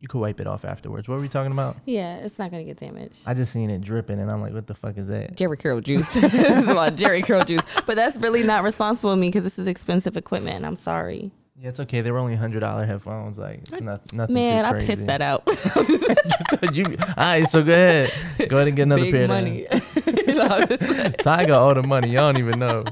You 0.00 0.08
could 0.08 0.20
wipe 0.20 0.40
it 0.40 0.46
off 0.46 0.64
afterwards. 0.64 1.06
What 1.06 1.16
were 1.16 1.20
we 1.20 1.28
talking 1.28 1.52
about? 1.52 1.76
Yeah, 1.84 2.16
it's 2.16 2.38
not 2.38 2.50
gonna 2.50 2.64
get 2.64 2.78
damaged. 2.78 3.20
I 3.26 3.34
just 3.34 3.52
seen 3.52 3.68
it 3.68 3.82
dripping, 3.82 4.18
and 4.20 4.30
I'm 4.30 4.40
like, 4.40 4.54
what 4.54 4.66
the 4.66 4.74
fuck 4.74 4.96
is 4.96 5.06
that? 5.08 5.36
Jheri 5.36 5.58
curl 5.58 5.80
juice. 5.82 6.08
this 6.14 6.32
is 6.34 6.66
about 6.66 6.96
Jheri 6.96 7.22
curl 7.22 7.44
juice. 7.44 7.62
But 7.86 7.96
that's 7.96 8.16
really 8.16 8.42
not 8.42 8.64
responsible 8.64 9.10
of 9.12 9.18
me 9.18 9.28
because 9.28 9.44
this 9.44 9.58
is 9.58 9.66
expensive 9.66 10.16
equipment. 10.16 10.56
and 10.56 10.64
I'm 10.66 10.76
sorry. 10.76 11.30
Yeah, 11.62 11.68
it's 11.68 11.78
okay. 11.78 12.00
They 12.00 12.10
were 12.10 12.18
only 12.18 12.34
hundred 12.34 12.58
dollar 12.60 12.84
headphones. 12.84 13.38
Like 13.38 13.60
it's 13.60 13.80
not, 13.80 14.12
nothing. 14.12 14.34
Man, 14.34 14.64
too 14.68 14.78
I 14.80 14.84
pissed 14.84 15.06
that 15.06 15.22
out. 15.22 15.44
you, 16.74 16.84
all 17.00 17.14
right, 17.16 17.48
so 17.48 17.62
go 17.62 17.72
ahead. 17.72 18.12
Go 18.48 18.56
ahead 18.56 18.66
and 18.66 18.76
get 18.76 18.82
another 18.82 19.02
pair. 19.02 19.28
Big 19.28 19.28
then. 19.28 19.28
money. 19.28 19.66
You 20.26 20.34
know, 20.38 20.42
I 20.44 20.60
was 20.60 20.68
just 20.68 20.82
like- 20.82 21.18
Ty 21.18 21.44
got 21.46 21.60
all 21.60 21.74
the 21.74 21.82
money. 21.82 22.10
Y'all 22.10 22.32
don't 22.32 22.38
even 22.38 22.58
know. 22.58 22.84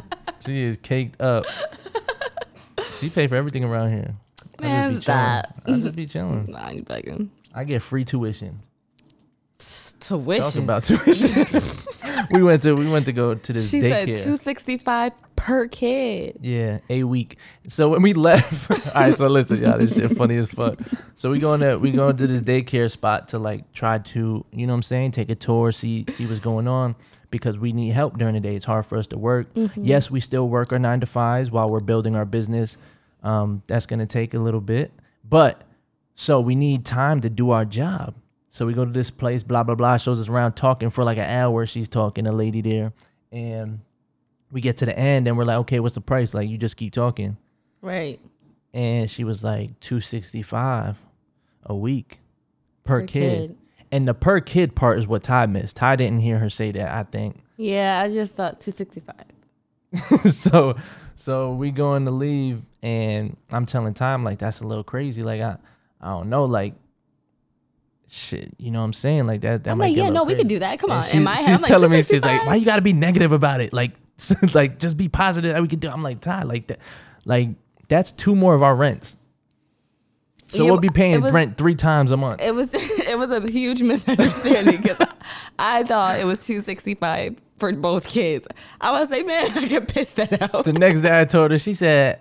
She 0.45 0.63
is 0.63 0.77
caked 0.79 1.21
up. 1.21 1.47
She 2.99 3.09
pay 3.09 3.29
for 3.29 3.37
everything 3.37 3.65
around 3.65 3.93
here. 3.93 4.15
I 4.59 4.63
Man, 4.63 4.91
just 4.95 5.01
be 5.01 5.05
chilling. 5.07 5.23
stop. 5.47 5.63
I 5.67 5.71
just 5.81 5.97
be 5.97 6.07
chilling. 6.07 6.51
nah, 6.51 6.71
you 6.71 6.83
begging. 6.83 7.31
I 7.55 7.65
get 7.65 7.83
free 7.83 8.05
tuition. 8.05 8.61
Talking 10.01 10.25
Tuition. 10.25 10.63
about 10.65 10.85
tuition. 10.85 11.80
we 12.33 12.43
went 12.43 12.63
to 12.63 12.75
we 12.75 12.91
went 12.91 13.07
to 13.07 13.13
go 13.13 13.35
to 13.35 13.53
this 13.53 13.71
daycare. 13.71 14.07
she 14.07 14.15
said 14.15 14.25
two 14.25 14.37
sixty 14.37 14.79
five 14.79 15.13
per 15.37 15.67
kid. 15.69 16.39
Yeah, 16.43 16.81
a 16.91 17.05
week. 17.05 17.39
So 17.69 17.89
when 17.89 18.03
we 18.03 18.13
left, 18.29 18.71
all 18.95 19.03
right. 19.03 19.15
So 19.15 19.27
listen, 19.27 19.63
y'all, 19.63 19.79
this 19.79 19.95
shit 19.95 20.17
funny 20.17 20.37
as 20.37 20.51
fuck. 20.51 20.79
So 21.17 21.31
we 21.31 21.39
going 21.39 21.61
to 21.61 21.77
we 21.79 21.91
going 21.91 22.17
to 22.17 22.27
this 22.27 22.43
daycare 22.43 22.91
spot 22.91 23.29
to 23.29 23.39
like 23.39 23.73
try 23.73 23.99
to, 23.99 24.45
you 24.53 24.67
know 24.67 24.73
what 24.73 24.79
I'm 24.79 24.83
saying, 24.83 25.13
take 25.13 25.31
a 25.31 25.35
tour, 25.35 25.73
see 25.73 26.05
see 26.11 26.27
what's 26.27 26.41
going 26.41 26.69
on 26.69 26.95
because 27.31 27.59
we 27.59 27.73
need 27.73 27.91
help 27.91 28.19
during 28.19 28.35
the 28.35 28.41
day. 28.41 28.55
It's 28.55 28.67
hard 28.67 28.87
for 28.87 28.99
us 28.99 29.07
to 29.09 29.19
work. 29.19 29.49
Yes, 29.77 30.11
we 30.11 30.21
still 30.21 30.49
work 30.49 30.73
our 30.73 30.79
nine 30.79 31.01
to 31.01 31.07
fives 31.07 31.51
while 31.51 31.69
we're 31.69 31.81
building 31.81 32.17
our 32.17 32.25
business. 32.25 32.77
Um, 33.23 33.63
that's 33.67 33.87
gonna 33.87 34.07
take 34.07 34.35
a 34.35 34.39
little 34.39 34.61
bit, 34.61 34.93
but 35.29 35.63
so 36.15 36.41
we 36.41 36.55
need 36.55 36.85
time 36.85 37.21
to 37.23 37.31
do 37.31 37.51
our 37.51 37.65
job. 37.65 38.15
So 38.51 38.67
we 38.67 38.75
go 38.75 38.85
to 38.85 38.91
this 38.91 39.11
place, 39.11 39.43
blah 39.43 39.63
blah 39.63 39.77
blah. 39.77 39.97
Shows 39.97 40.21
us 40.21 40.29
around 40.29 40.55
talking 40.55 40.91
for 40.91 41.05
like 41.05 41.19
an 41.19 41.31
hour. 41.31 41.67
She's 41.67 41.89
talking, 41.89 42.27
a 42.27 42.33
lady 42.33 42.61
there, 42.61 42.93
and 43.31 43.81
we 44.51 44.61
get 44.61 44.79
to 44.79 44.87
the 44.87 44.99
end 44.99 45.29
and 45.29 45.39
we're 45.39 45.45
like, 45.45 45.59
okay, 45.59 45.81
what's 45.81 45.95
the 45.95 46.01
price? 46.01 46.35
Like, 46.35 46.49
you 46.49 46.59
just 46.59 46.77
keep 46.77 46.93
talking. 46.93 47.37
Right. 47.81 48.21
And 48.75 49.11
she 49.11 49.25
was 49.25 49.45
like, 49.45 49.79
two 49.81 50.01
sixty 50.01 50.43
five 50.43 50.97
a 51.65 51.75
week 51.75 52.19
per, 52.85 53.07
kid. 53.07 53.57
And 53.93 54.07
the 54.07 54.15
per 54.15 54.41
kid 54.41 54.75
part 54.75 54.99
is 54.99 55.07
what 55.07 55.23
Ty 55.23 55.47
missed. 55.47 55.77
Ty 55.77 55.97
didn't 55.97 56.21
hear 56.21 56.39
her 56.39 56.51
say 56.51 56.73
that, 56.73 56.93
I 56.93 57.03
think. 57.05 57.41
Yeah, 57.57 58.01
I 58.01 58.13
just 58.13 58.35
thought 58.35 58.61
two 58.61 58.73
sixty 58.73 59.01
five. 59.01 60.33
so 60.33 60.77
so 61.17 61.53
we 61.53 61.71
going 61.71 62.05
to 62.05 62.11
leave 62.11 62.63
and 62.83 63.37
I'm 63.51 63.67
telling 63.67 63.95
Ty, 63.95 64.15
I'm 64.15 64.25
like, 64.25 64.39
that's 64.39 64.61
a 64.61 64.67
little 64.67 64.85
crazy. 64.85 65.23
Like 65.23 65.41
I 65.41 65.57
I 66.01 66.09
don't 66.11 66.29
know, 66.29 66.45
like 66.45 66.75
shit, 68.13 68.53
you 68.59 68.71
know 68.71 68.81
what 68.81 68.87
I'm 68.87 68.93
saying? 68.93 69.27
Like 69.27 69.41
that. 69.43 69.65
that 69.65 69.71
I'm 69.71 69.79
might 69.79 69.89
like, 69.89 69.97
yeah, 69.97 70.09
no, 70.11 70.25
we 70.25 70.33
crazy. 70.35 70.41
could 70.43 70.49
do 70.49 70.59
that. 70.59 70.79
Come 70.81 70.91
And 70.91 70.99
on. 71.05 71.05
She's, 71.11 71.25
my 71.25 71.37
she's 71.37 71.47
I'm 71.49 71.55
like, 71.61 71.67
telling 71.69 71.91
me, 71.91 72.03
she's 72.03 72.23
like, 72.23 72.45
why 72.45 72.57
you 72.57 72.65
gotta 72.65 72.83
be 72.83 72.93
negative 72.93 73.33
about 73.33 73.61
it? 73.61 73.73
Like, 73.73 73.93
like 74.55 74.79
just 74.79 74.97
be 74.97 75.09
positive 75.09 75.55
that 75.55 75.63
we 75.63 75.69
could 75.69 75.81
do. 75.81 75.89
I'm 75.89 76.03
like, 76.03 76.21
Ty, 76.21 76.43
like 76.43 76.67
that, 76.67 76.81
like 77.25 77.51
that's 77.89 78.13
two 78.13 78.35
more 78.35 78.55
of 78.55 78.63
our 78.63 78.75
rents. 78.75 79.17
So 80.47 80.65
Yeah, 80.65 80.71
we'll 80.73 80.81
be 80.81 80.89
paying 80.89 81.21
was- 81.21 81.33
rent 81.33 81.57
three 81.57 81.77
times 81.77 82.11
a 82.11 82.17
month. 82.17 82.41
It 82.43 82.53
was 82.55 82.71
it 82.75 83.17
was 83.19 83.31
a 83.31 83.41
huge 83.49 83.83
misunderstanding 83.83 84.81
because 84.83 84.99
I 85.59 85.85
thought 85.85 86.19
it 86.19 86.27
was 86.27 86.45
265 86.45 87.37
for 87.59 87.73
both 87.75 88.07
kids. 88.09 88.49
I 88.81 88.91
was 88.91 89.11
like, 89.11 89.27
man, 89.27 89.47
I 89.57 89.69
can 89.69 89.87
piss 89.87 90.09
that 90.15 90.43
out. 90.55 90.65
the 90.65 90.73
next 90.73 91.03
day 91.03 91.21
I 91.21 91.25
told 91.25 91.53
her, 91.53 91.59
she 91.59 91.75
said, 91.75 92.19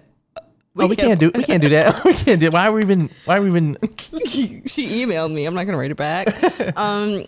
We 0.79 0.85
"Oh, 0.85 0.87
we 0.87 0.95
can't 0.95 1.19
do, 1.19 1.31
we 1.33 1.43
can't 1.43 1.61
do 1.61 1.69
that. 1.69 2.03
we 2.05 2.13
can't 2.13 2.39
do. 2.39 2.49
Why 2.49 2.67
are 2.67 2.71
we 2.71 2.81
even? 2.81 3.09
Why 3.25 3.37
are 3.37 3.41
we 3.41 3.47
even? 3.49 3.77
she 4.01 4.61
emailed 5.05 5.31
me. 5.33 5.45
I'm 5.45 5.53
not 5.53 5.65
gonna 5.65 5.77
write 5.77 5.91
it 5.91 5.97
back. 5.97 6.27
um, 6.77 7.25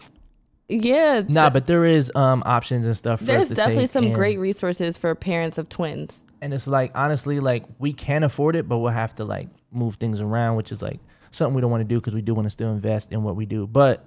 yeah, 0.69 1.21
nah, 1.27 1.49
but 1.49 1.67
there 1.67 1.85
is 1.85 2.11
um 2.15 2.43
options 2.45 2.85
and 2.85 2.95
stuff. 2.95 3.19
For 3.19 3.25
there's 3.25 3.43
us 3.43 3.49
to 3.49 3.55
definitely 3.55 3.83
take, 3.83 3.91
some 3.91 4.05
and- 4.05 4.15
great 4.15 4.39
resources 4.39 4.97
for 4.97 5.13
parents 5.15 5.57
of 5.57 5.67
twins. 5.69 6.23
and 6.41 6.53
it's 6.53 6.65
like 6.67 6.91
honestly 6.95 7.39
like 7.39 7.65
we 7.77 7.93
can 7.93 8.23
afford 8.23 8.55
it 8.55 8.67
but 8.67 8.77
we'll 8.79 8.91
have 8.91 9.13
to 9.15 9.23
like 9.25 9.47
move 9.71 9.95
things 9.95 10.19
around 10.21 10.55
which 10.55 10.71
is 10.71 10.81
like 10.81 10.99
something 11.29 11.53
we 11.53 11.61
don't 11.61 11.69
want 11.71 11.81
to 11.81 11.87
do 11.87 11.99
because 11.99 12.13
we 12.15 12.21
do 12.21 12.33
want 12.33 12.45
to 12.45 12.49
still 12.49 12.71
invest 12.71 13.11
in 13.11 13.21
what 13.21 13.35
we 13.35 13.45
do 13.45 13.67
but 13.67 14.03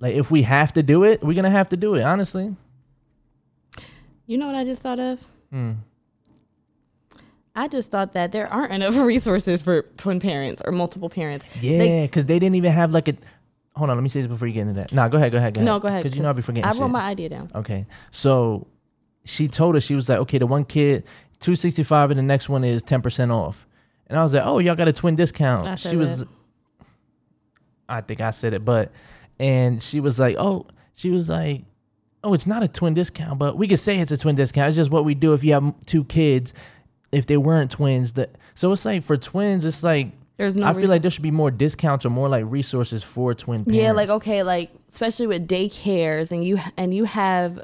like 0.00 0.14
if 0.16 0.30
we 0.32 0.42
have 0.42 0.72
to 0.72 0.82
do 0.82 1.04
it 1.04 1.22
we're 1.22 1.32
gonna 1.34 1.48
have 1.50 1.68
to 1.68 1.76
do 1.76 1.94
it 1.94 2.02
honestly 2.02 2.56
You 4.26 4.38
know 4.38 4.46
what 4.46 4.56
I 4.56 4.64
just 4.64 4.82
thought 4.82 4.98
of? 4.98 5.22
Hmm. 5.50 5.72
I 7.56 7.68
just 7.68 7.90
thought 7.90 8.12
that 8.14 8.32
there 8.32 8.52
aren't 8.52 8.72
enough 8.72 8.96
resources 9.06 9.62
for 9.62 9.82
twin 9.96 10.18
parents 10.20 10.60
or 10.64 10.72
multiple 10.72 11.08
parents. 11.08 11.46
yeah 11.60 12.02
because 12.02 12.26
they 12.26 12.38
didn't 12.38 12.56
even 12.56 12.72
have 12.72 12.92
like 12.92 13.08
a 13.08 13.16
hold 13.76 13.90
on 13.90 13.96
let 13.96 14.02
me 14.02 14.08
say 14.08 14.20
this 14.20 14.28
before 14.28 14.46
you 14.48 14.54
get 14.54 14.62
into 14.62 14.74
that 14.80 14.92
nah 14.92 15.08
go 15.08 15.16
ahead 15.18 15.32
go 15.32 15.38
ahead 15.38 15.52
go 15.54 15.58
ahead 15.60 15.66
No, 15.66 15.78
go 15.80 15.88
ahead. 15.88 16.02
because 16.04 16.16
you 16.16 16.22
know 16.22 16.28
i'll 16.28 16.34
be 16.34 16.42
forgetting 16.42 16.68
I 16.68 16.72
shit. 16.72 16.80
wrote 16.80 16.88
my 16.88 17.02
idea 17.02 17.28
down. 17.28 17.50
okay 17.54 17.86
so 18.12 18.66
she 19.24 19.48
told 19.48 19.74
us 19.76 19.82
she 19.82 19.94
was 19.96 20.08
like 20.08 20.18
okay 20.20 20.38
the 20.38 20.46
one 20.46 20.64
kid 20.64 21.04
265 21.40 22.10
and 22.12 22.18
the 22.18 22.22
next 22.22 22.48
one 22.48 22.62
is 22.64 22.82
10% 22.84 23.32
off 23.32 23.66
and 24.06 24.16
i 24.18 24.22
was 24.22 24.32
like 24.32 24.44
oh 24.46 24.58
y'all 24.60 24.74
got 24.76 24.86
a 24.88 24.92
twin 24.92 25.16
discount 25.16 25.78
she 25.78 25.96
was 25.96 26.20
that. 26.20 26.28
I 27.88 28.00
think 28.00 28.20
I 28.20 28.30
said 28.30 28.54
it, 28.54 28.64
but 28.64 28.90
and 29.38 29.82
she 29.82 30.00
was 30.00 30.18
like, 30.18 30.36
"Oh, 30.38 30.66
she 30.94 31.10
was 31.10 31.28
like, 31.28 31.64
oh, 32.22 32.32
it's 32.32 32.46
not 32.46 32.62
a 32.62 32.68
twin 32.68 32.94
discount, 32.94 33.38
but 33.38 33.58
we 33.58 33.68
could 33.68 33.78
say 33.78 33.98
it's 33.98 34.10
a 34.10 34.16
twin 34.16 34.36
discount. 34.36 34.68
It's 34.68 34.76
just 34.76 34.90
what 34.90 35.04
we 35.04 35.14
do 35.14 35.34
if 35.34 35.44
you 35.44 35.52
have 35.52 35.74
two 35.84 36.04
kids. 36.04 36.54
If 37.14 37.26
they 37.26 37.36
weren't 37.36 37.70
twins, 37.70 38.12
that 38.12 38.36
so 38.54 38.72
it's 38.72 38.84
like 38.84 39.02
for 39.04 39.16
twins, 39.16 39.64
it's 39.64 39.82
like 39.82 40.12
There's 40.36 40.56
no 40.56 40.66
I 40.66 40.70
feel 40.72 40.76
reason- 40.76 40.90
like 40.90 41.02
there 41.02 41.10
should 41.10 41.22
be 41.22 41.30
more 41.30 41.50
discounts 41.50 42.04
or 42.04 42.10
more 42.10 42.28
like 42.28 42.44
resources 42.46 43.02
for 43.02 43.34
twin 43.34 43.64
parents. 43.64 43.76
Yeah, 43.82 43.92
like 43.92 44.08
okay, 44.10 44.42
like 44.42 44.70
especially 44.92 45.26
with 45.26 45.48
daycares 45.48 46.30
and 46.32 46.44
you 46.44 46.58
and 46.76 46.94
you 46.94 47.04
have 47.04 47.62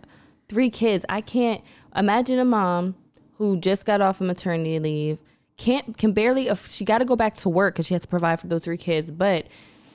three 0.48 0.70
kids. 0.70 1.04
I 1.08 1.20
can't 1.20 1.62
imagine 1.96 2.38
a 2.38 2.44
mom 2.44 2.94
who 3.38 3.56
just 3.58 3.84
got 3.86 4.00
off 4.00 4.20
of 4.20 4.26
maternity 4.26 4.78
leave 4.78 5.18
can't 5.56 5.96
can 5.98 6.12
barely 6.12 6.48
she 6.66 6.84
got 6.84 6.98
to 6.98 7.04
go 7.04 7.16
back 7.16 7.34
to 7.36 7.48
work 7.48 7.74
because 7.74 7.86
she 7.86 7.94
has 7.94 8.00
to 8.02 8.08
provide 8.08 8.40
for 8.40 8.46
those 8.46 8.64
three 8.64 8.76
kids, 8.78 9.10
but 9.10 9.46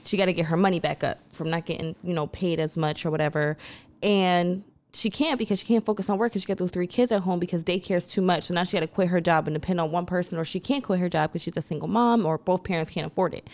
she 0.03 0.15
got 0.17 0.25
to 0.25 0.33
get 0.33 0.45
her 0.45 0.57
money 0.57 0.79
back 0.79 1.03
up 1.03 1.17
from 1.31 1.49
not 1.49 1.65
getting 1.65 1.95
you 2.03 2.13
know 2.13 2.27
paid 2.27 2.59
as 2.59 2.77
much 2.77 3.05
or 3.05 3.09
whatever, 3.11 3.57
and 4.03 4.63
she 4.95 5.09
can't 5.09 5.37
because 5.37 5.59
she 5.59 5.65
can't 5.65 5.85
focus 5.85 6.09
on 6.09 6.17
work 6.17 6.31
because 6.31 6.43
she 6.43 6.47
got 6.47 6.57
those 6.57 6.71
three 6.71 6.87
kids 6.87 7.11
at 7.11 7.21
home 7.21 7.39
because 7.39 7.63
daycare 7.63 7.97
is 7.97 8.07
too 8.07 8.21
much. 8.21 8.45
So 8.45 8.53
now 8.53 8.63
she 8.63 8.77
got 8.77 8.81
to 8.81 8.87
quit 8.87 9.09
her 9.09 9.21
job 9.21 9.47
and 9.47 9.53
depend 9.53 9.79
on 9.79 9.91
one 9.91 10.05
person, 10.05 10.37
or 10.39 10.45
she 10.45 10.59
can't 10.59 10.83
quit 10.83 10.99
her 10.99 11.09
job 11.09 11.31
because 11.31 11.43
she's 11.43 11.57
a 11.57 11.61
single 11.61 11.87
mom 11.87 12.25
or 12.25 12.37
both 12.37 12.63
parents 12.63 12.89
can't 12.89 13.05
afford 13.05 13.33
it 13.33 13.49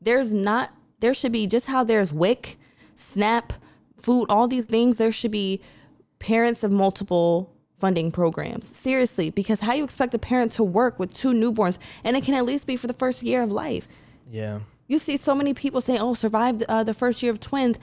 there's 0.00 0.32
not 0.32 0.70
there 1.00 1.14
should 1.14 1.32
be 1.32 1.46
just 1.46 1.66
how 1.66 1.84
there's 1.84 2.12
WIC, 2.12 2.58
SNAP, 2.96 3.52
food, 4.00 4.26
all 4.28 4.48
these 4.48 4.64
things. 4.64 4.96
There 4.96 5.12
should 5.12 5.30
be 5.30 5.60
parents 6.18 6.64
of 6.64 6.72
multiple 6.72 7.52
funding 7.78 8.10
programs. 8.10 8.76
Seriously, 8.76 9.30
because 9.30 9.60
how 9.60 9.74
you 9.74 9.84
expect 9.84 10.12
a 10.14 10.18
parent 10.18 10.50
to 10.52 10.64
work 10.64 10.98
with 10.98 11.12
two 11.14 11.32
newborns 11.32 11.78
and 12.02 12.16
it 12.16 12.24
can 12.24 12.34
at 12.34 12.44
least 12.44 12.66
be 12.66 12.76
for 12.76 12.88
the 12.88 12.92
first 12.92 13.22
year 13.22 13.42
of 13.42 13.52
life. 13.52 13.86
yeah, 14.28 14.60
You 14.88 14.98
see 14.98 15.16
so 15.16 15.34
many 15.34 15.54
people 15.54 15.80
saying, 15.80 16.00
"Oh, 16.00 16.14
survived 16.14 16.64
uh, 16.68 16.82
the 16.82 16.94
first 16.94 17.22
year 17.22 17.30
of 17.30 17.38
twins." 17.38 17.78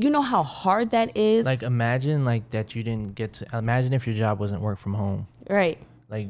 You 0.00 0.10
know 0.10 0.22
how 0.22 0.44
hard 0.44 0.90
that 0.90 1.16
is, 1.16 1.44
like 1.44 1.62
imagine 1.64 2.24
like 2.24 2.50
that 2.50 2.74
you 2.76 2.82
didn't 2.84 3.14
get 3.16 3.32
to 3.34 3.46
imagine 3.52 3.92
if 3.92 4.06
your 4.06 4.14
job 4.14 4.38
wasn't 4.38 4.62
work 4.62 4.78
from 4.78 4.94
home. 4.94 5.26
right? 5.50 5.78
Like 6.08 6.28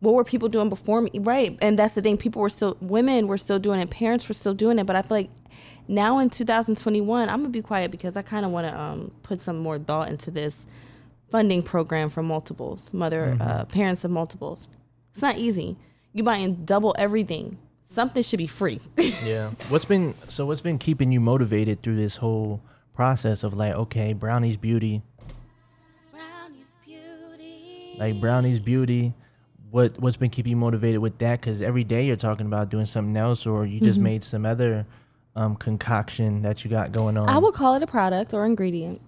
what 0.00 0.14
were 0.14 0.24
people 0.24 0.48
doing 0.50 0.68
before 0.68 1.00
me? 1.00 1.10
Right. 1.14 1.56
And 1.62 1.78
that's 1.78 1.94
the 1.94 2.02
thing. 2.02 2.18
People 2.18 2.42
were 2.42 2.50
still 2.50 2.76
women 2.80 3.28
were 3.28 3.38
still 3.38 3.58
doing 3.58 3.80
it. 3.80 3.88
Parents 3.90 4.28
were 4.28 4.34
still 4.34 4.52
doing 4.54 4.78
it. 4.78 4.84
But 4.84 4.94
i 4.94 5.02
feel 5.02 5.16
like 5.16 5.30
now 5.88 6.18
in 6.18 6.28
2021 6.28 7.28
i'm 7.28 7.40
gonna 7.40 7.48
be 7.48 7.62
quiet 7.62 7.90
because 7.92 8.16
i 8.16 8.22
kind 8.22 8.44
of 8.44 8.50
want 8.50 8.66
to 8.66 8.78
um, 8.78 9.10
put 9.22 9.40
some 9.40 9.56
more 9.56 9.78
thought 9.78 10.08
into 10.08 10.30
this 10.32 10.66
funding 11.30 11.62
program 11.62 12.10
for 12.10 12.22
multiples 12.22 12.92
mother 12.92 13.36
uh, 13.40 13.64
parents 13.64 14.04
of 14.04 14.10
multiples. 14.10 14.68
It's 15.12 15.22
not 15.22 15.38
easy. 15.38 15.76
You 16.12 16.22
buying 16.24 16.64
double 16.66 16.94
everything 16.98 17.58
something 17.86 18.22
should 18.22 18.38
be 18.38 18.46
free 18.46 18.80
yeah. 19.24 19.50
What's 19.68 19.84
been 19.84 20.14
so 20.28 20.44
what's 20.46 20.60
been 20.60 20.78
keeping 20.78 21.12
you 21.12 21.20
motivated 21.20 21.82
through 21.82 21.96
this 21.96 22.16
whole 22.16 22.60
process 22.94 23.44
of 23.44 23.54
like, 23.54 23.74
okay, 23.74 24.12
Brownie's 24.12 24.56
beauty, 24.56 25.02
Brownies 26.12 26.72
beauty. 26.84 27.96
like 27.98 28.20
Brownie's 28.20 28.60
beauty. 28.60 29.12
What 29.70 29.98
what's 30.00 30.16
been 30.16 30.30
keeping 30.30 30.50
you 30.50 30.56
motivated 30.56 31.00
with 31.00 31.18
that? 31.18 31.40
Because 31.40 31.60
every 31.62 31.84
day 31.84 32.06
you're 32.06 32.16
talking 32.16 32.46
about 32.46 32.70
doing 32.70 32.86
something 32.86 33.16
else, 33.16 33.46
or 33.46 33.66
you 33.66 33.76
Mm-hmm. 33.76 33.84
just 33.86 34.00
made 34.00 34.24
some 34.24 34.46
other 34.46 34.86
um, 35.34 35.56
concoction 35.56 36.42
that 36.42 36.64
you 36.64 36.70
got 36.70 36.92
going 36.92 37.16
on. 37.18 37.28
i 37.28 37.36
would 37.36 37.52
call 37.52 37.74
it 37.74 37.82
a 37.82 37.86
product 37.86 38.32
or 38.32 38.46
ingredient 38.46 39.00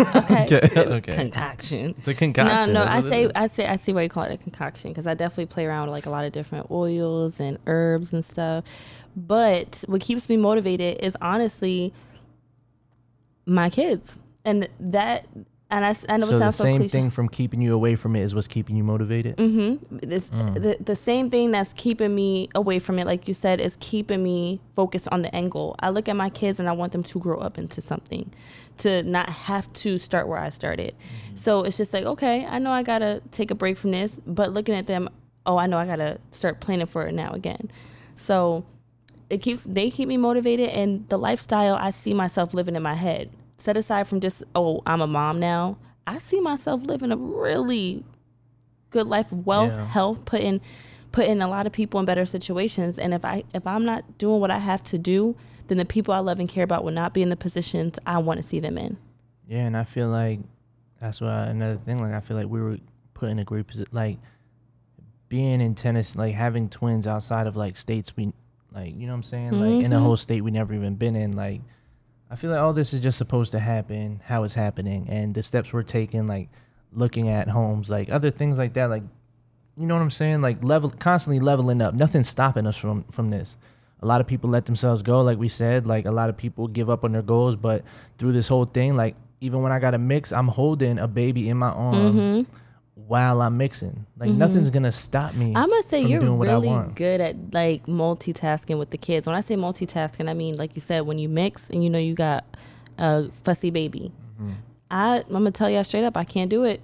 okay 0.00 0.42
Okay, 0.52 0.70
okay. 0.76 1.14
concoction 1.14 1.94
It's 1.98 2.08
a 2.08 2.14
concoction. 2.14 2.72
No, 2.72 2.80
no, 2.80 2.84
that's 2.84 3.06
I 3.06 3.08
say. 3.08 3.30
I 3.34 3.46
say, 3.46 3.66
I 3.66 3.76
see 3.76 3.92
why 3.92 4.02
you 4.02 4.08
call 4.08 4.24
it 4.24 4.32
a 4.32 4.36
concoction 4.36 4.90
because 4.90 5.06
I 5.06 5.14
definitely 5.14 5.46
play 5.46 5.66
around 5.66 5.86
with 5.88 5.92
like 5.92 6.06
a 6.06 6.10
lot 6.10 6.24
of 6.24 6.32
different 6.32 6.70
oils 6.70 7.40
and 7.40 7.58
herbs 7.66 8.12
and 8.12 8.24
stuff. 8.24 8.64
But 9.16 9.84
what 9.86 10.00
keeps 10.00 10.28
me 10.28 10.36
motivated 10.36 10.98
is 11.00 11.16
honestly 11.20 11.92
my 13.46 13.68
kids, 13.70 14.18
and 14.44 14.68
that, 14.80 15.26
and 15.70 15.84
I, 15.84 15.88
know 15.88 15.94
So 15.94 16.14
it 16.14 16.18
the 16.32 16.38
sounds 16.38 16.56
so 16.56 16.64
same 16.64 16.80
cliche. 16.82 16.92
thing 16.98 17.10
from 17.10 17.28
keeping 17.28 17.60
you 17.60 17.74
away 17.74 17.96
from 17.96 18.14
it 18.16 18.22
is 18.22 18.34
what's 18.34 18.46
keeping 18.48 18.76
you 18.76 18.84
motivated. 18.84 19.36
Mm-hmm. 19.36 19.98
It's 20.10 20.30
Mm. 20.30 20.54
the, 20.54 20.76
the 20.82 20.96
same 20.96 21.28
thing 21.30 21.50
that's 21.50 21.72
keeping 21.74 22.14
me 22.14 22.48
away 22.54 22.78
from 22.78 22.98
it, 22.98 23.06
like 23.06 23.26
you 23.28 23.34
said, 23.34 23.60
is 23.60 23.76
keeping 23.80 24.22
me 24.22 24.60
focused 24.76 25.08
on 25.10 25.22
the 25.22 25.34
end 25.34 25.50
goal. 25.50 25.74
I 25.80 25.90
look 25.90 26.08
at 26.08 26.16
my 26.16 26.30
kids 26.30 26.60
and 26.60 26.68
I 26.68 26.72
want 26.72 26.92
them 26.92 27.02
to 27.02 27.18
grow 27.18 27.38
up 27.38 27.58
into 27.58 27.80
something, 27.80 28.32
to 28.78 29.02
not 29.02 29.28
have 29.28 29.72
to 29.74 29.98
start 29.98 30.28
where 30.28 30.38
I 30.38 30.48
started. 30.48 30.94
Mm-hmm. 30.96 31.36
So 31.36 31.62
it's 31.62 31.76
just 31.76 31.92
like, 31.92 32.04
okay, 32.04 32.46
I 32.46 32.58
know 32.58 32.70
I 32.70 32.82
gotta 32.82 33.22
take 33.30 33.50
a 33.50 33.54
break 33.54 33.76
from 33.76 33.90
this, 33.92 34.20
but 34.26 34.52
looking 34.52 34.74
at 34.74 34.86
them, 34.86 35.08
oh, 35.46 35.56
I 35.58 35.66
know 35.66 35.78
I 35.78 35.86
gotta 35.86 36.18
start 36.30 36.60
planning 36.60 36.86
for 36.86 37.06
it 37.06 37.12
now 37.12 37.32
again. 37.32 37.70
So 38.16 38.64
it 39.30 39.38
keeps 39.42 39.64
they 39.64 39.90
keep 39.90 40.08
me 40.08 40.16
motivated 40.16 40.68
and 40.70 41.08
the 41.08 41.18
lifestyle 41.18 41.74
I 41.74 41.90
see 41.90 42.12
myself 42.14 42.54
living 42.54 42.76
in 42.76 42.82
my 42.82 42.94
head. 42.94 43.30
Set 43.58 43.76
aside 43.76 44.06
from 44.06 44.20
just 44.20 44.42
oh 44.54 44.82
I'm 44.86 45.00
a 45.00 45.06
mom 45.06 45.40
now, 45.40 45.78
I 46.06 46.18
see 46.18 46.40
myself 46.40 46.82
living 46.82 47.12
a 47.12 47.16
really 47.16 48.04
good 48.90 49.06
life 49.06 49.32
of 49.32 49.46
wealth, 49.46 49.72
Yeah. 49.72 49.86
health, 49.86 50.24
putting 50.24 50.60
putting 51.12 51.40
a 51.42 51.48
lot 51.48 51.66
of 51.66 51.72
people 51.72 52.00
in 52.00 52.06
better 52.06 52.24
situations. 52.24 52.98
And 52.98 53.14
if 53.14 53.24
I 53.24 53.44
if 53.54 53.66
I'm 53.66 53.84
not 53.84 54.18
doing 54.18 54.40
what 54.40 54.50
I 54.50 54.58
have 54.58 54.82
to 54.84 54.98
do, 54.98 55.36
then 55.72 55.78
the 55.78 55.84
people 55.84 56.12
I 56.14 56.18
love 56.18 56.38
and 56.38 56.48
care 56.48 56.64
about 56.64 56.84
will 56.84 56.92
not 56.92 57.12
be 57.14 57.22
in 57.22 57.28
the 57.30 57.36
positions 57.36 57.98
I 58.06 58.18
want 58.18 58.40
to 58.40 58.46
see 58.46 58.60
them 58.60 58.76
in. 58.78 58.96
Yeah, 59.48 59.60
and 59.66 59.76
I 59.76 59.84
feel 59.84 60.08
like 60.08 60.40
that's 61.00 61.20
why 61.20 61.46
another 61.46 61.76
thing. 61.76 62.00
Like 62.00 62.12
I 62.14 62.20
feel 62.20 62.36
like 62.36 62.46
we 62.48 62.60
were 62.60 62.78
put 63.14 63.28
in 63.30 63.38
a 63.38 63.44
great 63.44 63.66
position. 63.66 63.88
Like 63.92 64.18
being 65.28 65.60
in 65.60 65.74
Tennessee, 65.74 66.18
like 66.18 66.34
having 66.34 66.68
twins 66.68 67.06
outside 67.06 67.46
of 67.46 67.56
like 67.56 67.76
states 67.76 68.16
we 68.16 68.32
like. 68.74 68.94
You 68.94 69.06
know 69.06 69.12
what 69.12 69.16
I'm 69.18 69.22
saying? 69.22 69.52
Like 69.58 69.82
in 69.84 69.92
a 69.92 69.98
Mhm. 69.98 70.02
whole 70.02 70.16
state 70.16 70.42
we 70.42 70.50
never 70.50 70.74
even 70.74 70.94
been 70.94 71.16
in. 71.16 71.32
Like 71.32 71.60
I 72.30 72.36
feel 72.36 72.50
like 72.50 72.60
all 72.60 72.72
this 72.72 72.92
is 72.94 73.00
just 73.00 73.18
supposed 73.18 73.52
to 73.52 73.58
happen. 73.58 74.20
How 74.24 74.44
it's 74.44 74.54
happening, 74.54 75.08
and 75.08 75.34
the 75.34 75.42
steps 75.42 75.72
we're 75.72 75.82
taking, 75.82 76.26
like 76.26 76.48
looking 76.92 77.28
at 77.28 77.48
homes, 77.48 77.88
like 77.90 78.12
other 78.12 78.30
things 78.30 78.58
like 78.58 78.74
that. 78.74 78.86
Like 78.86 79.02
you 79.76 79.86
know 79.86 79.94
what 79.94 80.02
I'm 80.02 80.10
saying? 80.10 80.42
Like 80.42 80.62
level, 80.62 80.90
constantly 80.90 81.40
leveling 81.40 81.80
up. 81.80 81.94
Nothing's 81.94 82.28
stopping 82.28 82.66
us 82.66 82.76
from 82.76 83.04
from 83.04 83.30
this. 83.30 83.56
A 84.02 84.06
lot 84.06 84.20
of 84.20 84.26
people 84.26 84.50
let 84.50 84.66
themselves 84.66 85.02
go, 85.02 85.22
like 85.22 85.38
we 85.38 85.48
said. 85.48 85.86
Like 85.86 86.06
a 86.06 86.10
lot 86.10 86.28
of 86.28 86.36
people 86.36 86.66
give 86.68 86.90
up 86.90 87.04
on 87.04 87.12
their 87.12 87.22
goals, 87.22 87.56
but 87.56 87.84
through 88.18 88.32
this 88.32 88.48
whole 88.48 88.64
thing, 88.64 88.96
like 88.96 89.14
even 89.40 89.62
when 89.62 89.72
I 89.72 89.78
got 89.78 89.94
a 89.94 89.98
mix, 89.98 90.32
I'm 90.32 90.48
holding 90.48 90.98
a 90.98 91.06
baby 91.08 91.48
in 91.48 91.56
my 91.56 91.70
arm 91.70 91.94
Mm-hmm. 91.94 92.52
while 93.06 93.40
I'm 93.42 93.56
mixing. 93.56 94.06
Like 94.18 94.30
nothing's 94.30 94.70
gonna 94.70 94.92
stop 94.92 95.34
me. 95.34 95.52
I'm 95.56 95.68
gonna 95.68 95.82
say 95.82 96.00
you're 96.00 96.20
doing 96.20 96.38
what 96.38 96.48
I 96.48 96.52
really 96.54 96.92
good 96.94 97.20
at 97.20 97.36
like 97.52 97.86
multitasking 97.86 98.78
with 98.78 98.90
the 98.90 98.98
kids. 98.98 99.26
When 99.26 99.34
I 99.36 99.40
say 99.40 99.56
multitasking, 99.56 100.28
I 100.28 100.34
mean 100.34 100.56
like 100.56 100.74
you 100.74 100.80
said 100.80 101.00
when 101.02 101.18
you 101.18 101.28
mix 101.28 101.70
and 101.70 101.82
you 101.82 101.90
know 101.90 101.98
you 101.98 102.14
got 102.14 102.44
a 102.98 103.28
fussy 103.44 103.70
baby. 103.70 104.12
Mm-hmm. 104.40 104.52
I 104.90 105.18
I'm 105.18 105.32
gonna 105.32 105.50
tell 105.50 105.70
y'all 105.70 105.84
straight 105.84 106.04
up, 106.04 106.16
I 106.16 106.24
can't 106.24 106.50
do 106.50 106.64
it. 106.64 106.80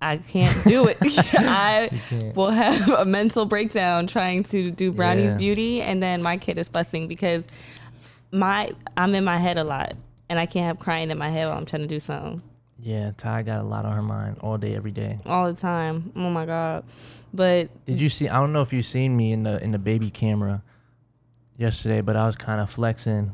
I 0.00 0.18
can't 0.18 0.62
do 0.64 0.86
it. 0.86 0.96
I 1.34 1.90
will 2.34 2.50
have 2.50 2.88
a 2.88 3.04
mental 3.04 3.46
breakdown 3.46 4.06
trying 4.06 4.44
to 4.44 4.70
do 4.70 4.92
Brownie's 4.92 5.32
Yeah. 5.32 5.38
beauty, 5.38 5.82
and 5.82 6.02
then 6.02 6.22
my 6.22 6.36
kid 6.36 6.56
is 6.58 6.68
fussing 6.68 7.08
because 7.08 7.46
my 8.30 8.72
I'm 8.96 9.14
in 9.14 9.24
my 9.24 9.38
head 9.38 9.58
a 9.58 9.64
lot, 9.64 9.94
and 10.28 10.38
I 10.38 10.46
can't 10.46 10.66
have 10.66 10.78
crying 10.78 11.10
in 11.10 11.18
my 11.18 11.28
head 11.30 11.46
while 11.48 11.56
I'm 11.58 11.66
trying 11.66 11.82
to 11.82 11.88
do 11.88 11.98
something 12.00 12.42
Yeah, 12.80 13.10
Ty 13.16 13.42
got 13.42 13.60
a 13.60 13.64
lot 13.66 13.84
on 13.84 13.92
her 13.96 14.02
mind 14.02 14.36
all 14.40 14.56
day, 14.58 14.74
every 14.76 14.92
day. 14.92 15.18
all 15.26 15.52
the 15.52 15.58
time. 15.60 16.12
Oh 16.14 16.30
my 16.30 16.46
god! 16.46 16.84
But 17.34 17.68
Did 17.86 18.00
you 18.00 18.08
see? 18.08 18.28
I 18.28 18.38
don't 18.38 18.52
know 18.52 18.62
if 18.62 18.72
you 18.72 18.82
seen 18.82 19.16
me 19.16 19.32
in 19.32 19.42
the 19.42 19.62
in 19.62 19.72
the 19.72 19.78
baby 19.78 20.10
camera 20.10 20.62
yesterday, 21.56 22.02
but 22.02 22.14
I 22.16 22.26
was 22.26 22.36
kind 22.36 22.60
of 22.60 22.70
flexing, 22.70 23.32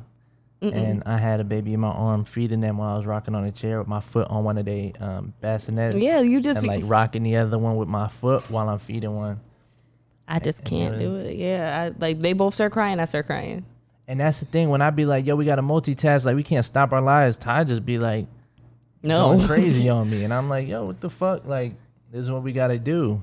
and 0.72 1.02
I 1.04 1.18
had 1.18 1.40
a 1.40 1.44
baby 1.44 1.74
in 1.74 1.80
my 1.80 1.88
arm, 1.88 2.24
feeding 2.24 2.60
them 2.60 2.78
while 2.78 2.94
I 2.94 2.96
was 2.96 3.06
rocking 3.06 3.34
on 3.34 3.44
a 3.44 3.50
chair 3.50 3.78
with 3.78 3.88
my 3.88 4.00
foot 4.00 4.28
on 4.28 4.44
one 4.44 4.58
of 4.58 4.64
the 4.64 4.94
um, 5.00 5.34
bassinets. 5.42 6.00
yeah, 6.00 6.20
you 6.20 6.40
just 6.40 6.58
and 6.58 6.66
like 6.66 6.84
rocking 6.86 7.22
the 7.22 7.36
other 7.36 7.58
one 7.58 7.76
with 7.76 7.88
my 7.88 8.08
foot 8.08 8.50
while 8.50 8.68
I'm 8.68 8.78
feeding 8.78 9.14
one. 9.14 9.40
I 10.26 10.38
just 10.38 10.60
and 10.60 10.68
can't 10.68 10.98
do 10.98 11.16
it. 11.16 11.36
Yeah, 11.36 11.82
I, 11.82 12.00
like 12.00 12.20
they 12.20 12.32
both 12.32 12.54
start 12.54 12.72
crying, 12.72 12.98
I 13.00 13.04
start 13.04 13.26
crying. 13.26 13.64
And 14.06 14.20
that's 14.20 14.40
the 14.40 14.46
thing 14.46 14.68
when 14.68 14.82
I 14.82 14.90
be 14.90 15.04
like, 15.04 15.26
"Yo, 15.26 15.34
we 15.36 15.44
got 15.44 15.56
to 15.56 15.62
multitask. 15.62 16.24
Like 16.24 16.36
we 16.36 16.42
can't 16.42 16.64
stop 16.64 16.92
our 16.92 17.00
lives." 17.00 17.36
Ty 17.36 17.64
just 17.64 17.84
be 17.84 17.98
like 17.98 18.26
No, 19.02 19.28
going 19.34 19.40
crazy 19.46 19.88
on 19.88 20.10
me, 20.10 20.24
and 20.24 20.32
I'm 20.32 20.48
like, 20.48 20.68
"Yo, 20.68 20.84
what 20.86 21.00
the 21.00 21.10
fuck? 21.10 21.46
Like 21.46 21.72
this 22.12 22.22
is 22.22 22.30
what 22.30 22.42
we 22.42 22.52
got 22.52 22.68
to 22.68 22.78
do." 22.78 23.22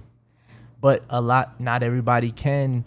But 0.79 1.03
a 1.09 1.21
lot, 1.21 1.61
not 1.61 1.83
everybody 1.83 2.31
can 2.31 2.85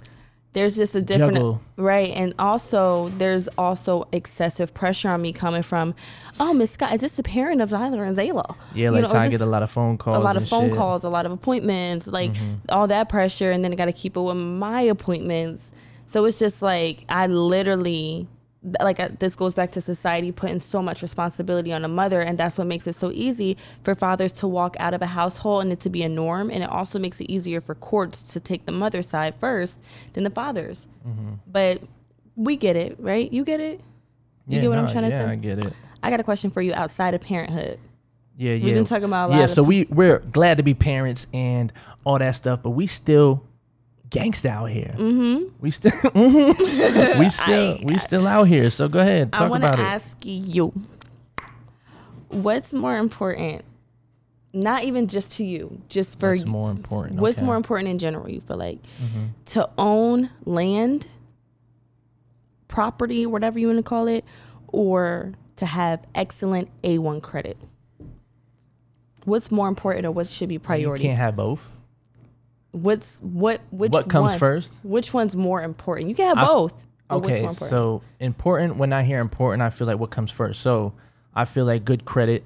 there's 0.54 0.74
just 0.76 0.94
a 0.94 1.02
different 1.02 1.34
juggle. 1.34 1.60
right 1.76 2.10
and 2.10 2.32
also 2.38 3.10
there's 3.18 3.46
also 3.58 4.08
excessive 4.12 4.72
pressure 4.72 5.10
on 5.10 5.20
me 5.20 5.32
coming 5.32 5.62
from 5.62 5.94
oh 6.40 6.54
miss 6.54 6.70
scott 6.70 6.94
is 6.94 7.00
this 7.02 7.12
the 7.12 7.22
parent 7.22 7.60
of 7.60 7.70
Zyler 7.70 8.06
and 8.06 8.16
zayla 8.16 8.56
Yeah, 8.72 8.84
You 8.86 8.90
like 8.92 9.00
know, 9.02 9.06
is 9.06 9.12
Ty 9.12 9.28
get 9.28 9.40
a 9.40 9.46
lot 9.46 9.62
of 9.62 9.70
phone 9.70 9.98
calls. 9.98 10.16
a 10.16 10.20
lot 10.20 10.36
of 10.36 10.48
phone 10.48 10.62
shit. 10.62 10.70
Mm-hmm. 10.70 10.78
calls 10.78 11.04
a 11.04 11.08
lot 11.10 11.26
of 11.26 11.32
appointments 11.32 12.06
like 12.06 12.32
all 12.70 12.86
that 12.86 13.08
pressure 13.08 13.50
and 13.50 13.62
then 13.62 13.72
i 13.72 13.76
got 13.76 13.86
to 13.86 13.92
keep 13.92 14.16
it 14.16 14.20
with 14.20 14.36
my 14.36 14.80
appointments 14.80 15.70
so 16.06 16.24
it's 16.24 16.38
just 16.38 16.62
like 16.62 17.04
i 17.08 17.26
literally 17.26 18.26
like 18.80 18.98
uh, 18.98 19.08
this 19.18 19.34
goes 19.36 19.52
back 19.54 19.70
to 19.72 19.80
society 19.80 20.32
putting 20.32 20.58
so 20.60 20.80
much 20.82 21.02
responsibility 21.02 21.72
on 21.72 21.84
a 21.84 21.88
mother 21.88 22.20
and 22.22 22.38
that's 22.38 22.56
what 22.56 22.66
makes 22.66 22.86
it 22.86 22.94
so 22.94 23.10
easy 23.12 23.56
for 23.82 23.94
fathers 23.94 24.32
to 24.32 24.48
walk 24.48 24.74
out 24.80 24.94
of 24.94 25.02
a 25.02 25.06
household 25.06 25.62
and 25.64 25.70
it 25.72 25.80
to 25.80 25.90
be 25.90 26.02
a 26.02 26.08
norm 26.08 26.50
and 26.50 26.62
it 26.62 26.70
also 26.70 26.98
makes 26.98 27.20
it 27.20 27.30
easier 27.30 27.60
for 27.60 27.74
courts 27.74 28.22
to 28.32 28.40
take 28.40 28.64
the 28.64 28.72
mother's 28.72 29.06
side 29.08 29.34
first 29.38 29.78
than 30.14 30.24
the 30.24 30.30
father's 30.30 30.86
Mm-hmm. 31.06 31.34
but 31.46 31.82
we 32.36 32.56
get 32.56 32.76
it 32.76 32.96
right 32.98 33.30
you 33.30 33.44
get 33.44 33.60
it 33.60 33.80
you 34.48 34.56
Yeah, 34.56 34.60
get 34.62 34.70
what 34.70 34.78
i'm 34.78 34.86
nah, 34.86 34.92
trying 34.92 35.10
to 35.10 35.16
say 35.16 35.22
I 35.24 35.34
get 35.36 35.58
it. 35.64 35.72
i 36.02 36.08
got 36.10 36.18
a 36.20 36.24
question 36.24 36.50
for 36.50 36.62
you 36.62 36.72
outside 36.72 37.12
of 37.12 37.20
parenthood 37.20 37.78
Yeah, 38.38 38.52
yeah. 38.54 38.64
we've 38.64 38.74
been 38.74 38.86
talking 38.86 39.04
about 39.04 39.28
a 39.28 39.32
lot 39.32 39.40
yeah, 39.40 39.46
so 39.46 39.62
we 39.62 39.84
we're 39.90 40.20
glad 40.20 40.56
to 40.56 40.62
be 40.62 40.72
parents 40.72 41.26
and 41.34 41.70
all 42.04 42.18
that 42.18 42.32
stuff, 42.36 42.60
but 42.62 42.70
we 42.70 42.86
still 42.86 43.42
gangsta 44.14 44.48
out 44.50 44.70
here. 44.70 44.94
Mm-hmm. 44.96 45.48
We 45.60 45.70
still 45.70 45.90
mhm. 46.14 47.18
we 47.18 47.28
still 47.40 47.78
we 47.84 47.98
still 47.98 48.26
out 48.26 48.44
here. 48.44 48.70
So 48.70 48.88
go 48.88 49.00
ahead, 49.00 49.30
I 49.32 49.38
talk 49.38 49.50
want 49.50 49.62
to 49.62 49.68
about 49.68 49.80
it. 49.80 49.82
ask 49.82 50.16
you, 50.24 50.72
what's 52.28 52.72
more 52.72 52.96
important? 52.96 53.64
Not 54.52 54.84
even 54.84 55.08
just 55.08 55.32
to 55.38 55.44
you, 55.44 55.80
just 55.88 56.20
for 56.20 56.30
What's 56.30 56.44
more 56.46 56.70
important? 56.70 57.20
what's 57.20 57.38
Okay. 57.38 57.44
more 57.46 57.56
important 57.56 57.88
in 57.88 57.98
general. 57.98 58.30
You 58.30 58.40
feel 58.40 58.56
like 58.56 58.78
Mm-hmm. 59.02 59.24
to 59.46 59.68
own 59.76 60.30
land, 60.44 61.08
property, 62.68 63.26
whatever 63.26 63.58
you 63.58 63.66
want 63.66 63.78
to 63.78 63.82
call 63.82 64.06
it, 64.08 64.24
or 64.68 65.32
to 65.56 65.66
have 65.66 66.04
excellent 66.14 66.68
A 66.84 66.98
one 66.98 67.20
credit. 67.20 67.56
What's 69.24 69.50
more 69.50 69.68
important, 69.68 70.06
or 70.06 70.12
what 70.12 70.26
should 70.28 70.48
be 70.50 70.58
priority? 70.58 71.02
You 71.04 71.08
can't 71.10 71.18
have 71.18 71.34
both. 71.36 71.60
What's 72.74 73.18
what? 73.18 73.60
Which 73.70 73.92
what 73.92 74.08
comes 74.08 74.30
one- 74.30 74.38
first? 74.38 74.72
Which 74.82 75.14
one's 75.14 75.36
more 75.36 75.62
important? 75.62 76.08
You 76.08 76.14
can 76.14 76.26
have 76.28 76.38
I- 76.38 76.46
both. 76.46 76.84
Okay, 77.10 77.36
important? 77.36 77.56
so 77.70 78.02
important. 78.18 78.76
When 78.76 78.92
I 78.92 79.04
hear 79.04 79.20
important, 79.20 79.62
I 79.62 79.70
feel 79.70 79.86
like 79.86 79.98
what 79.98 80.10
comes 80.10 80.30
first. 80.30 80.60
So 80.62 80.92
I 81.34 81.44
feel 81.44 81.66
like 81.66 81.84
good 81.84 82.04
credit 82.04 82.42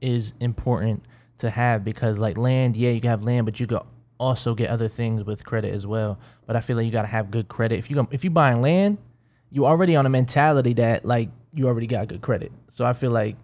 is 0.00 0.32
important 0.40 1.04
to 1.38 1.50
have 1.50 1.84
because 1.84 2.18
like 2.18 2.36
land, 2.38 2.76
yeah, 2.76 2.90
you 2.90 3.00
can 3.00 3.10
have 3.10 3.24
land, 3.24 3.44
but 3.44 3.60
you 3.60 3.66
can 3.66 3.80
also 4.18 4.54
get 4.54 4.70
other 4.70 4.88
things 4.88 5.24
with 5.24 5.44
credit 5.44 5.72
as 5.72 5.86
well. 5.86 6.18
But 6.46 6.56
I 6.56 6.60
feel 6.60 6.76
like 6.76 6.86
you 6.86 6.90
gotta 6.90 7.08
have 7.08 7.30
good 7.30 7.46
credit. 7.48 7.78
If 7.78 7.90
you 7.90 8.08
if 8.10 8.24
you 8.24 8.30
buying 8.30 8.60
land, 8.62 8.98
you 9.52 9.66
already 9.66 9.94
on 9.94 10.06
a 10.06 10.08
mentality 10.10 10.72
that 10.74 11.04
like 11.04 11.28
you 11.54 11.68
already 11.68 11.86
got 11.86 12.08
good 12.08 12.22
credit. 12.22 12.50
So 12.72 12.84
I 12.84 12.92
feel 12.94 13.10
like 13.10 13.36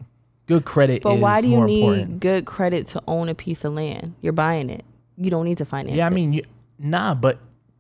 good 0.47 0.65
credit 0.65 1.03
But 1.03 1.17
is 1.17 1.21
why 1.21 1.41
do 1.43 1.49
you 1.49 1.65
need 1.65 1.83
important. 1.83 2.21
good 2.21 2.45
credit 2.47 2.87
to 2.89 3.03
own 3.07 3.29
a 3.29 3.35
piece 3.35 3.65
of 3.65 3.75
land? 3.75 4.15
You're 4.23 4.33
buying 4.33 4.71
it. 4.71 4.85
You 5.16 5.31
don't 5.31 5.44
need 5.44 5.59
to 5.59 5.64
finance 5.64 5.96
Yeah, 5.96 6.07
I 6.07 6.11
mean, 6.11 6.33
you, 6.33 6.42
nah, 6.79 7.14
but 7.14 7.38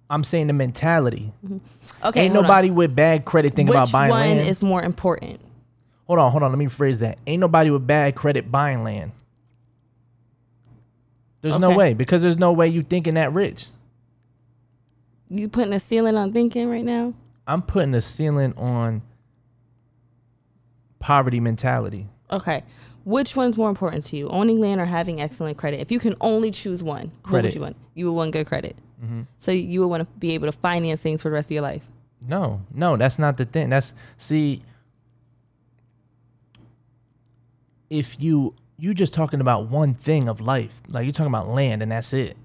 I'm 0.08 0.24
saying 0.24 0.46
the 0.46 0.52
mentality. 0.52 1.32
Mm-hmm. 1.44 1.58
okay, 2.06 2.22
Ain't 2.22 2.32
hold 2.32 2.44
on. 2.44 2.48
nobody 2.48 2.70
with 2.70 2.94
bad 2.94 3.24
credit 3.24 3.54
thinking 3.54 3.68
Which 3.74 3.88
about 3.88 3.92
buying 3.92 4.10
land. 4.10 4.36
Which 4.38 4.44
one 4.44 4.48
is 4.50 4.62
more 4.62 4.82
important? 4.82 5.40
hold 6.06 6.18
on, 6.18 6.30
hold 6.30 6.42
on. 6.42 6.50
Let 6.50 6.58
me 6.58 6.66
rephrase 6.66 6.98
that. 6.98 7.18
Ain't 7.26 7.40
nobody 7.40 7.70
with 7.70 7.86
bad 7.86 8.14
credit 8.14 8.50
buying 8.50 8.84
land. 8.84 9.12
There's 11.40 11.58
no 11.58 11.72
way 11.72 11.92
because 11.92 12.22
there's 12.22 12.38
no 12.38 12.52
way 12.52 12.68
you 12.68 12.82
thinking 12.82 13.14
that 13.14 13.32
rich. 13.34 13.66
You 15.28 15.48
putting 15.48 15.74
a 15.74 15.80
ceiling 15.80 16.16
on 16.16 16.32
thinking 16.32 16.70
right 16.70 16.84
now? 16.84 17.12
I'm 17.46 17.60
putting 17.60 17.94
a 17.94 18.00
ceiling 18.00 18.54
on 18.56 19.02
poverty 21.00 21.40
mentality. 21.40 22.06
Okay. 22.34 22.62
Which 23.04 23.36
one's 23.36 23.56
more 23.56 23.68
important 23.68 24.04
to 24.06 24.16
you, 24.16 24.28
owning 24.28 24.60
land 24.60 24.80
or 24.80 24.86
having 24.86 25.20
excellent 25.20 25.58
credit? 25.58 25.80
If 25.80 25.92
you 25.92 25.98
can 25.98 26.14
only 26.22 26.50
choose 26.50 26.82
one, 26.82 27.12
what 27.24 27.24
would 27.24 27.30
Credit. 27.30 27.48
Mm-hmm. 27.50 27.56
you 27.58 27.62
want? 27.62 27.76
You 27.94 28.06
would 28.06 28.12
want 28.16 28.32
good 28.32 28.46
credit. 28.46 28.76
So 29.38 29.50
you 29.52 29.80
would 29.80 29.88
want 29.88 30.02
to 30.04 30.08
be 30.18 30.32
able 30.32 30.46
to 30.46 30.52
finance 30.52 31.02
things 31.02 31.20
for 31.20 31.28
the 31.28 31.34
rest 31.34 31.48
of 31.48 31.52
your 31.52 31.60
life. 31.62 31.82
No, 32.26 32.62
no, 32.72 32.96
that's 32.96 33.18
not 33.18 33.36
the 33.36 33.44
thing. 33.44 33.68
That's 33.68 33.92
see 34.16 34.62
if 37.90 38.18
you 38.20 38.54
you 38.78 38.94
just 38.94 39.12
talking 39.14 39.40
about 39.42 39.68
one 39.68 39.94
thing 39.94 40.28
of 40.28 40.40
life. 40.40 40.72
Like 40.88 41.04
you're 41.04 41.12
talking 41.12 41.32
about 41.32 41.48
land 41.48 41.82
and 41.82 41.90
that's 41.92 42.12
it. 42.14 42.36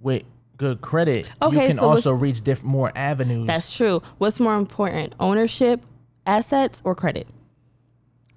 With 0.00 0.24
good 0.58 0.80
credit, 0.80 1.30
Okay, 1.40 1.62
you 1.62 1.66
can 1.68 1.76
so 1.78 1.88
what's- 1.88 2.06
also 2.06 2.12
reach 2.12 2.42
different 2.42 2.70
more 2.70 2.92
avenues. 2.94 3.46
That's 3.46 3.74
true. 3.74 4.02
What's 4.18 4.38
more 4.38 4.56
important, 4.56 5.14
ownership, 5.18 5.80
assets, 6.26 6.80
or 6.84 6.94
credit? 6.94 7.26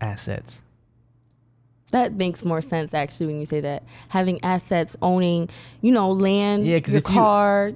Assets. 0.02 0.62
That 1.92 2.14
makes 2.16 2.44
more 2.44 2.62
sense 2.62 2.94
actually 2.94 3.28
when 3.28 3.40
you 3.40 3.46
say 3.46 3.62
that. 3.62 3.84
Having 4.10 4.44
assets, 4.44 4.98
owning, 5.02 5.50
you 5.82 5.92
know, 5.92 6.12
land, 6.12 6.66
Yeah, 6.66 6.74
your 6.74 6.78
if 6.78 6.90
you- 6.94 7.02
car. 7.02 7.72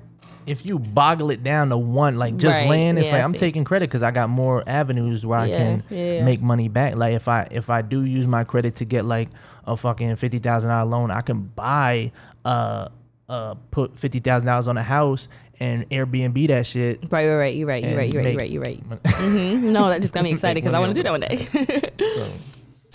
if 0.45 0.65
you 0.65 0.79
boggle 0.79 1.29
it 1.29 1.43
down 1.43 1.69
to 1.69 1.77
one, 1.77 2.17
like 2.17 2.35
just 2.37 2.59
Right, 2.59 2.69
land, 2.69 2.97
it's 2.97 3.07
yeah, 3.09 3.17
like 3.17 3.23
I'm 3.23 3.33
taking 3.33 3.63
credit 3.63 3.89
because 3.89 4.01
I 4.03 4.11
got 4.11 4.29
more 4.29 4.63
avenues 4.67 5.25
where 5.25 5.39
I 5.39 5.47
can 5.49 5.83
yeah. 5.89 6.23
make 6.25 6.41
money 6.41 6.67
back. 6.67 6.95
Like 6.95 7.13
if 7.13 7.27
I 7.27 7.47
if 7.51 7.69
I 7.69 7.81
do 7.81 8.03
use 8.03 8.25
my 8.27 8.43
credit 8.43 8.75
to 8.77 8.85
get 8.85 9.05
like 9.05 9.29
a 9.67 9.77
fucking 9.77 10.15
fifty 10.15 10.39
thousand 10.39 10.69
dollar 10.71 10.89
loan, 10.89 11.11
I 11.11 11.21
can 11.21 11.43
buy 11.55 12.11
uh 12.45 12.87
uh 13.29 13.53
put 13.71 13.97
fifty 13.97 14.19
thousand 14.19 14.47
dollars 14.47 14.67
on 14.67 14.77
a 14.77 14.83
house 14.83 15.27
and 15.59 15.89
Airbnb 15.89 16.47
that 16.47 16.65
shit. 16.65 16.99
Right, 17.11 17.27
right, 17.27 17.35
right. 17.35 17.55
You're 17.55 17.67
right. 17.67 17.83
You're 17.83 17.97
right. 17.97 18.13
You're 18.13 18.23
right. 18.23 18.33
You're 18.33 18.61
right. 18.61 18.79
You're 18.81 18.89
right. 18.91 19.03
mm-hmm. 19.03 19.71
No, 19.73 19.89
that 19.89 20.01
just 20.01 20.13
got 20.13 20.23
me 20.23 20.31
excited 20.31 20.55
because 20.63 20.73
I 20.73 20.79
want 20.79 20.91
to 20.91 20.95
do 20.95 21.03
that 21.03 21.11
one 21.11 21.19
day. 21.21 21.47
So 21.99 22.31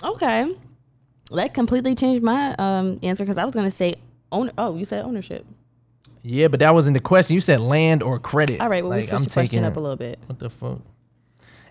okay, 0.15 0.55
that 1.31 1.55
completely 1.55 1.95
changed 1.95 2.23
my 2.23 2.55
um 2.59 2.99
answer 3.03 3.25
because 3.25 3.39
I 3.39 3.45
was 3.45 3.55
gonna 3.55 3.71
say 3.71 3.95
own. 4.33 4.51
Oh, 4.59 4.77
you 4.77 4.85
said 4.85 5.05
ownership. 5.05 5.47
yeah, 6.23 6.49
but 6.49 6.61
that 6.61 6.75
wasn't 6.75 6.95
the 6.95 7.01
question. 7.01 7.35
You 7.35 7.41
said 7.41 7.61
land 7.61 8.03
or 8.03 8.19
credit. 8.19 8.61
All 8.61 8.69
right, 8.69 8.83
well 8.83 8.93
we 8.95 9.01
Like, 9.03 9.09
switched 9.09 9.21
I'm 9.21 9.25
the 9.25 9.31
question 9.31 9.51
taking 9.61 9.65
up 9.65 9.77
a 9.77 9.81
little 9.81 9.97
bit. 9.97 10.19
What 10.27 10.39
the 10.41 10.51
fuck? 10.51 10.81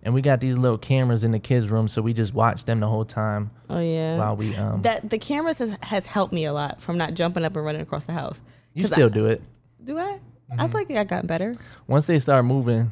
And 0.03 0.13
we 0.13 0.21
got 0.21 0.39
these 0.41 0.57
little 0.57 0.77
cameras 0.77 1.23
in 1.23 1.31
the 1.31 1.39
kids' 1.39 1.69
room, 1.69 1.87
so 1.87 2.01
we 2.01 2.13
just 2.13 2.33
watch 2.33 2.65
them 2.65 2.79
the 2.81 2.87
whole 2.87 3.05
time 3.05 3.51
Oh 3.69 3.79
yeah. 3.79 4.17
while 4.17 4.35
we 4.35 4.53
um. 4.55 4.81
that 4.83 5.09
the 5.09 5.17
cameras 5.17 5.57
has, 5.59 5.77
has 5.81 6.05
helped 6.05 6.33
me 6.33 6.43
a 6.45 6.53
lot 6.53 6.81
from 6.81 6.97
not 6.97 7.13
jumping 7.13 7.43
up 7.45 7.55
and 7.55 7.65
running 7.65 7.81
across 7.81 8.05
the 8.05 8.11
house. 8.13 8.41
You 8.73 8.87
still 8.87 9.07
I, 9.07 9.09
do 9.09 9.25
it. 9.27 9.41
do 9.83 9.97
I? 9.97 10.19
Mm-hmm. 10.51 10.59
I 10.59 10.67
feel 10.67 10.79
like 10.81 10.91
I 10.91 11.03
got 11.03 11.25
better. 11.27 11.53
Once 11.87 12.05
they 12.05 12.19
start 12.19 12.45
moving, 12.45 12.91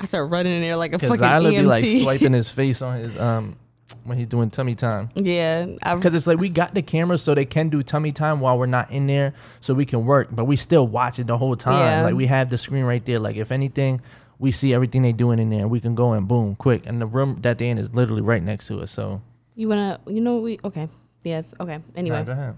I 0.00 0.06
start 0.06 0.30
running 0.30 0.52
in 0.54 0.60
there 0.62 0.76
like 0.76 0.92
a 0.92 0.98
fucking 0.98 1.16
Zyla 1.16 1.52
EMT. 1.52 1.60
be 1.60 1.62
like 1.62 1.84
swiping 2.02 2.32
his 2.32 2.48
face 2.60 2.82
on 2.82 2.98
his 2.98 3.16
um 3.18 3.56
when 4.04 4.18
he's 4.18 4.26
doing 4.26 4.50
tummy 4.50 4.74
time. 4.74 5.10
yeah, 5.14 5.66
Because 5.94 6.14
it's 6.14 6.26
like 6.26 6.38
we 6.38 6.48
got 6.48 6.74
the 6.74 6.82
cameras 6.82 7.22
so 7.22 7.34
they 7.34 7.44
can 7.44 7.68
do 7.68 7.82
tummy 7.82 8.12
time 8.12 8.40
while 8.40 8.58
we're 8.58 8.66
not 8.66 8.90
in 8.90 9.06
there, 9.06 9.34
so 9.60 9.72
we 9.74 9.84
can 9.84 10.04
work, 10.04 10.28
but 10.32 10.44
we 10.46 10.56
still 10.56 10.86
watch 10.86 11.18
it 11.18 11.26
the 11.26 11.38
whole 11.38 11.56
time. 11.56 11.78
Yeah. 11.78 12.02
Like 12.04 12.14
we 12.14 12.26
have 12.26 12.50
the 12.50 12.58
screen 12.58 12.84
right 12.84 13.04
there. 13.04 13.18
Like 13.20 13.36
if 13.36 13.52
anything, 13.52 14.00
we 14.38 14.52
see 14.52 14.74
everything 14.74 15.02
they 15.02 15.12
doing 15.12 15.38
in 15.38 15.50
there, 15.50 15.60
and 15.60 15.70
we 15.70 15.80
can 15.80 15.94
go 15.94 16.12
and 16.12 16.26
boom, 16.26 16.56
quick. 16.56 16.82
And 16.86 17.00
the 17.00 17.06
room 17.06 17.38
that 17.42 17.58
they 17.58 17.68
in 17.68 17.78
is 17.78 17.90
literally 17.94 18.22
right 18.22 18.42
next 18.42 18.66
to 18.68 18.80
us. 18.80 18.90
So 18.90 19.20
you 19.54 19.68
wanna, 19.68 20.00
you 20.06 20.20
know, 20.20 20.38
we 20.38 20.58
okay. 20.64 20.88
Yeah, 21.24 21.42
okay. 21.58 21.80
Anyway, 21.96 22.18
nah, 22.18 22.22
go 22.22 22.32
ahead. 22.32 22.54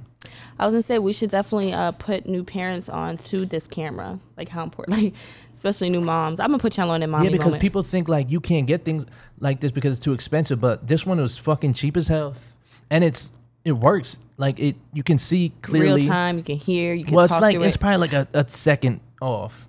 I 0.58 0.64
was 0.64 0.74
gonna 0.74 0.82
say 0.82 0.98
we 0.98 1.12
should 1.12 1.30
definitely 1.30 1.72
uh, 1.72 1.92
put 1.92 2.26
new 2.26 2.42
parents 2.42 2.88
on 2.88 3.16
to 3.18 3.46
this 3.46 3.66
camera. 3.66 4.18
Like 4.36 4.48
how 4.48 4.64
important, 4.64 4.98
like 5.02 5.14
especially 5.54 5.88
new 5.88 6.00
moms. 6.00 6.40
I'm 6.40 6.48
gonna 6.48 6.58
put 6.58 6.76
y'all 6.76 6.90
on 6.90 7.02
in 7.02 7.10
mommy 7.10 7.26
yeah, 7.26 7.30
because 7.30 7.46
moment. 7.46 7.62
people 7.62 7.82
think 7.82 8.08
like 8.08 8.30
you 8.30 8.40
can't 8.40 8.66
get 8.66 8.84
things 8.84 9.06
like 9.38 9.60
this 9.60 9.70
because 9.70 9.92
it's 9.92 10.04
too 10.04 10.12
expensive, 10.12 10.60
but 10.60 10.86
this 10.86 11.06
one 11.06 11.20
was 11.20 11.38
fucking 11.38 11.74
cheap 11.74 11.96
as 11.96 12.08
hell, 12.08 12.34
and 12.90 13.04
it's 13.04 13.32
it 13.64 13.72
works. 13.72 14.16
Like 14.36 14.58
it, 14.58 14.76
you 14.92 15.02
can 15.02 15.18
see 15.18 15.52
clearly. 15.62 16.02
real 16.02 16.08
time. 16.08 16.38
You 16.38 16.44
can 16.44 16.56
hear. 16.56 16.92
You 16.92 17.04
can 17.04 17.14
well, 17.14 17.24
it's 17.24 17.40
like 17.40 17.56
it's 17.56 17.76
it. 17.76 17.80
probably 17.80 17.98
like 17.98 18.12
a, 18.12 18.28
a 18.34 18.48
second 18.48 19.00
off. 19.20 19.66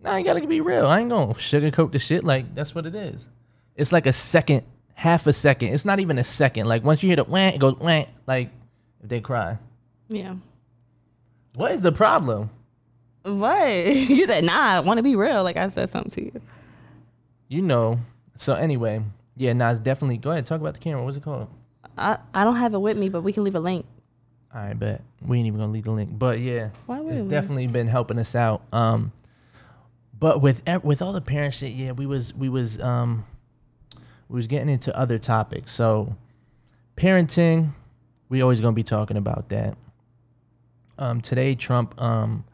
Nah, 0.00 0.12
I 0.12 0.22
gotta 0.22 0.46
be 0.46 0.60
real. 0.60 0.86
I 0.86 1.00
ain't 1.00 1.10
gonna 1.10 1.34
sugarcoat 1.34 1.92
the 1.92 1.98
shit. 1.98 2.24
Like 2.24 2.54
that's 2.54 2.74
what 2.74 2.86
it 2.86 2.94
is. 2.94 3.28
It's 3.76 3.92
like 3.92 4.06
a 4.06 4.12
second, 4.12 4.64
half 4.98 5.28
a 5.28 5.32
second. 5.32 5.68
It's 5.68 5.84
not 5.84 6.00
even 6.00 6.18
a 6.18 6.24
second. 6.24 6.66
Like 6.66 6.82
once 6.82 7.04
you 7.04 7.08
hear 7.08 7.16
the 7.16 7.24
wah, 7.24 7.48
it 7.48 7.60
goes 7.60 7.76
wah. 7.78 8.04
Like 8.26 8.50
if 9.00 9.08
they 9.08 9.20
cry. 9.20 9.56
Yeah. 10.08 10.34
What 11.54 11.70
is 11.70 11.82
the 11.82 11.92
problem? 11.92 12.50
What? 13.22 13.68
you 13.94 14.26
said, 14.26 14.42
nah, 14.42 14.58
I 14.58 14.80
want 14.80 14.98
to 14.98 15.04
be 15.04 15.14
real. 15.14 15.44
Like 15.44 15.56
I 15.56 15.68
said 15.68 15.88
something 15.88 16.10
to 16.10 16.24
you. 16.24 16.40
You 17.46 17.62
know. 17.62 18.00
So 18.38 18.54
anyway, 18.54 19.02
yeah, 19.36 19.52
nah, 19.52 19.70
it's 19.70 19.78
definitely. 19.78 20.16
Go 20.16 20.32
ahead, 20.32 20.46
talk 20.46 20.60
about 20.60 20.74
the 20.74 20.80
camera. 20.80 21.04
What's 21.04 21.16
it 21.16 21.22
called? 21.22 21.48
I, 21.96 22.18
I 22.34 22.42
don't 22.42 22.56
have 22.56 22.74
it 22.74 22.78
with 22.78 22.96
me, 22.96 23.08
but 23.08 23.22
we 23.22 23.32
can 23.32 23.44
leave 23.44 23.54
a 23.54 23.60
link. 23.60 23.86
I 24.52 24.72
bet 24.72 25.02
we 25.24 25.38
ain't 25.38 25.46
even 25.46 25.60
gonna 25.60 25.72
leave 25.72 25.84
the 25.84 25.92
link, 25.92 26.10
but 26.18 26.40
yeah, 26.40 26.70
it's 26.88 27.22
we? 27.22 27.28
definitely 27.28 27.66
been 27.68 27.86
helping 27.86 28.18
us 28.18 28.34
out. 28.34 28.62
Um, 28.72 29.12
but 30.18 30.40
with 30.40 30.62
with 30.82 31.02
all 31.02 31.12
the 31.12 31.20
parent 31.20 31.54
shit, 31.54 31.72
yeah, 31.72 31.92
we 31.92 32.06
was 32.06 32.34
we 32.34 32.48
was 32.48 32.80
um, 32.80 33.24
we 34.28 34.36
was 34.36 34.46
getting 34.46 34.68
into 34.68 34.96
other 34.96 35.18
topics. 35.18 35.72
So, 35.72 36.14
parenting, 36.96 37.72
we 38.28 38.42
always 38.42 38.60
gonna 38.60 38.72
be 38.72 38.82
talking 38.82 39.16
about 39.16 39.48
that. 39.50 39.76
Um, 40.98 41.20
today 41.20 41.54
Trump, 41.54 42.00
um, 42.00 42.44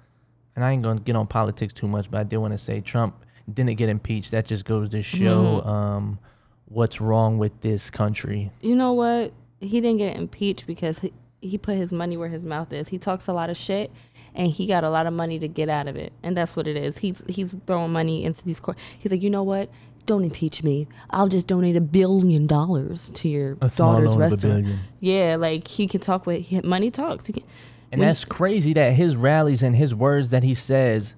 and 0.54 0.64
I 0.64 0.72
ain't 0.72 0.82
gonna 0.82 1.00
get 1.00 1.16
on 1.16 1.26
politics 1.26 1.72
too 1.72 1.88
much, 1.88 2.10
but 2.10 2.20
I 2.20 2.24
did 2.24 2.37
want 2.37 2.52
to 2.52 2.58
say 2.58 2.80
Trump 2.80 3.24
didn't 3.52 3.76
get 3.76 3.88
impeached. 3.88 4.30
That 4.30 4.46
just 4.46 4.64
goes 4.64 4.88
to 4.90 5.02
show 5.02 5.62
Mhm. 5.62 5.66
um, 5.66 6.18
what's 6.66 7.00
wrong 7.00 7.38
with 7.38 7.58
this 7.62 7.90
country. 7.90 8.50
You 8.60 8.74
know 8.74 8.92
what? 8.92 9.32
He 9.60 9.80
didn't 9.80 9.98
get 9.98 10.16
impeached 10.16 10.66
because 10.66 10.98
he, 11.00 11.12
he 11.40 11.58
put 11.58 11.76
his 11.76 11.92
money 11.92 12.16
where 12.16 12.28
his 12.28 12.42
mouth 12.42 12.72
is. 12.72 12.88
He 12.88 12.98
talks 12.98 13.26
a 13.28 13.32
lot 13.32 13.48
of 13.50 13.56
shit, 13.56 13.90
and 14.34 14.48
he 14.50 14.66
got 14.66 14.84
a 14.84 14.90
lot 14.90 15.06
of 15.06 15.12
money 15.14 15.38
to 15.38 15.48
get 15.48 15.68
out 15.68 15.88
of 15.88 15.96
it, 15.96 16.12
and 16.22 16.37
that's 16.37 16.54
what 16.54 16.66
it 16.66 16.76
is. 16.76 16.98
He's 16.98 17.22
he's 17.28 17.56
throwing 17.66 17.92
money 17.92 18.24
into 18.24 18.44
these 18.44 18.60
court. 18.60 18.78
He's 18.98 19.10
like, 19.10 19.22
you 19.22 19.30
know 19.30 19.42
what? 19.42 19.70
Don't 20.07 20.25
impeach 20.25 20.62
me. 20.62 20.87
I'll 21.11 21.29
just 21.29 21.47
donate 21.47 21.77
a 21.77 21.81
billion 21.81 22.47
dollars 22.47 23.11
to 23.14 23.29
your 23.29 23.57
A 23.61 23.71
small 23.71 23.95
daughter's 23.95 24.11
loan 24.11 24.14
of 24.14 24.21
a 24.21 24.31
restaurant. 24.35 24.62
billion. 24.64 24.81
Yeah, 25.01 25.37
like 25.38 25.67
he 25.69 25.87
can 25.87 26.01
talk 26.01 26.27
with 26.27 26.47
he, 26.47 26.61
money 26.61 26.90
talks. 26.90 27.27
He 27.27 27.33
can, 27.33 27.43
And 27.90 28.01
When- 28.01 28.09
that's 28.09 28.25
crazy 28.25 28.73
that 28.75 28.95
his 28.95 29.17
rallies 29.17 29.62
and 29.62 29.75
his 29.77 29.95
words 29.95 30.31
that 30.31 30.43
he 30.43 30.55
says 30.55 31.14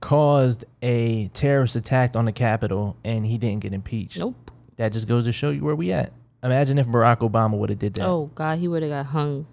caused 0.00 0.64
a 0.82 1.28
terrorist 1.28 1.76
attack 1.76 2.16
on 2.16 2.24
the 2.24 2.32
Capitol 2.32 2.96
and 3.04 3.24
he 3.24 3.38
didn't 3.38 3.60
get 3.60 3.72
impeached. 3.72 4.18
nope. 4.18 4.50
That 4.76 4.92
just 4.92 5.06
goes 5.06 5.24
to 5.26 5.32
show 5.32 5.50
you 5.50 5.64
where 5.64 5.76
we 5.76 5.92
at. 5.92 6.12
Imagine 6.42 6.78
if 6.78 6.86
Barack 6.86 7.18
Obama 7.18 7.56
would 7.56 7.70
have 7.70 7.78
did 7.78 7.94
that. 7.94 8.04
Oh 8.06 8.30
God, 8.34 8.58
he 8.58 8.66
would 8.68 8.82
have 8.82 8.90
got 8.90 9.06
hung 9.06 9.46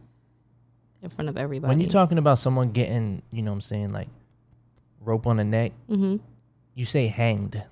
in 1.02 1.10
front 1.10 1.30
of 1.30 1.38
everybody. 1.38 1.70
when 1.70 1.80
you're 1.80 1.89
talking 1.89 2.17
about 2.17 2.39
someone 2.39 2.72
getting, 2.72 3.22
you 3.32 3.41
know 3.44 3.52
what 3.52 3.56
I'm 3.56 3.62
saying, 3.62 3.91
like 3.94 4.10
rope 5.00 5.28
on 5.28 5.38
the 5.38 5.44
neck, 5.44 5.72
mm-hmm. 5.89 6.17
you 6.76 6.86
say 6.86 7.08
hanged. 7.08 7.63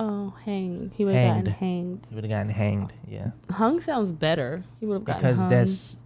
Oh, 0.00 0.32
hang. 0.44 0.92
He 0.94 1.04
would 1.04 1.14
have 1.16 1.36
gotten 1.36 1.46
Hanged. 1.46 1.58
hanged. 1.58 2.06
He 2.08 2.14
would 2.14 2.22
have 2.24 2.30
gotten 2.30 2.50
hanged. 2.50 2.92
Yeah. 3.08 3.30
Hung 3.50 3.80
sounds 3.80 4.12
better. 4.12 4.62
He 4.78 4.86
would 4.86 4.94
have 4.94 5.04
gotten 5.04 5.22
Because 5.22 5.36
hung. 5.38 5.48
that's 5.48 5.96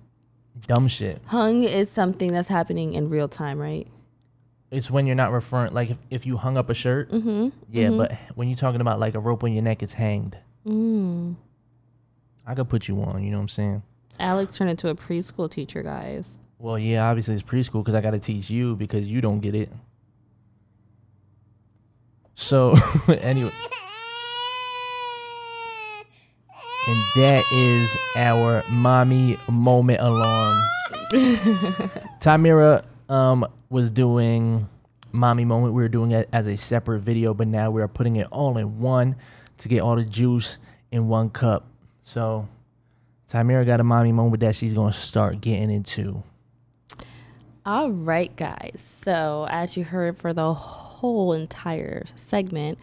dumb 0.67 0.89
shit. 0.89 1.21
hung 1.27 1.65
is 1.65 1.91
something 1.91 2.33
that's 2.33 2.49
happening 2.49 2.95
in 2.95 3.11
real 3.11 3.29
time, 3.29 3.59
right? 3.59 3.87
It's 4.71 4.91
when 4.91 5.05
you're 5.07 5.15
not 5.17 5.31
referring, 5.33 5.75
like 5.75 5.91
if, 5.91 5.99
if 6.09 6.25
you 6.27 6.39
hung 6.39 6.57
up 6.57 6.71
a 6.71 6.75
shirt, 6.75 7.11
Mm-hmm. 7.11 7.49
yeah, 7.71 7.91
but 7.91 8.13
when 8.35 8.49
you're 8.49 8.57
talking 8.57 8.81
about 8.81 8.99
like 8.99 9.15
a 9.15 9.21
rope 9.21 9.45
on 9.45 9.53
your 9.53 9.63
neck, 9.63 9.83
it's 9.83 9.93
hanged. 9.93 10.39
Mm. 10.67 11.37
I 12.47 12.55
could 12.55 12.71
put 12.71 12.89
you 12.89 12.99
on, 13.03 13.23
you 13.23 13.31
know 13.31 13.37
what 13.37 13.43
I'm 13.43 13.49
saying? 13.51 13.83
Alex 14.19 14.57
turned 14.57 14.71
into 14.71 14.89
a 14.89 14.95
preschool 14.95 15.51
teacher, 15.51 15.83
guys. 15.83 16.39
Well, 16.59 16.79
yeah, 16.79 17.07
obviously 17.11 17.35
it's 17.35 17.43
preschool 17.43 17.83
because 17.85 17.95
I 17.95 18.01
got 18.01 18.13
to 18.13 18.19
teach 18.19 18.49
you 18.49 18.75
because 18.77 19.07
you 19.07 19.21
don't 19.21 19.41
get 19.41 19.55
it. 19.55 19.71
So, 22.35 22.77
anyway. 23.09 23.51
And 26.89 26.99
that 27.15 27.45
is 27.53 27.91
our 28.17 28.65
mommy 28.71 29.39
moment 29.49 30.01
alarm. 30.01 30.63
Tamira 32.21 32.85
um, 33.09 33.47
was 33.71 33.89
doing 33.89 34.69
mommy 35.13 35.45
moment. 35.45 35.75
We 35.75 35.83
were 35.83 35.89
doing 35.89 36.11
it 36.11 36.29
as 36.33 36.49
a 36.49 36.57
separate 36.57 37.01
video, 37.01 37.35
but 37.35 37.47
now 37.47 37.71
we 37.71 37.83
are 37.83 37.89
putting 37.89 38.17
it 38.17 38.27
all 38.33 38.59
in 38.59 38.81
one 38.81 39.15
to 39.59 39.69
get 39.69 39.81
all 39.81 39.95
the 39.95 40.05
juice 40.05 40.59
in 40.91 41.07
one 41.07 41.31
cup. 41.31 41.67
So, 42.03 42.49
Tamira 43.31 43.65
got 43.65 43.79
a 43.79 43.85
mommy 43.85 44.11
moment 44.11 44.41
that 44.41 44.57
she's 44.57 44.75
going 44.75 44.93
to 44.93 44.99
start 44.99 45.41
getting 45.41 45.71
into. 45.71 46.25
All 47.65 47.93
right, 47.93 48.35
guys. 48.35 48.85
So, 48.85 49.47
as 49.49 49.77
you 49.77 49.85
heard 49.85 50.19
for 50.19 50.33
the 50.33 50.53
whole 50.53 50.82
entire 51.33 52.05
segment, 52.15 52.79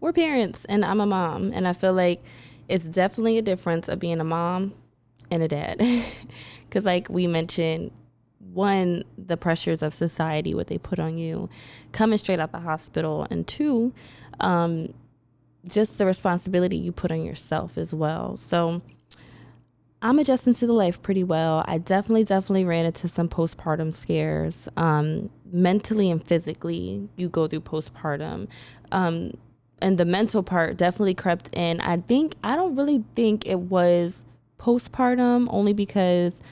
we're 0.00 0.12
parents 0.12 0.64
and 0.66 0.84
I'm 0.84 1.00
a 1.00 1.06
mom. 1.06 1.52
And 1.52 1.66
I 1.66 1.72
feel 1.72 1.94
like 1.94 2.22
it's 2.68 2.84
definitely 2.84 3.38
a 3.38 3.42
difference 3.42 3.88
of 3.88 3.98
being 3.98 4.20
a 4.20 4.24
mom 4.24 4.74
and 5.30 5.42
a 5.42 5.48
dad. 5.48 5.80
Because, 6.64 6.86
like 6.86 7.08
we 7.08 7.28
mentioned, 7.28 7.92
one, 8.52 9.04
the 9.16 9.36
pressures 9.36 9.80
of 9.80 9.94
society, 9.94 10.54
what 10.54 10.66
they 10.66 10.76
put 10.76 10.98
on 10.98 11.18
you, 11.18 11.48
coming 11.92 12.18
straight 12.18 12.40
out 12.40 12.50
the 12.50 12.58
hospital, 12.58 13.28
and 13.30 13.46
two, 13.46 13.94
um, 14.40 14.92
just 15.64 15.98
the 15.98 16.06
responsibility 16.06 16.76
you 16.76 16.90
put 16.90 17.12
on 17.12 17.22
yourself 17.22 17.78
as 17.78 17.94
well. 17.94 18.36
So, 18.36 18.82
I'm 20.02 20.18
adjusting 20.18 20.52
to 20.54 20.66
the 20.66 20.72
life 20.72 21.00
pretty 21.00 21.24
well. 21.24 21.64
I 21.66 21.78
definitely, 21.78 22.24
definitely 22.24 22.64
ran 22.64 22.84
into 22.84 23.06
some 23.08 23.28
postpartum 23.28 23.94
scares. 23.94 24.68
Um, 24.76 25.30
mentally 25.54 26.10
and 26.10 26.22
physically, 26.22 27.08
you 27.16 27.28
go 27.28 27.46
through 27.46 27.60
postpartum. 27.60 28.48
Um, 28.92 29.32
and 29.80 29.98
the 29.98 30.04
mental 30.04 30.42
part 30.42 30.76
definitely 30.76 31.14
crept 31.14 31.50
in. 31.52 31.80
I 31.80 31.98
think, 31.98 32.34
I 32.42 32.56
don't 32.56 32.74
really 32.74 33.04
think 33.14 33.46
it 33.46 33.60
was 33.60 34.24
postpartum 34.58 35.46
only 35.50 35.72
because 35.72 36.42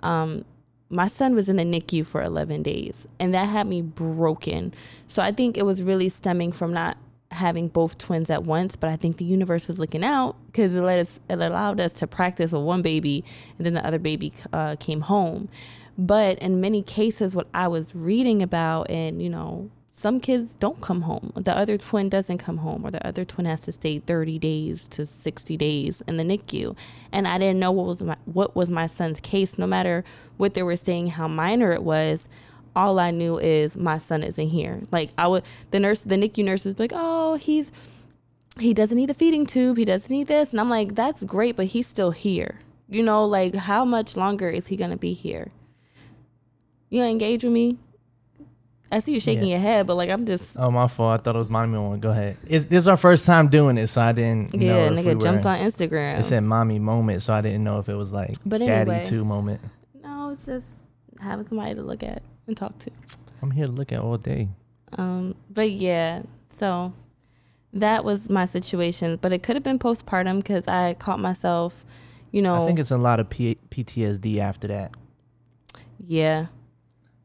um, 0.00 0.44
my 0.90 1.06
son 1.06 1.34
was 1.34 1.48
in 1.48 1.56
the 1.56 1.64
NICU 1.64 2.06
for 2.06 2.22
11 2.22 2.62
days 2.62 3.06
and 3.20 3.32
that 3.34 3.46
had 3.46 3.66
me 3.66 3.82
broken. 3.82 4.74
So 5.06 5.22
I 5.22 5.32
think 5.32 5.56
it 5.56 5.64
was 5.64 5.82
really 5.82 6.08
stemming 6.08 6.52
from 6.52 6.72
not 6.72 6.96
having 7.30 7.68
both 7.68 7.98
twins 7.98 8.30
at 8.30 8.44
once, 8.44 8.74
but 8.74 8.88
I 8.88 8.96
think 8.96 9.18
the 9.18 9.24
universe 9.24 9.68
was 9.68 9.78
looking 9.78 10.02
out 10.02 10.36
because 10.46 10.74
it 10.74 10.80
let 10.80 10.98
us, 10.98 11.20
it 11.28 11.40
allowed 11.40 11.78
us 11.78 11.92
to 11.94 12.06
practice 12.06 12.52
with 12.52 12.62
one 12.62 12.80
baby 12.80 13.22
and 13.58 13.66
then 13.66 13.74
the 13.74 13.86
other 13.86 13.98
baby 13.98 14.32
uh, 14.52 14.76
came 14.80 15.02
home. 15.02 15.48
But 15.98 16.38
in 16.38 16.60
many 16.60 16.82
cases, 16.82 17.34
what 17.34 17.48
I 17.52 17.66
was 17.66 17.94
reading 17.94 18.40
about, 18.40 18.88
and 18.88 19.20
you 19.20 19.28
know, 19.28 19.68
some 19.90 20.20
kids 20.20 20.54
don't 20.54 20.80
come 20.80 21.02
home. 21.02 21.32
The 21.34 21.56
other 21.56 21.76
twin 21.76 22.08
doesn't 22.08 22.38
come 22.38 22.58
home, 22.58 22.86
or 22.86 22.92
the 22.92 23.04
other 23.04 23.24
twin 23.24 23.46
has 23.46 23.62
to 23.62 23.72
stay 23.72 23.98
30 23.98 24.38
days 24.38 24.86
to 24.90 25.04
60 25.04 25.56
days 25.56 26.04
in 26.06 26.16
the 26.16 26.22
NICU. 26.22 26.76
And 27.10 27.26
I 27.26 27.36
didn't 27.38 27.58
know 27.58 27.72
what 27.72 27.86
was 27.86 28.00
my, 28.00 28.16
what 28.26 28.54
was 28.54 28.70
my 28.70 28.86
son's 28.86 29.18
case. 29.18 29.58
No 29.58 29.66
matter 29.66 30.04
what 30.36 30.54
they 30.54 30.62
were 30.62 30.76
saying, 30.76 31.08
how 31.08 31.26
minor 31.26 31.72
it 31.72 31.82
was, 31.82 32.28
all 32.76 33.00
I 33.00 33.10
knew 33.10 33.40
is 33.40 33.76
my 33.76 33.98
son 33.98 34.22
isn't 34.22 34.50
here. 34.50 34.82
Like 34.92 35.10
I 35.18 35.26
would, 35.26 35.42
the 35.72 35.80
nurse, 35.80 36.02
the 36.02 36.14
NICU 36.14 36.44
nurse 36.44 36.64
was 36.64 36.78
like, 36.78 36.92
"Oh, 36.94 37.34
he's 37.34 37.72
he 38.60 38.72
doesn't 38.72 38.96
need 38.96 39.08
the 39.08 39.14
feeding 39.14 39.46
tube. 39.46 39.76
He 39.76 39.84
doesn't 39.84 40.10
need 40.10 40.28
this." 40.28 40.52
And 40.52 40.60
I'm 40.60 40.70
like, 40.70 40.94
"That's 40.94 41.24
great, 41.24 41.56
but 41.56 41.66
he's 41.66 41.88
still 41.88 42.12
here." 42.12 42.60
You 42.88 43.02
know, 43.02 43.24
like 43.24 43.56
how 43.56 43.84
much 43.84 44.16
longer 44.16 44.48
is 44.48 44.68
he 44.68 44.76
gonna 44.76 44.96
be 44.96 45.12
here? 45.12 45.50
You 46.90 47.00
gonna 47.00 47.10
engage 47.10 47.44
with 47.44 47.52
me? 47.52 47.76
I 48.90 49.00
see 49.00 49.12
you 49.12 49.20
shaking 49.20 49.44
Yeah. 49.48 49.56
your 49.56 49.60
head, 49.60 49.86
but 49.86 49.96
like 49.96 50.08
I'm 50.08 50.24
just 50.24 50.58
Oh, 50.58 50.70
my 50.70 50.88
fault. 50.88 51.20
I 51.20 51.22
thought 51.22 51.36
it 51.36 51.38
was 51.38 51.50
mommy 51.50 51.74
moment. 51.74 52.00
Go 52.00 52.10
ahead. 52.10 52.38
It's, 52.46 52.64
this 52.64 52.84
is 52.84 52.88
our 52.88 52.96
first 52.96 53.26
time 53.26 53.48
doing 53.48 53.76
it, 53.76 53.88
so 53.88 54.00
I 54.00 54.12
didn't 54.12 54.54
know 54.54 54.64
yeah, 54.66 54.88
nigga 54.88 55.14
we 55.14 55.20
jumped 55.22 55.44
on 55.44 55.58
Instagram. 55.58 56.18
It 56.18 56.24
said 56.24 56.42
mommy 56.42 56.78
moment, 56.78 57.22
so 57.22 57.34
I 57.34 57.42
didn't 57.42 57.64
know 57.64 57.78
if 57.80 57.88
it 57.90 57.94
was 57.94 58.10
like 58.10 58.36
But 58.46 58.58
daddy 58.60 58.90
anyway. 58.90 59.04
two 59.04 59.24
moment. 59.24 59.60
no, 60.02 60.30
it's 60.30 60.46
just 60.46 60.70
having 61.20 61.46
somebody 61.46 61.74
to 61.74 61.82
look 61.82 62.02
at 62.02 62.22
and 62.46 62.56
talk 62.56 62.78
to. 62.78 62.90
I'm 63.42 63.50
here 63.50 63.66
to 63.66 63.72
look 63.72 63.92
at 63.92 64.00
all 64.00 64.16
day. 64.16 64.48
Um, 64.96 65.34
but 65.50 65.70
yeah, 65.70 66.22
so 66.48 66.94
that 67.74 68.04
was 68.04 68.30
my 68.30 68.46
situation. 68.46 69.18
But 69.20 69.34
it 69.34 69.42
could 69.42 69.54
have 69.54 69.62
been 69.62 69.78
postpartum 69.78 70.38
because 70.38 70.66
I 70.66 70.94
caught 70.94 71.20
myself, 71.20 71.84
you 72.32 72.40
know, 72.40 72.62
I 72.62 72.66
think 72.66 72.78
it's 72.78 72.90
a 72.90 72.96
lot 72.96 73.20
of 73.20 73.28
P- 73.28 73.58
PTSD 73.70 74.38
after 74.38 74.66
that 74.68 74.94
yeah, 76.06 76.46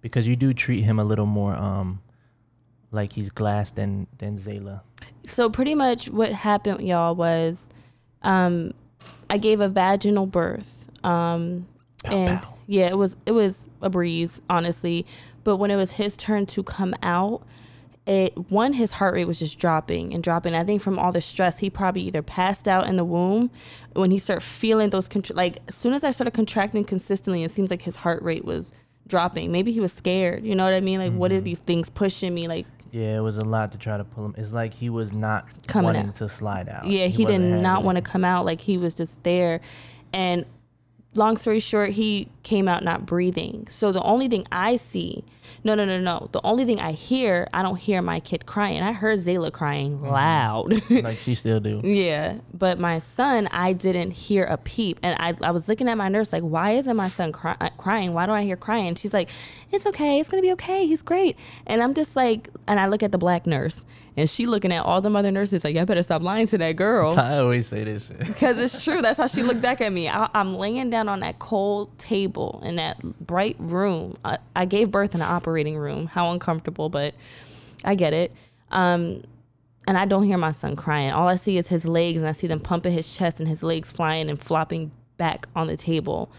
because 0.04 0.28
you 0.28 0.36
do 0.36 0.54
treat 0.54 0.82
him 0.82 1.00
a 1.00 1.04
little 1.04 1.26
more 1.26 1.56
um 1.56 2.00
like 2.92 3.14
he's 3.14 3.32
glass 3.32 3.72
than 3.72 4.06
than 4.20 4.38
Zayla. 4.38 4.82
so 5.26 5.50
pretty 5.50 5.74
much 5.74 6.10
what 6.12 6.32
happened 6.32 6.88
y'all 6.88 7.16
was 7.16 7.66
um 8.22 8.74
i 9.32 9.38
gave 9.40 9.60
a 9.60 9.68
vaginal 9.70 10.28
birth 10.28 10.86
um 11.04 11.66
Pow, 12.04 12.12
and 12.16 12.42
pow. 12.42 12.54
yeah 12.68 12.88
it 12.88 12.98
was 12.98 13.16
it 13.26 13.32
was 13.32 13.68
a 13.82 13.90
breeze 13.90 14.42
honestly 14.50 15.08
but 15.44 15.58
when 15.58 15.72
it 15.72 15.76
was 15.78 15.92
his 15.94 16.16
turn 16.16 16.46
to 16.48 16.62
come 16.62 16.94
out 17.02 17.42
it 18.06 18.38
one 18.52 18.74
his 18.74 18.92
heart 18.94 19.14
rate 19.14 19.26
was 19.26 19.40
just 19.40 19.58
dropping 19.58 20.14
and 20.14 20.22
dropping 20.22 20.54
i 20.54 20.64
think 20.64 20.82
from 20.82 21.00
all 21.00 21.14
the 21.14 21.22
stress 21.22 21.60
he 21.60 21.70
probably 21.70 22.02
either 22.02 22.22
passed 22.22 22.68
out 22.68 22.86
in 22.86 22.98
the 22.98 23.06
womb 23.06 23.50
when 23.94 24.12
he 24.12 24.18
started 24.18 24.42
feeling 24.42 24.90
those 24.90 25.08
contr- 25.08 25.34
like 25.36 25.60
as 25.70 25.76
soon 25.76 25.94
as 25.94 26.04
i 26.04 26.12
started 26.12 26.32
contracting 26.32 26.84
consistently 26.84 27.44
it 27.46 27.52
seems 27.52 27.70
like 27.72 27.84
his 27.84 27.96
heart 27.98 28.22
rate 28.22 28.44
was 28.44 28.74
dropping 29.08 29.52
maybe 29.52 29.72
he 29.72 29.80
was 29.80 29.94
scared 29.94 30.44
you 30.44 30.56
know 30.56 30.64
what 30.64 30.74
i 30.74 30.80
mean 30.80 31.00
like 31.00 31.14
what 31.14 31.32
are 31.32 31.36
mm-hmm. 31.36 31.44
these 31.46 31.60
things 31.60 31.90
pushing 31.90 32.34
me 32.34 32.48
like 32.48 32.66
Yeah, 32.92 33.18
it 33.18 33.22
was 33.22 33.38
a 33.40 33.44
lot 33.44 33.72
to 33.72 33.80
try 33.80 33.98
to 33.98 34.04
pull 34.04 34.24
him. 34.24 34.36
It's 34.38 34.52
like 34.52 34.72
he 34.72 34.92
was 34.92 35.12
not 35.12 35.48
Coming 35.66 35.86
wanting 35.86 36.10
out. 36.10 36.16
to 36.16 36.30
slide 36.30 36.70
out. 36.70 36.86
Yeah, 36.86 37.08
he, 37.08 37.26
did 37.26 37.42
wasn't 37.42 37.84
want 37.84 37.96
to 37.96 38.04
come 38.04 38.24
out. 38.24 38.46
Like 38.46 38.62
he 38.62 38.78
was 38.78 38.94
just 38.94 39.24
there. 39.24 39.62
And 40.14 40.46
long 41.16 41.38
story 41.38 41.60
short, 41.60 41.92
he 41.92 42.28
came 42.44 42.68
out 42.68 42.84
not 42.84 43.06
breathing. 43.06 43.68
So 43.70 43.92
the 43.92 44.02
only 44.04 44.28
thing 44.28 44.46
I 44.52 44.76
see, 44.78 45.24
no, 45.64 45.76
no, 45.76 45.86
no, 45.86 46.00
no. 46.00 46.30
The 46.32 46.42
only 46.44 46.66
thing 46.66 46.80
I 46.80 46.92
hear, 46.92 47.48
I 47.54 47.62
don't 47.62 47.78
hear 47.78 48.02
my 48.02 48.20
kid 48.20 48.46
crying. 48.46 48.82
I 48.82 48.92
heard 48.94 49.20
Zayla 49.20 49.52
crying 49.54 49.98
Mm-hmm. 50.00 50.08
loud. 50.08 50.92
like 51.04 51.18
she 51.20 51.36
still 51.44 51.60
do. 51.60 51.80
Yeah, 51.84 52.40
but 52.54 52.80
my 52.80 53.00
son, 53.00 53.48
I 53.52 53.74
didn't 53.74 54.12
hear 54.12 54.44
a 54.46 54.58
peep, 54.58 55.00
and 55.04 55.16
I, 55.20 55.36
I 55.48 55.52
was 55.52 55.68
looking 55.68 55.88
at 55.88 55.96
my 55.98 56.10
nurse 56.10 56.34
like, 56.34 56.44
why 56.44 56.72
isn't 56.72 56.96
my 56.98 57.08
son 57.10 57.32
cry- 57.32 57.58
uh, 57.62 57.70
crying? 57.78 58.14
Why 58.14 58.26
do 58.26 58.32
I 58.32 58.44
hear 58.44 58.58
crying? 58.58 58.96
She's 58.96 59.14
like, 59.14 59.30
it's 59.72 59.86
okay, 59.86 60.20
it's 60.20 60.30
gonna 60.30 60.42
be 60.42 60.52
okay, 60.54 60.86
he's 60.88 61.02
great. 61.02 61.38
And 61.68 61.82
I'm 61.84 61.94
just 61.94 62.16
like, 62.16 62.50
and 62.68 62.80
I 62.80 62.88
look 62.88 63.04
at 63.04 63.12
the 63.12 63.18
black 63.18 63.46
nurse, 63.46 63.86
and 64.16 64.30
she 64.30 64.46
looking 64.46 64.72
at 64.72 64.86
all 64.86 65.02
the 65.02 65.12
other 65.12 65.32
nurses 65.32 65.64
like, 65.64 65.76
I 65.76 65.86
better 65.86 66.04
stop 66.04 66.22
lying 66.22 66.48
to 66.48 66.58
that 66.60 66.76
girl. 66.76 67.14
I 67.20 67.38
always 67.38 67.68
say 67.68 67.84
this. 67.84 68.08
shit. 68.10 68.20
Because 68.20 68.60
it's 68.60 68.84
true. 68.84 69.02
That's 69.02 69.18
how 69.18 69.28
she 69.28 69.42
looked 69.44 69.62
back 69.62 69.82
at 69.82 69.92
me. 69.92 70.08
I, 70.10 70.30
I'm 70.34 70.56
laying 70.56 70.90
down 70.90 71.10
on 71.10 71.22
that 71.22 71.40
cold 71.40 71.98
table 71.98 72.62
in 72.64 72.76
that 72.76 73.02
bright 73.26 73.56
room. 73.60 74.18
I, 74.24 74.38
I 74.56 74.66
gave 74.66 74.92
birth 74.92 75.16
in 75.16 75.22
an 75.22 75.28
operating 75.28 75.78
room. 75.78 76.08
How 76.08 76.32
uncomfortable, 76.32 76.90
but 76.90 77.16
I 77.84 77.96
get 77.96 78.14
it. 78.14 78.32
Um, 78.72 79.24
and 79.88 79.98
I 79.98 80.06
don't 80.06 80.24
hear 80.24 80.38
my 80.38 80.52
son 80.52 80.76
crying. 80.76 81.12
All 81.12 81.28
I 81.28 81.36
see 81.36 81.58
is 81.58 81.68
his 81.68 81.86
legs, 81.86 82.20
and 82.20 82.28
I 82.28 82.32
see 82.32 82.48
them 82.48 82.60
pumping 82.60 82.94
his 82.94 83.16
chest, 83.16 83.40
and 83.40 83.50
his 83.50 83.64
legs 83.64 83.92
flying 83.92 84.30
and 84.30 84.40
flopping 84.40 84.92
back 85.18 85.48
on 85.56 85.68
the 85.68 85.76
table. 85.76 86.32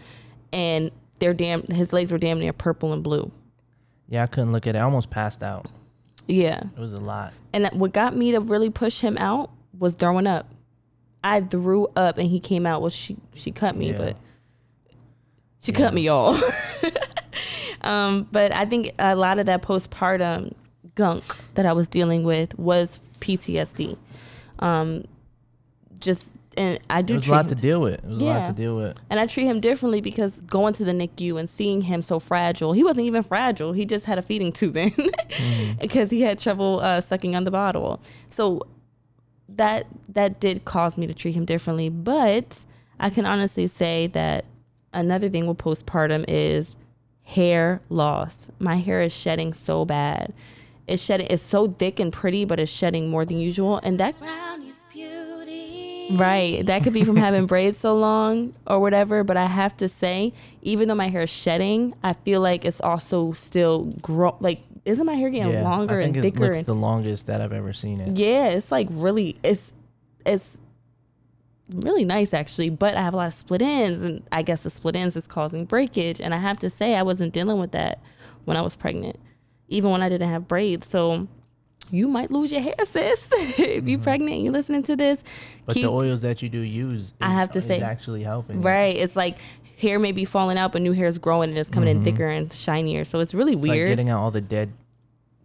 And 0.51 0.91
they're 1.19 1.33
damn. 1.33 1.63
His 1.63 1.93
legs 1.93 2.11
were 2.11 2.17
damn 2.17 2.39
near 2.39 2.53
purple 2.53 2.93
and 2.93 3.03
blue. 3.03 3.31
Yeah, 4.07 4.23
I 4.23 4.27
couldn't 4.27 4.51
look 4.51 4.65
at 4.65 4.75
it. 4.75 4.79
I 4.79 4.81
almost 4.81 5.09
passed 5.09 5.43
out. 5.43 5.67
Yeah. 6.27 6.63
It 6.75 6.79
was 6.79 6.93
a 6.93 6.99
lot. 6.99 7.33
And 7.53 7.67
what 7.73 7.93
got 7.93 8.15
me 8.15 8.31
to 8.31 8.39
really 8.39 8.69
push 8.69 8.99
him 9.01 9.17
out 9.17 9.51
was 9.77 9.93
throwing 9.93 10.27
up. 10.27 10.47
I 11.23 11.41
threw 11.41 11.87
up 11.95 12.17
and 12.17 12.29
he 12.29 12.39
came 12.39 12.65
out. 12.65 12.81
Well, 12.81 12.89
she 12.89 13.17
she 13.33 13.51
cut 13.51 13.75
me, 13.75 13.91
Yeah. 13.91 13.97
but 13.97 14.17
she 15.61 15.71
cut 15.71 15.93
me 15.93 16.07
off. 16.07 16.41
um, 17.81 18.27
but 18.31 18.53
I 18.53 18.65
think 18.65 18.91
a 18.99 19.15
lot 19.15 19.39
of 19.39 19.45
that 19.47 19.61
postpartum 19.61 20.53
gunk 20.95 21.23
that 21.55 21.65
I 21.65 21.73
was 21.73 21.87
dealing 21.87 22.23
with 22.23 22.57
was 22.59 22.99
PTSD. 23.19 23.97
Um, 24.59 25.05
just 25.99 26.31
and 26.57 26.79
I 26.89 26.99
It 26.99 27.05
do 27.07 27.15
was 27.15 27.27
a 27.27 27.31
lot 27.31 27.41
him 27.45 27.49
to 27.49 27.55
deal 27.55 27.81
with. 27.81 27.95
It 27.95 28.05
was 28.05 28.21
a 28.21 28.25
lot 28.25 28.35
Yeah. 28.41 28.47
to 28.47 28.53
deal 28.53 28.75
with. 28.77 28.97
and 29.09 29.19
I 29.19 29.27
treat 29.27 29.45
him 29.45 29.59
differently 29.59 30.01
because 30.01 30.39
going 30.41 30.73
to 30.75 30.85
the 30.85 30.91
NICU 30.93 31.37
and 31.39 31.49
seeing 31.49 31.81
him 31.81 32.01
so 32.01 32.19
fragile, 32.19 32.73
he 32.73 32.83
wasn't 32.83 33.05
even 33.07 33.23
fragile. 33.23 33.73
He 33.73 33.85
just 33.85 34.05
had 34.05 34.17
a 34.17 34.21
feeding 34.21 34.51
tube 34.51 34.77
in 34.77 34.91
because 35.79 36.09
he 36.09 36.21
had 36.21 36.39
trouble 36.39 36.79
uh, 36.81 37.01
sucking 37.01 37.35
on 37.35 37.43
the 37.43 37.51
bottle. 37.51 37.99
So 38.31 38.61
that 39.49 39.85
that 40.09 40.39
did 40.39 40.65
cause 40.65 40.97
me 40.97 41.07
to 41.07 41.13
treat 41.13 41.33
him 41.33 41.45
differently. 41.45 41.89
But 41.89 42.65
I 42.99 43.09
can 43.09 43.25
honestly 43.25 43.67
say 43.67 44.07
that 44.07 44.45
another 44.93 45.29
thing 45.29 45.45
with 45.47 45.57
postpartum 45.57 46.25
is 46.27 46.75
hair 47.23 47.81
loss. 47.89 48.49
My 48.59 48.77
hair 48.77 49.01
is 49.01 49.13
shedding 49.13 49.53
so 49.53 49.83
bad. 49.85 50.33
It's 50.87 51.01
shedding. 51.01 51.27
It's 51.29 51.41
so 51.43 51.67
thick 51.67 51.99
and 51.99 52.13
pretty, 52.13 52.45
but 52.45 52.59
it's 52.59 52.71
shedding 52.71 53.09
more 53.09 53.25
than 53.25 53.39
usual, 53.39 53.79
and 53.83 53.99
that. 53.99 54.15
Right. 56.11 56.65
That 56.65 56.83
could 56.83 56.93
be 56.93 57.03
from 57.03 57.15
having 57.27 57.45
braids 57.45 57.77
so 57.77 57.95
long 57.95 58.53
or 58.67 58.79
whatever. 58.79 59.23
But 59.23 59.37
I 59.37 59.45
have 59.45 59.75
to 59.77 59.87
say, 59.89 60.33
even 60.61 60.87
though 60.87 60.95
my 60.95 61.09
hair 61.09 61.23
is 61.23 61.29
shedding, 61.29 61.93
I 62.03 62.13
feel 62.13 62.41
like 62.41 62.65
it's 62.65 62.81
also 62.81 63.33
still 63.33 63.85
grow. 64.01 64.35
Like, 64.39 64.61
isn't 64.85 65.05
my 65.05 65.15
hair 65.15 65.29
getting 65.29 65.53
yeah, 65.53 65.63
longer 65.63 65.99
I 65.99 66.03
think 66.03 66.17
and 66.17 66.23
thicker? 66.23 66.51
It's 66.53 66.63
the 66.63 66.75
longest 66.75 67.27
that 67.27 67.41
I've 67.41 67.53
ever 67.53 67.73
seen 67.73 68.01
it. 68.01 68.17
yeah, 68.17 68.47
it's 68.47 68.71
like 68.71 68.87
really, 68.91 69.37
it's 69.43 69.73
it's 70.25 70.61
really 71.71 72.05
nice 72.05 72.33
actually. 72.33 72.69
But 72.69 72.95
I 72.95 73.01
have 73.01 73.13
a 73.13 73.17
lot 73.17 73.27
of 73.27 73.33
split 73.33 73.61
ends, 73.61 74.01
and 74.01 74.23
I 74.31 74.41
guess 74.41 74.63
the 74.63 74.69
split 74.69 74.95
ends 74.95 75.15
is 75.15 75.27
causing 75.27 75.65
breakage. 75.65 76.21
And 76.21 76.33
I 76.33 76.37
have 76.37 76.59
to 76.59 76.69
say, 76.69 76.95
I 76.95 77.01
wasn't 77.01 77.33
dealing 77.33 77.59
with 77.59 77.71
that 77.71 77.99
when 78.45 78.57
I 78.57 78.61
was 78.61 78.75
pregnant, 78.75 79.19
even 79.69 79.89
when 79.91 80.01
I 80.01 80.09
didn't 80.09 80.29
have 80.29 80.47
braids. 80.47 80.87
So. 80.87 81.27
You 81.91 82.07
might 82.07 82.31
lose 82.31 82.51
your 82.51 82.61
hair, 82.61 82.73
sis. 82.83 83.25
if 83.31 83.87
you're 83.87 83.99
pregnant 83.99 84.33
and 84.33 84.43
you're 84.43 84.53
listening 84.53 84.83
to 84.83 84.95
this, 84.95 85.19
Mm-hmm. 85.21 85.61
But 85.65 85.73
keep 85.73 85.83
the 85.83 85.91
oils 85.91 86.21
that 86.21 86.41
you 86.43 86.49
do 86.49 86.59
use, 86.59 87.13
I 87.21 87.31
have 87.31 87.49
to 87.51 87.57
is 87.59 87.65
say- 87.65 87.81
actually 87.81 88.21
helping. 88.23 88.61
Right. 88.61 88.95
It's 88.95 89.15
like 89.15 89.37
hair 89.79 89.97
may 89.99 90.11
be 90.11 90.25
falling 90.25 90.57
out, 90.57 90.71
but 90.71 90.81
new 90.81 90.91
hair 90.91 91.07
is 91.07 91.17
growing 91.17 91.49
and 91.49 91.57
it's 91.57 91.69
coming 91.69 91.89
in 91.89 92.03
thicker 92.03 92.27
and 92.27 92.51
shinier. 92.53 93.03
So 93.03 93.19
it's 93.19 93.33
really 93.33 93.53
Mm-hmm. 93.55 93.59
It's 93.63 93.67
like 93.69 93.75
weird. 93.75 93.89
getting 93.89 94.09
out 94.09 94.21
all 94.21 94.31
the 94.31 94.41
dead. 94.41 94.71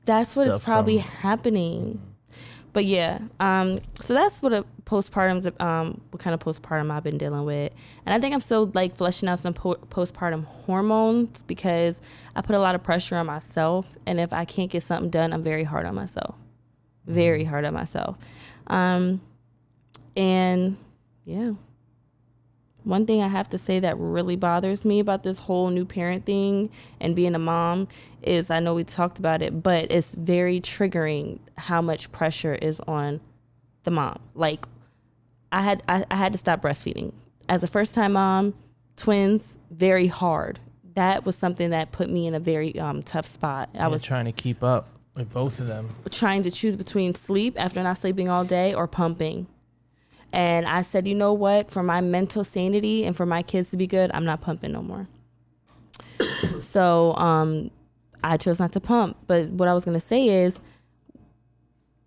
that's 0.04 0.36
what 0.36 0.46
is 0.48 0.58
probably 0.60 1.00
from- 1.00 1.10
happening. 1.10 2.00
But 2.72 2.84
yeah, 2.84 3.18
um, 3.40 3.80
so 4.00 4.14
that's 4.14 4.42
what 4.42 4.52
a 4.52 4.64
postpartum's 4.84 5.46
um, 5.58 6.00
what 6.10 6.22
kind 6.22 6.34
of 6.34 6.40
postpartum 6.40 6.90
I've 6.92 7.02
been 7.02 7.18
dealing 7.18 7.44
with, 7.44 7.72
and 8.06 8.14
I 8.14 8.20
think 8.20 8.32
I'm 8.32 8.40
still 8.40 8.70
like 8.74 8.96
fleshing 8.96 9.28
out 9.28 9.40
some 9.40 9.54
po- 9.54 9.74
postpartum 9.90 10.44
hormones 10.44 11.42
because 11.42 12.00
I 12.36 12.42
put 12.42 12.54
a 12.54 12.60
lot 12.60 12.76
of 12.76 12.82
pressure 12.82 13.16
on 13.16 13.26
myself, 13.26 13.98
and 14.06 14.20
if 14.20 14.32
I 14.32 14.44
can't 14.44 14.70
get 14.70 14.84
something 14.84 15.10
done, 15.10 15.32
I'm 15.32 15.42
very 15.42 15.64
hard 15.64 15.84
on 15.84 15.96
myself, 15.96 16.36
very 17.06 17.42
hard 17.42 17.64
on 17.64 17.74
myself, 17.74 18.16
um, 18.68 19.20
and 20.16 20.76
yeah. 21.24 21.52
One 22.84 23.06
thing 23.06 23.22
I 23.22 23.28
have 23.28 23.48
to 23.50 23.58
say 23.58 23.80
that 23.80 23.98
really 23.98 24.36
bothers 24.36 24.84
me 24.84 25.00
about 25.00 25.22
this 25.22 25.40
whole 25.40 25.68
new 25.70 25.84
parent 25.84 26.24
thing 26.24 26.70
and 27.00 27.14
being 27.14 27.34
a 27.34 27.38
mom 27.38 27.88
is 28.22 28.50
I 28.50 28.60
know 28.60 28.74
we 28.74 28.84
talked 28.84 29.18
about 29.18 29.42
it, 29.42 29.62
but 29.62 29.90
it's 29.90 30.14
very 30.14 30.60
triggering 30.60 31.38
how 31.56 31.82
much 31.82 32.10
pressure 32.12 32.54
is 32.54 32.80
on 32.80 33.20
the 33.84 33.90
mom. 33.90 34.18
Like 34.34 34.66
I 35.52 35.62
had 35.62 35.82
I, 35.88 36.04
I 36.10 36.16
had 36.16 36.32
to 36.32 36.38
stop 36.38 36.62
breastfeeding. 36.62 37.12
As 37.48 37.62
a 37.62 37.66
first 37.66 37.94
time 37.94 38.12
mom, 38.12 38.54
twins, 38.96 39.58
very 39.70 40.06
hard. 40.06 40.60
That 40.94 41.24
was 41.24 41.36
something 41.36 41.70
that 41.70 41.92
put 41.92 42.10
me 42.10 42.26
in 42.26 42.34
a 42.34 42.40
very 42.40 42.78
um, 42.78 43.02
tough 43.02 43.26
spot. 43.26 43.70
I 43.74 43.88
was 43.88 44.00
was 44.00 44.02
trying 44.02 44.24
to 44.26 44.32
keep 44.32 44.62
up 44.62 44.88
with 45.14 45.32
both 45.32 45.60
of 45.60 45.66
them. 45.66 45.94
trying 46.10 46.42
to 46.42 46.50
choose 46.50 46.76
between 46.76 47.14
sleep 47.14 47.54
after 47.58 47.82
not 47.82 47.98
sleeping 47.98 48.28
all 48.28 48.44
day 48.44 48.74
or 48.74 48.86
pumping. 48.86 49.46
And 50.32 50.66
I 50.66 50.82
said, 50.82 51.08
you 51.08 51.14
know 51.14 51.32
what? 51.32 51.70
For 51.70 51.82
my 51.82 52.00
mental 52.00 52.44
sanity 52.44 53.04
and 53.04 53.16
for 53.16 53.26
my 53.26 53.42
kids 53.42 53.70
to 53.70 53.76
be 53.76 53.86
good, 53.86 54.10
I'm 54.14 54.24
not 54.24 54.40
pumping 54.40 54.72
no 54.72 54.82
more. 54.82 55.08
so 56.60 57.14
um, 57.16 57.70
I 58.22 58.36
chose 58.36 58.60
not 58.60 58.72
to 58.72 58.80
pump. 58.80 59.16
But 59.26 59.48
what 59.48 59.68
I 59.68 59.74
was 59.74 59.84
going 59.84 59.94
to 59.94 60.00
say 60.00 60.44
is 60.44 60.60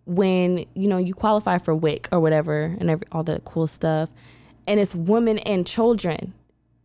when, 0.06 0.66
you 0.74 0.88
know, 0.88 0.98
you 0.98 1.14
qualify 1.14 1.58
for 1.58 1.76
WIC 1.76 2.10
or 2.12 2.20
whatever 2.20 2.76
and 2.80 2.90
every, 2.90 3.08
all 3.12 3.24
the 3.24 3.42
cool 3.46 3.68
stuff, 3.68 4.10
and 4.68 4.80
it's 4.80 4.96
women 4.96 5.40
and 5.40 5.68
children, 5.68 6.34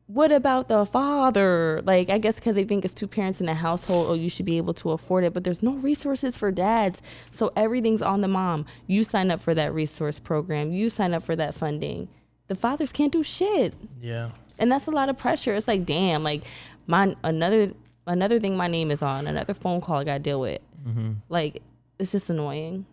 what 0.09 0.33
about 0.33 0.69
the 0.69 0.87
father? 0.87 1.83
Like, 1.85 2.09
I 2.09 2.17
guess 2.17 2.37
because 2.37 2.55
they 2.55 2.65
think 2.65 2.85
it's 2.85 2.95
two 2.95 3.07
parents 3.07 3.43
in 3.43 3.49
a 3.49 3.55
household, 3.55 4.07
oh, 4.09 4.15
you 4.15 4.31
should 4.31 4.47
be 4.47 4.57
able 4.57 4.73
to 4.75 4.91
afford 4.91 5.23
it, 5.23 5.35
but 5.35 5.45
there's 5.45 5.63
no 5.63 5.75
resources 5.75 6.35
for 6.35 6.51
dads. 6.51 7.03
So 7.31 7.53
everything's 7.55 8.01
on 8.01 8.23
the 8.23 8.29
mom. 8.29 8.65
You 8.87 9.05
sign 9.05 9.31
up 9.31 9.43
for 9.43 9.55
that 9.55 9.73
resource 9.75 10.19
program, 10.19 10.73
you 10.73 10.89
sign 10.89 11.13
up 11.13 11.23
for 11.23 11.37
that 11.37 11.55
funding. 11.55 12.09
The 12.47 12.55
fathers 12.55 12.91
can't 12.91 13.13
do 13.13 13.23
shit. 13.23 13.75
Yeah. 14.01 14.31
And 14.59 14.73
that's 14.73 14.87
a 14.87 14.91
lot 14.91 15.11
of 15.11 15.19
pressure. 15.19 15.55
It's 15.55 15.69
like, 15.69 15.85
damn, 15.85 16.25
like 16.25 16.43
my 16.87 17.15
another 17.23 17.75
another 18.07 18.41
thing 18.41 18.57
my 18.57 18.67
name 18.67 18.91
is 18.91 19.03
on, 19.03 19.27
another 19.27 19.53
phone 19.53 19.83
call 19.83 19.99
I 19.99 20.05
gotta 20.05 20.21
deal 20.21 20.41
with. 20.41 20.63
Mm-hmm. 20.87 21.13
Like, 21.29 21.63
it's 21.99 22.13
just 22.13 22.31
annoying. 22.31 22.87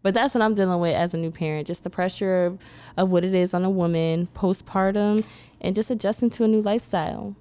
But 0.00 0.14
that's 0.14 0.34
what 0.34 0.42
I'm 0.42 0.54
dealing 0.54 0.80
with 0.80 0.96
as 0.96 1.12
a 1.12 1.18
new 1.18 1.30
parent, 1.30 1.66
just 1.66 1.84
the 1.84 1.90
pressure 1.90 2.46
of, 2.46 2.58
of 2.96 3.10
what 3.10 3.24
it 3.24 3.34
is 3.34 3.52
on 3.52 3.64
a 3.64 3.70
woman, 3.70 4.28
postpartum, 4.28 5.24
and 5.60 5.74
just 5.74 5.90
adjusting 5.90 6.30
to 6.30 6.44
a 6.44 6.48
new 6.48 6.60
lifestyle. 6.60 7.36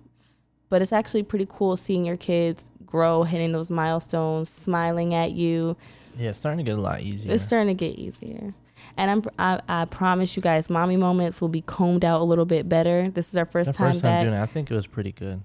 But 0.70 0.82
it's 0.82 0.92
actually 0.94 1.24
pretty 1.24 1.48
cool 1.50 1.78
seeing 1.78 2.06
your 2.06 2.18
kids 2.18 2.72
grow, 2.86 3.24
hitting 3.24 3.52
those 3.52 3.70
milestones, 3.70 4.50
smiling 4.50 5.14
at 5.14 5.32
you. 5.32 5.78
Yeah, 6.18 6.30
it's 6.30 6.40
starting 6.40 6.66
to 6.66 6.70
get 6.70 6.78
a 6.78 6.82
lot 6.82 7.02
easier. 7.02 7.32
It's 7.34 7.44
starting 7.44 7.68
to 7.68 7.74
get 7.74 7.98
easier. 7.98 8.54
And 8.98 9.12
I'm, 9.12 9.24
I, 9.38 9.62
I 9.68 9.86
promise 9.86 10.36
you 10.36 10.42
guys, 10.42 10.70
mommy 10.70 10.98
moments 10.98 11.40
will 11.42 11.50
be 11.50 11.62
combed 11.62 12.04
out 12.04 12.22
a 12.22 12.24
little 12.24 12.46
bit 12.46 12.68
better. 12.68 13.10
This 13.10 13.30
is 13.30 13.38
our 13.38 13.46
first 13.46 13.68
the 13.72 13.74
time 13.78 13.92
first 13.92 14.02
time 14.02 14.12
back. 14.12 14.26
doing 14.26 14.38
it, 14.38 14.42
I 14.42 14.46
think 14.46 14.72
it 14.72 14.76
was 14.76 14.88
pretty 14.88 15.12
good. 15.12 15.42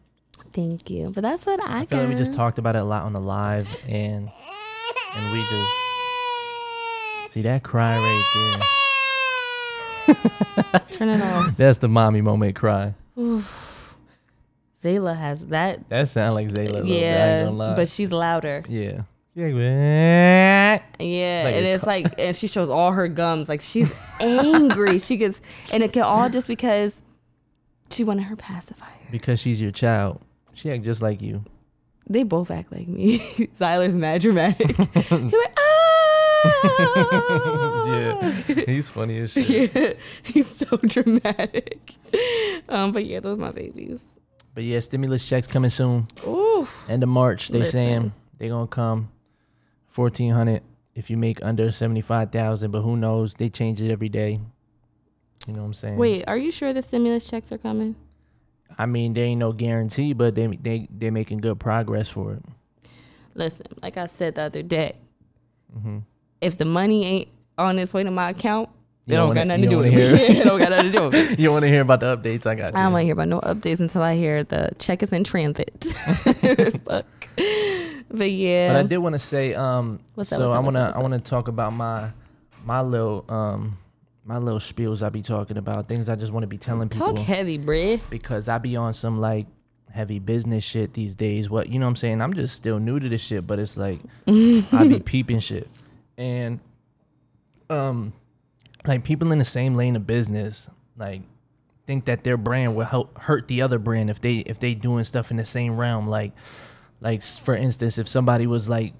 Thank 0.53 0.91
you. 0.91 1.11
But 1.15 1.23
that's 1.23 1.47
what 1.47 1.63
I, 1.65 1.81
I 1.81 1.87
feel 1.87 1.99
got. 1.99 2.07
like 2.07 2.09
we 2.09 2.15
just 2.15 2.35
talked 2.35 2.59
about 2.59 2.77
it 2.77 2.81
a 2.81 2.85
lot 2.85 3.05
on 3.05 3.13
the 3.13 3.21
live, 3.21 3.69
and 3.89 4.29
and 4.29 5.33
we 5.33 5.39
just 5.39 5.73
see 7.33 7.43
that 7.43 7.63
cry 7.63 7.97
right 7.97 8.82
Turn 10.91 11.09
it 11.09 11.21
off. 11.23 11.57
That's 11.57 11.79
the 11.79 11.89
mommy 11.89 12.21
moment 12.21 12.57
cry. 12.57 12.95
Zayla 14.83 15.17
has 15.17 15.47
that. 15.47 15.89
That 15.89 16.09
sounds 16.09 16.35
like 16.35 16.49
Zayla. 16.49 16.69
a 16.69 16.73
little 16.73 16.87
bit, 16.87 17.05
I 17.05 17.41
ain't 17.47 17.59
Yeah, 17.59 17.75
but 17.77 17.89
she's 17.89 18.11
louder. 18.13 18.65
yeah. 18.69 19.03
Like. 19.35 19.55
Yeah, 19.55 21.43
Like 21.45 21.55
and 21.55 21.67
it's 21.67 21.87
like, 21.87 22.15
and 22.19 22.37
she 22.37 22.47
shows 22.47 22.69
all 22.69 22.93
her 22.93 23.09
gums. 23.09 23.49
Like 23.49 23.63
she's 23.63 23.91
angry. 24.21 24.99
she 24.99 25.17
gets, 25.17 25.41
and 25.73 25.83
it 25.83 25.93
can 25.93 26.03
all 26.03 26.29
just 26.29 26.47
because 26.47 27.01
she 27.91 28.05
wanted 28.05 28.25
her 28.25 28.37
pacifier. 28.37 28.89
because 29.11 29.41
she's 29.41 29.61
your 29.61 29.71
child. 29.71 30.21
She 30.55 30.71
act 30.71 30.83
just 30.83 31.01
like 31.01 31.23
you. 31.23 31.45
They 32.09 32.25
both 32.25 32.51
act 32.51 32.73
like 32.73 32.89
me. 32.89 33.19
Zyler's 33.59 33.95
mad 33.95 34.21
dramatic. 34.21 34.77
He 34.77 34.83
went, 35.17 35.35
ah, 35.57 35.72
yeah, 37.87 38.65
he's 38.67 38.89
funny 38.89 39.19
as 39.21 39.33
shit. 39.33 39.75
yeah, 39.75 39.93
he's 40.23 40.47
so 40.47 40.77
dramatic. 40.77 41.95
Um, 42.69 42.93
but 42.93 43.05
yeah, 43.05 43.21
those 43.21 43.39
are 43.39 43.41
my 43.41 43.53
babies. 43.53 44.05
But 44.55 44.65
yeah, 44.65 44.81
stimulus 44.81 45.25
checks 45.25 45.47
coming 45.47 45.71
soon. 45.71 46.09
Ooh, 46.27 46.67
End 46.89 47.03
of 47.03 47.09
March, 47.09 47.49
they 47.49 47.59
Listen. 47.61 47.73
saying 47.73 48.13
they 48.39 48.49
gonna 48.49 48.67
come. 48.67 49.11
Fourteen 49.89 50.33
hundred 50.33 50.63
if 50.95 51.11
you 51.11 51.17
make 51.17 51.43
under 51.43 51.71
seventy 51.71 52.01
five 52.01 52.31
thousand, 52.33 52.71
but 52.71 52.83
who 52.83 52.97
knows? 52.97 53.35
They 53.35 53.49
change 53.49 53.81
it 53.81 53.91
every 53.91 54.09
day. 54.09 54.41
You 55.47 55.53
know 55.55 55.61
what 55.61 55.67
I'm 55.67 55.75
saying? 55.75 55.97
wait, 55.97 56.25
are 56.29 56.37
you 56.37 56.53
sure 56.53 56.73
the 56.73 56.83
stimulus 56.83 57.29
checks 57.29 57.51
are 57.53 57.59
coming? 57.59 57.97
I 58.79 58.87
mean, 58.87 59.13
there 59.13 59.25
ain't 59.25 59.41
no 59.41 59.53
guarantee, 59.53 60.13
but 60.13 60.35
they 60.35 60.47
they 60.47 60.87
they 60.91 61.11
making 61.11 61.39
good 61.39 61.59
progress 61.61 62.09
for 62.09 62.35
it. 62.35 62.43
Listen, 63.35 63.67
like 63.83 63.97
I 63.97 64.07
said 64.07 64.35
the 64.35 64.43
other 64.43 64.63
day, 64.63 64.97
hmm 65.73 65.99
if 66.43 66.59
the 66.59 66.65
money 66.65 67.05
ain't 67.05 67.29
on 67.59 67.79
its 67.79 67.95
way 67.95 68.03
to 68.03 68.11
my 68.11 68.31
account, 68.31 68.69
You 69.07 69.15
it 69.15 69.17
don't 69.17 69.29
don't 69.29 69.35
got 69.35 69.41
wanna- 69.41 69.59
nothing 69.59 69.65
to 69.65 69.71
do 69.71 69.79
with 69.79 69.87
it. 70.21 70.31
it 70.39 70.45
don't 70.45 70.59
got 70.59 70.71
nothing 70.71 70.93
to 70.93 70.99
do 70.99 71.05
with 71.05 71.15
it. 71.15 71.39
You 71.41 71.51
want 71.51 71.63
to 71.63 71.69
hear 71.69 71.81
about 71.83 72.01
the 72.01 72.17
updates? 72.17 72.47
I 72.47 72.55
got 72.55 72.73
you. 72.73 72.79
I 72.79 72.83
don't 72.85 72.93
want 72.93 73.03
to 73.03 73.05
hear 73.05 73.13
about 73.15 73.29
no 73.29 73.41
updates 73.41 73.81
until 73.81 74.03
I 74.03 74.15
hear 74.17 74.45
the 74.45 74.71
check 74.79 75.03
is 75.03 75.13
in 75.13 75.25
transit. 75.25 75.85
Fuck. 76.85 77.07
But 78.15 78.31
yeah, 78.31 78.73
But 78.75 78.79
I 78.79 78.83
did 78.83 78.99
want 78.99 79.15
to 79.15 79.19
say, 79.19 79.55
um, 79.55 79.99
What's 80.15 80.29
so 80.31 80.41
what's 80.49 80.55
I 80.55 80.59
wanna 80.59 80.93
I 80.95 80.99
wanna 81.01 81.19
talk 81.21 81.49
about 81.49 81.73
my 81.73 82.11
my 82.65 82.81
little 82.83 83.25
um 83.29 83.79
my 84.25 84.37
little 84.39 84.61
spiels 84.61 85.03
I 85.03 85.09
be 85.09 85.23
talking 85.23 85.57
about 85.57 85.89
things 85.89 86.09
I 86.09 86.15
just 86.15 86.31
want 86.33 86.43
to 86.45 86.47
be 86.47 86.59
telling 86.59 86.89
people 86.91 87.15
talk 87.15 87.25
heavy, 87.25 87.59
bruh. 87.59 88.01
because 88.11 88.49
I 88.49 88.59
be 88.59 88.77
on 88.77 88.93
some 88.95 89.21
like 89.21 89.47
heavy 89.91 90.19
business 90.19 90.63
shit 90.63 90.93
these 90.95 91.15
days. 91.15 91.49
What 91.51 91.69
you 91.71 91.79
know 91.79 91.87
what 91.87 91.91
I'm 91.91 91.97
saying? 91.97 92.21
I'm 92.21 92.35
just 92.35 92.55
still 92.55 92.79
new 92.79 93.01
to 93.01 93.09
this 93.09 93.21
shit, 93.23 93.47
but 93.47 93.59
it's 93.59 93.77
like 93.79 94.01
I 94.27 94.87
be 94.89 95.01
peeping 95.01 95.41
shit. 95.41 95.69
And 96.17 96.61
um 97.71 98.13
like 98.87 99.05
people 99.05 99.33
in 99.33 99.39
the 99.39 99.45
same 99.45 99.75
lane 99.75 99.97
of 99.97 100.07
business, 100.07 100.69
like 100.97 101.23
think 101.87 102.05
that 102.07 102.25
their 102.25 102.37
brand 102.37 102.77
will 102.77 102.85
help 102.85 103.19
hurt 103.19 103.49
the 103.49 103.63
other 103.63 103.79
brand 103.79 104.11
if 104.11 104.21
they 104.21 104.39
if 104.39 104.59
they 104.59 104.75
doing 104.75 105.05
stuff 105.05 105.31
in 105.31 105.37
the 105.37 105.45
same 105.45 105.77
realm. 105.77 106.09
Like 106.09 106.33
like 107.01 107.23
for 107.23 107.55
instance, 107.55 107.99
if 107.99 108.09
somebody 108.09 108.47
was 108.47 108.69
like 108.69 108.95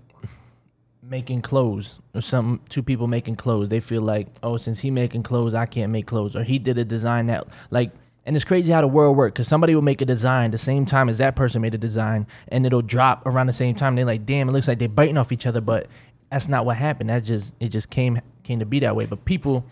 making 1.03 1.43
clothes 1.43 1.99
or 2.15 2.21
some 2.21 2.61
two 2.69 2.83
people 2.83 3.09
making 3.09 3.35
clothes 3.35 3.69
they 3.69 3.81
feel 3.81 4.01
like 4.01 4.29
oh 4.43 4.57
since 4.57 4.81
he 4.81 4.91
making 4.91 5.23
clothes 5.23 5.53
i 5.53 5.67
can't 5.67 5.91
make 5.91 6.07
clothes 6.07 6.37
or 6.37 6.45
he 6.45 6.61
did 6.61 6.79
a 6.79 6.85
design 6.85 7.27
that 7.27 7.45
like 7.71 7.91
and 8.25 8.37
it's 8.37 8.45
crazy 8.45 8.73
how 8.73 8.81
the 8.81 8.87
world 8.87 9.17
works 9.17 9.33
because 9.33 9.49
somebody 9.49 9.75
will 9.75 9.83
make 9.83 10.01
a 10.01 10.05
design 10.05 10.53
the 10.53 10.59
same 10.59 10.87
time 10.87 11.09
as 11.09 11.19
that 11.19 11.35
person 11.35 11.61
made 11.61 11.75
a 11.75 11.79
design 11.79 12.25
and 12.49 12.65
it'll 12.65 12.81
drop 12.81 13.27
around 13.27 13.49
the 13.49 13.53
same 13.53 13.75
time 13.75 13.97
they're 13.97 14.05
like 14.05 14.25
damn 14.25 14.49
it 14.49 14.53
looks 14.53 14.69
like 14.69 14.79
they're 14.79 14.89
biting 14.89 15.19
off 15.19 15.33
each 15.33 15.45
other 15.45 15.61
but 15.61 15.89
that's 16.33 16.49
not 16.49 16.65
what 16.65 16.77
happened 16.77 17.11
that 17.11 17.23
just 17.23 17.53
it 17.61 17.69
just 17.69 17.91
came 17.91 18.21
came 18.43 18.59
to 18.59 18.67
be 18.67 18.81
that 18.81 18.97
way 18.97 19.05
but 19.05 19.25
people 19.25 19.65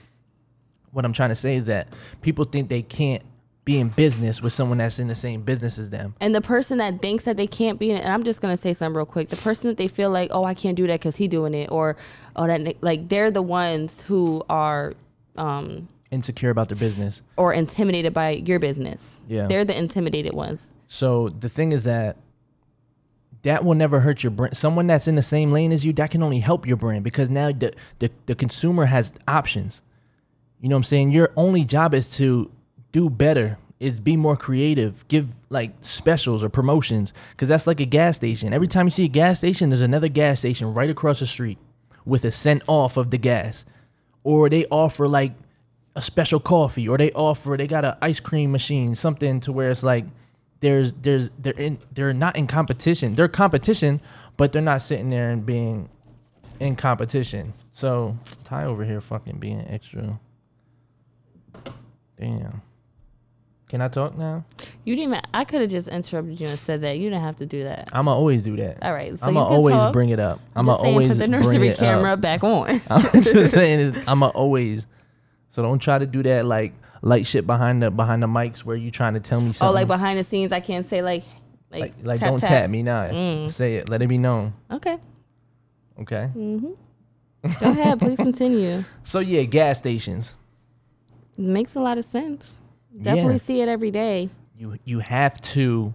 what 0.92 1.04
i'm 1.04 1.12
trying 1.12 1.30
to 1.30 1.34
say 1.34 1.56
is 1.56 1.66
that 1.66 1.88
people 2.20 2.44
think 2.44 2.68
they 2.68 2.82
can't 2.82 3.22
be 3.64 3.78
in 3.78 3.88
business 3.88 4.42
with 4.42 4.52
someone 4.52 4.78
that's 4.78 4.98
in 4.98 5.06
the 5.06 5.14
same 5.14 5.42
business 5.42 5.78
as 5.78 5.90
them 5.90 6.14
And 6.20 6.34
the 6.34 6.40
person 6.40 6.78
that 6.78 7.00
thinks 7.00 7.24
that 7.24 7.36
they 7.36 7.46
can't 7.46 7.78
be 7.78 7.90
in 7.90 7.96
it, 7.96 8.00
and 8.00 8.12
I'm 8.12 8.24
just 8.24 8.40
gonna 8.40 8.56
say 8.56 8.72
something 8.72 8.96
real 8.96 9.06
quick. 9.06 9.28
The 9.28 9.36
person 9.36 9.68
that 9.68 9.76
they 9.76 9.86
feel 9.86 10.10
like, 10.10 10.30
oh, 10.32 10.44
I 10.44 10.54
can't 10.54 10.76
do 10.76 10.86
that 10.86 10.98
because 10.98 11.16
he 11.16 11.28
doing 11.28 11.52
it, 11.52 11.70
or 11.70 11.96
oh, 12.36 12.46
that 12.46 12.82
like 12.82 13.10
they're 13.10 13.30
the 13.30 13.42
ones 13.42 14.02
who 14.02 14.42
are 14.48 14.94
um 15.36 15.88
insecure 16.10 16.50
about 16.50 16.68
their 16.68 16.78
business 16.78 17.22
or 17.36 17.52
intimidated 17.52 18.12
by 18.14 18.30
your 18.30 18.58
business. 18.58 19.20
Yeah. 19.28 19.46
they're 19.46 19.64
the 19.64 19.76
intimidated 19.76 20.32
ones. 20.32 20.70
So 20.88 21.28
the 21.28 21.48
thing 21.48 21.72
is 21.72 21.84
that 21.84 22.16
that 23.42 23.64
will 23.64 23.74
never 23.74 24.00
hurt 24.00 24.22
your 24.22 24.30
brand. 24.30 24.56
Someone 24.56 24.86
that's 24.86 25.08
in 25.08 25.14
the 25.14 25.22
same 25.22 25.52
lane 25.52 25.72
as 25.72 25.84
you, 25.84 25.92
that 25.94 26.10
can 26.10 26.22
only 26.22 26.40
help 26.40 26.66
your 26.66 26.76
brand 26.76 27.04
because 27.04 27.30
now 27.30 27.52
the, 27.52 27.72
the, 27.98 28.10
the 28.26 28.34
consumer 28.34 28.86
has 28.86 29.12
options. 29.26 29.82
You 30.60 30.68
know 30.68 30.76
what 30.76 30.80
I'm 30.80 30.84
saying? 30.84 31.10
Your 31.12 31.32
only 31.36 31.64
job 31.64 31.94
is 31.94 32.14
to 32.16 32.50
do 32.92 33.08
better, 33.08 33.58
is 33.78 33.98
be 33.98 34.16
more 34.16 34.36
creative, 34.36 35.06
give 35.08 35.28
like 35.48 35.72
specials 35.80 36.44
or 36.44 36.50
promotions 36.50 37.14
because 37.30 37.48
that's 37.48 37.66
like 37.66 37.80
a 37.80 37.86
gas 37.86 38.16
station. 38.16 38.52
Every 38.52 38.68
time 38.68 38.86
you 38.86 38.90
see 38.90 39.06
a 39.06 39.08
gas 39.08 39.38
station, 39.38 39.70
there's 39.70 39.80
another 39.80 40.08
gas 40.08 40.40
station 40.40 40.74
right 40.74 40.90
across 40.90 41.20
the 41.20 41.26
street 41.26 41.58
with 42.04 42.24
a 42.24 42.30
cent 42.30 42.62
off 42.66 42.98
of 42.98 43.10
the 43.10 43.18
gas. 43.18 43.64
Or 44.22 44.50
they 44.50 44.66
offer 44.66 45.08
like 45.08 45.32
a 45.96 46.02
special 46.02 46.40
coffee 46.40 46.88
or 46.88 46.98
they 46.98 47.10
offer 47.12 47.56
they 47.56 47.66
got 47.66 47.84
an 47.84 47.94
ice 48.00 48.20
cream 48.20 48.52
machine 48.52 48.94
something 48.94 49.40
to 49.40 49.50
where 49.50 49.70
it's 49.70 49.82
like 49.82 50.04
there's 50.60 50.92
there's 50.94 51.30
they're 51.38 51.52
in 51.54 51.78
they're 51.92 52.12
not 52.12 52.36
in 52.36 52.46
competition 52.46 53.12
they're 53.14 53.28
competition 53.28 54.00
but 54.36 54.52
they're 54.52 54.62
not 54.62 54.82
sitting 54.82 55.10
there 55.10 55.30
and 55.30 55.44
being 55.46 55.88
in 56.60 56.76
competition 56.76 57.52
so 57.72 58.16
ty 58.44 58.64
over 58.64 58.84
here 58.84 59.00
fucking 59.00 59.38
being 59.38 59.60
extra 59.68 60.18
damn 62.18 62.60
can 63.68 63.80
i 63.80 63.86
talk 63.88 64.18
now 64.18 64.44
You 64.84 64.96
didn't. 64.96 65.12
Even, 65.14 65.22
I 65.32 65.44
could 65.44 65.60
have 65.60 65.70
just 65.70 65.86
interrupted 65.86 66.40
you 66.40 66.48
and 66.48 66.58
said 66.58 66.80
that. 66.80 66.98
You 66.98 67.08
didn't 67.08 67.22
have 67.22 67.36
to 67.36 67.46
do 67.46 67.64
that. 67.64 67.88
i'ma 67.92 68.12
always 68.12 68.42
do 68.42 68.56
that 68.56 68.82
All 68.82 68.92
right, 68.92 69.16
so 69.18 69.26
i'ma 69.26 69.42
always 69.44 69.74
talk. 69.76 69.92
bring 69.92 70.10
it 70.10 70.18
up 70.20 70.40
I'm 70.56 70.68
i'ma 70.68 70.72
just 70.72 70.82
saying, 70.82 70.94
always 70.94 71.08
put 71.08 71.18
the 71.18 71.28
nursery 71.28 71.74
camera 71.74 72.12
up. 72.14 72.20
back 72.20 72.42
on. 72.44 72.80
i'm 72.90 73.22
just 73.22 73.52
saying 73.52 73.94
i'ma 74.08 74.28
always 74.28 74.86
so 75.52 75.62
don't 75.62 75.78
try 75.78 75.98
to 75.98 76.06
do 76.06 76.22
that 76.24 76.44
like 76.46 76.72
light 77.02 77.26
shit 77.26 77.46
behind 77.46 77.82
the 77.82 77.90
behind 77.90 78.22
the 78.22 78.26
mics 78.26 78.58
where 78.58 78.76
you 78.76 78.90
trying 78.90 79.14
to 79.14 79.20
tell 79.20 79.40
me 79.40 79.52
something 79.52 79.68
oh, 79.68 79.72
like 79.72 79.86
behind 79.86 80.18
the 80.18 80.24
scenes, 80.24 80.52
I 80.52 80.60
can't 80.60 80.84
say 80.84 81.02
like, 81.02 81.24
like, 81.70 81.80
like, 81.80 81.94
like 82.02 82.20
tap, 82.20 82.28
don't 82.30 82.38
tap. 82.38 82.48
tap, 82.48 82.70
me 82.70 82.82
now. 82.82 83.08
Mm. 83.08 83.50
Say 83.50 83.76
it. 83.76 83.88
Let 83.88 84.02
it 84.02 84.08
be 84.08 84.18
known. 84.18 84.52
Okay, 84.70 84.98
Okay. 86.00 86.30
Mm-hmm. 86.34 86.72
go 87.60 87.70
ahead. 87.70 87.98
Please 87.98 88.18
continue. 88.18 88.84
So 89.02 89.20
yeah, 89.20 89.42
gas 89.44 89.78
stations. 89.78 90.34
Makes 91.36 91.74
a 91.74 91.80
lot 91.80 91.96
of 91.98 92.04
sense. 92.04 92.60
Definitely 93.00 93.34
Yeah. 93.34 93.38
see 93.38 93.60
it 93.60 93.68
every 93.68 93.90
day. 93.90 94.30
You 94.58 94.78
you 94.84 94.98
have 94.98 95.40
to 95.42 95.94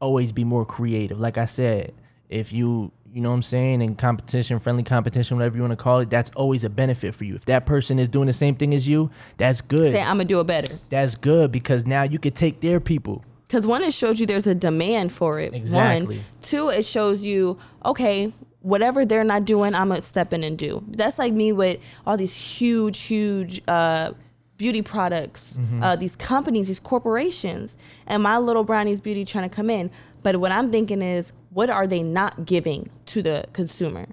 always 0.00 0.32
be 0.32 0.44
more 0.44 0.64
creative. 0.64 1.18
Like 1.18 1.36
I 1.36 1.46
said, 1.46 1.92
if 2.28 2.52
you 2.52 2.92
you 3.12 3.20
know 3.20 3.30
what 3.30 3.36
I'm 3.36 3.42
saying, 3.42 3.82
in 3.82 3.96
competition, 3.96 4.58
friendly 4.60 4.82
competition, 4.82 5.36
whatever 5.36 5.56
you 5.56 5.62
want 5.62 5.72
to 5.72 5.76
call 5.76 6.00
it, 6.00 6.10
that's 6.10 6.30
always 6.36 6.64
a 6.64 6.70
benefit 6.70 7.14
for 7.14 7.24
you. 7.24 7.34
If 7.34 7.44
that 7.46 7.66
person 7.66 7.98
is 7.98 8.08
doing 8.08 8.26
the 8.26 8.32
same 8.32 8.54
thing 8.54 8.72
as 8.74 8.86
you, 8.86 9.10
that's 9.36 9.60
good. 9.60 9.92
Say 9.92 10.00
I'm 10.00 10.16
gonna 10.16 10.24
do 10.24 10.40
it 10.40 10.46
better. 10.46 10.78
That's 10.90 11.14
good 11.16 11.50
because 11.50 11.84
now 11.86 12.02
you 12.04 12.18
could 12.18 12.34
take 12.36 12.60
their 12.60 12.78
people. 12.80 13.24
Because 13.46 13.66
one, 13.66 13.82
it 13.82 13.92
shows 13.92 14.20
you 14.20 14.26
there's 14.26 14.46
a 14.46 14.54
demand 14.54 15.12
for 15.12 15.40
it. 15.40 15.52
Exactly. 15.54 16.18
One. 16.18 16.24
Two, 16.40 16.68
it 16.68 16.84
shows 16.84 17.22
you, 17.22 17.58
okay, 17.84 18.32
whatever 18.60 19.04
they're 19.04 19.24
not 19.24 19.44
doing, 19.44 19.74
I'm 19.74 19.88
going 19.88 20.00
to 20.00 20.06
step 20.06 20.32
in 20.32 20.44
and 20.44 20.56
do. 20.56 20.84
That's 20.86 21.18
like 21.18 21.32
me 21.32 21.50
with 21.50 21.80
all 22.06 22.16
these 22.16 22.36
huge, 22.36 23.00
huge 23.00 23.60
uh, 23.66 24.12
beauty 24.56 24.82
products, 24.82 25.56
Mm-hmm. 25.58 25.82
uh, 25.82 25.96
these 25.96 26.14
companies, 26.14 26.68
these 26.68 26.78
corporations, 26.78 27.76
and 28.06 28.22
my 28.22 28.38
little 28.38 28.62
brownies 28.62 29.00
beauty 29.00 29.24
trying 29.24 29.50
to 29.50 29.54
come 29.54 29.68
in. 29.68 29.90
But 30.22 30.36
what 30.36 30.52
I'm 30.52 30.70
thinking 30.70 31.02
is, 31.02 31.32
what 31.50 31.68
are 31.70 31.86
they 31.86 32.02
not 32.02 32.46
giving 32.46 32.88
to 33.06 33.22
the 33.22 33.44
consumer? 33.52 34.06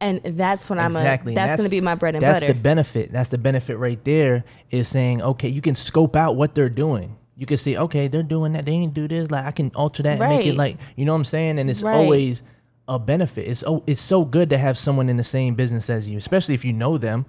And 0.00 0.20
that's 0.24 0.68
what 0.68 0.78
I'm. 0.78 0.90
Mm-hmm. 0.90 0.96
exactly. 0.98 1.30
A, 1.30 1.32
And 1.32 1.36
that's, 1.36 1.56
going 1.56 1.66
to 1.66 1.70
be 1.70 1.80
my 1.80 1.94
bread 1.94 2.14
and 2.14 2.22
that's 2.22 2.40
butter. 2.40 2.52
the 2.52 2.58
benefit. 2.58 3.12
That's 3.12 3.28
the 3.28 3.38
benefit 3.38 3.76
right 3.76 4.02
there. 4.04 4.44
Is 4.70 4.88
saying 4.88 5.22
okay, 5.22 5.48
you 5.48 5.60
can 5.60 5.74
scope 5.74 6.16
out 6.16 6.36
what 6.36 6.54
they're 6.54 6.68
doing. 6.68 7.16
You 7.36 7.46
can 7.46 7.56
see 7.56 7.76
okay, 7.76 8.08
they're 8.08 8.22
doing 8.22 8.52
that. 8.52 8.64
They 8.64 8.72
ain't 8.72 8.94
do 8.94 9.06
this. 9.06 9.30
Like 9.30 9.44
I 9.44 9.50
can 9.52 9.70
alter 9.74 10.02
that 10.04 10.20
and 10.20 10.28
make 10.38 10.46
it 10.46 10.56
like 10.56 10.76
you 10.96 11.04
know 11.04 11.12
what 11.12 11.18
I'm 11.18 11.24
saying. 11.24 11.58
And 11.58 11.70
it's 11.70 11.82
Right. 11.82 11.94
always 11.94 12.42
a 12.88 12.98
benefit. 12.98 13.46
It's 13.48 13.62
oh, 13.66 13.82
it's 13.86 14.00
so 14.00 14.24
good 14.24 14.50
to 14.50 14.58
have 14.58 14.76
someone 14.76 15.08
in 15.08 15.16
the 15.16 15.24
same 15.24 15.54
business 15.54 15.88
as 15.88 16.08
you, 16.08 16.18
especially 16.18 16.54
if 16.54 16.64
you 16.64 16.72
know 16.72 16.98
them, 16.98 17.24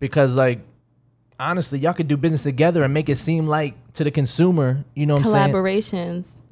because 0.00 0.34
like 0.34 0.60
honestly, 1.40 1.78
y'all 1.78 1.92
could 1.94 2.08
do 2.08 2.16
business 2.16 2.42
together 2.42 2.82
and 2.82 2.92
make 2.92 3.08
it 3.08 3.16
seem 3.16 3.46
like 3.46 3.74
to 3.92 4.02
the 4.04 4.10
consumer, 4.10 4.84
you 4.94 5.06
know 5.06 5.14
what 5.14 5.18
I'm 5.26 5.32
saying? 5.32 5.52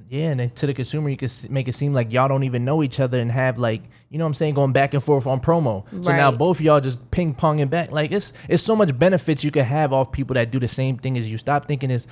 Yeah, 0.08 0.30
and 0.30 0.54
to 0.56 0.66
the 0.66 0.74
consumer, 0.74 1.08
you 1.10 1.16
can 1.16 1.28
make 1.50 1.66
it 1.66 1.72
seem 1.72 1.92
like 1.92 2.12
y'all 2.12 2.28
don't 2.28 2.44
even 2.44 2.64
know 2.64 2.82
each 2.82 3.00
other 3.00 3.18
and 3.18 3.30
have 3.32 3.58
like, 3.58 3.82
you 4.08 4.18
know 4.18 4.24
what 4.24 4.28
I'm 4.28 4.34
saying, 4.34 4.54
going 4.54 4.72
back 4.72 4.94
and 4.94 5.02
forth 5.02 5.26
on 5.26 5.40
promo. 5.40 5.84
So 6.04 6.12
now 6.12 6.30
both 6.30 6.58
of 6.58 6.64
y'all 6.64 6.80
just 6.80 7.10
ping 7.10 7.34
ponging 7.34 7.68
back. 7.68 7.90
Like 7.90 8.12
it's 8.12 8.32
it's 8.48 8.62
so 8.62 8.76
much 8.76 8.96
benefits 8.96 9.42
you 9.42 9.50
could 9.50 9.64
have 9.64 9.92
off 9.92 10.12
people 10.12 10.34
that 10.34 10.50
do 10.52 10.60
the 10.60 10.68
same 10.68 10.96
thing 10.96 11.18
as 11.18 11.28
you. 11.30 11.38
Stop 11.38 11.66
thinking 11.66 11.90
it's 11.90 12.06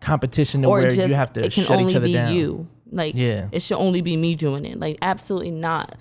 competition 0.00 0.62
to 0.62 0.68
or 0.68 0.80
where 0.80 0.88
just 0.90 1.08
you 1.08 1.14
have 1.14 1.32
to 1.32 1.40
it 1.40 1.52
can 1.52 1.64
shut 1.64 1.76
each 1.76 1.80
only 1.82 1.96
other 1.96 2.06
be 2.06 2.12
down. 2.12 2.34
you. 2.34 2.66
Like 2.90 3.14
Yeah. 3.14 3.48
it 3.52 3.62
should 3.62 3.78
only 3.78 4.02
be 4.02 4.16
me 4.16 4.34
doing 4.34 4.64
it. 4.64 4.78
Like 4.78 4.98
absolutely 5.02 5.50
not. 5.50 5.96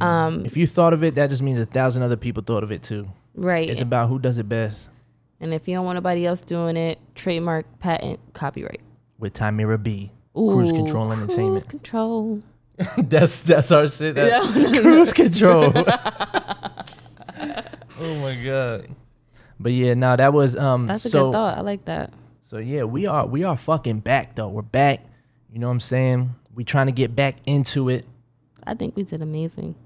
Um, 0.00 0.46
If 0.46 0.56
you 0.56 0.66
thought 0.66 0.92
of 0.92 1.02
it, 1.04 1.14
that 1.16 1.28
just 1.30 1.42
means 1.42 1.58
a 1.58 1.66
thousand 1.66 2.02
other 2.02 2.16
people 2.16 2.42
thought 2.42 2.62
of 2.62 2.70
it 2.72 2.82
too. 2.82 3.08
right. 3.34 3.68
It's 3.68 3.80
about 3.80 4.08
who 4.08 4.18
does 4.18 4.38
it 4.38 4.48
best 4.48 4.88
and 5.40 5.52
if 5.52 5.66
you 5.68 5.74
don't 5.74 5.84
want 5.84 5.96
nobody 5.96 6.24
else 6.24 6.40
doing 6.40 6.76
it, 6.76 6.98
trademark, 7.14 7.66
patent, 7.80 8.18
copyright. 8.32 8.80
with 9.18 9.34
Timira 9.34 9.82
B. 9.82 10.10
Cruise 10.34 10.72
Ooh, 10.72 10.74
Control 10.76 11.06
Cruise 11.06 11.20
Entertainment. 11.22 11.68
control. 11.68 12.42
that's 12.98 13.40
that's 13.42 13.70
our 13.70 13.86
shit. 13.88 14.16
That's 14.16 14.50
cruise 14.80 15.12
control. 15.12 15.72
oh 18.00 18.14
my 18.20 18.34
god. 18.44 18.88
But 19.60 19.72
yeah, 19.72 19.94
no, 19.94 20.16
that 20.16 20.32
was 20.32 20.56
um 20.56 20.86
That's 20.88 21.04
a 21.06 21.10
good 21.10 21.32
thought. 21.32 21.58
I 21.58 21.60
like 21.60 21.84
that. 21.84 22.12
so 22.48 22.58
yeah, 22.58 22.82
we 22.84 23.06
are 23.06 23.26
we 23.26 23.44
are 23.44 23.56
fucking 23.56 24.00
back 24.00 24.34
though. 24.34 24.48
We're 24.48 24.62
back. 24.62 25.00
You 25.52 25.60
know 25.60 25.68
what 25.68 25.74
I'm 25.74 25.80
saying? 25.80 26.34
We 26.54 26.64
trying 26.64 26.86
to 26.86 26.92
get 26.92 27.14
back 27.14 27.36
into 27.46 27.88
it. 27.88 28.04
I 28.66 28.74
think 28.74 28.96
we 28.96 29.04
did 29.04 29.22
amazing. 29.22 29.76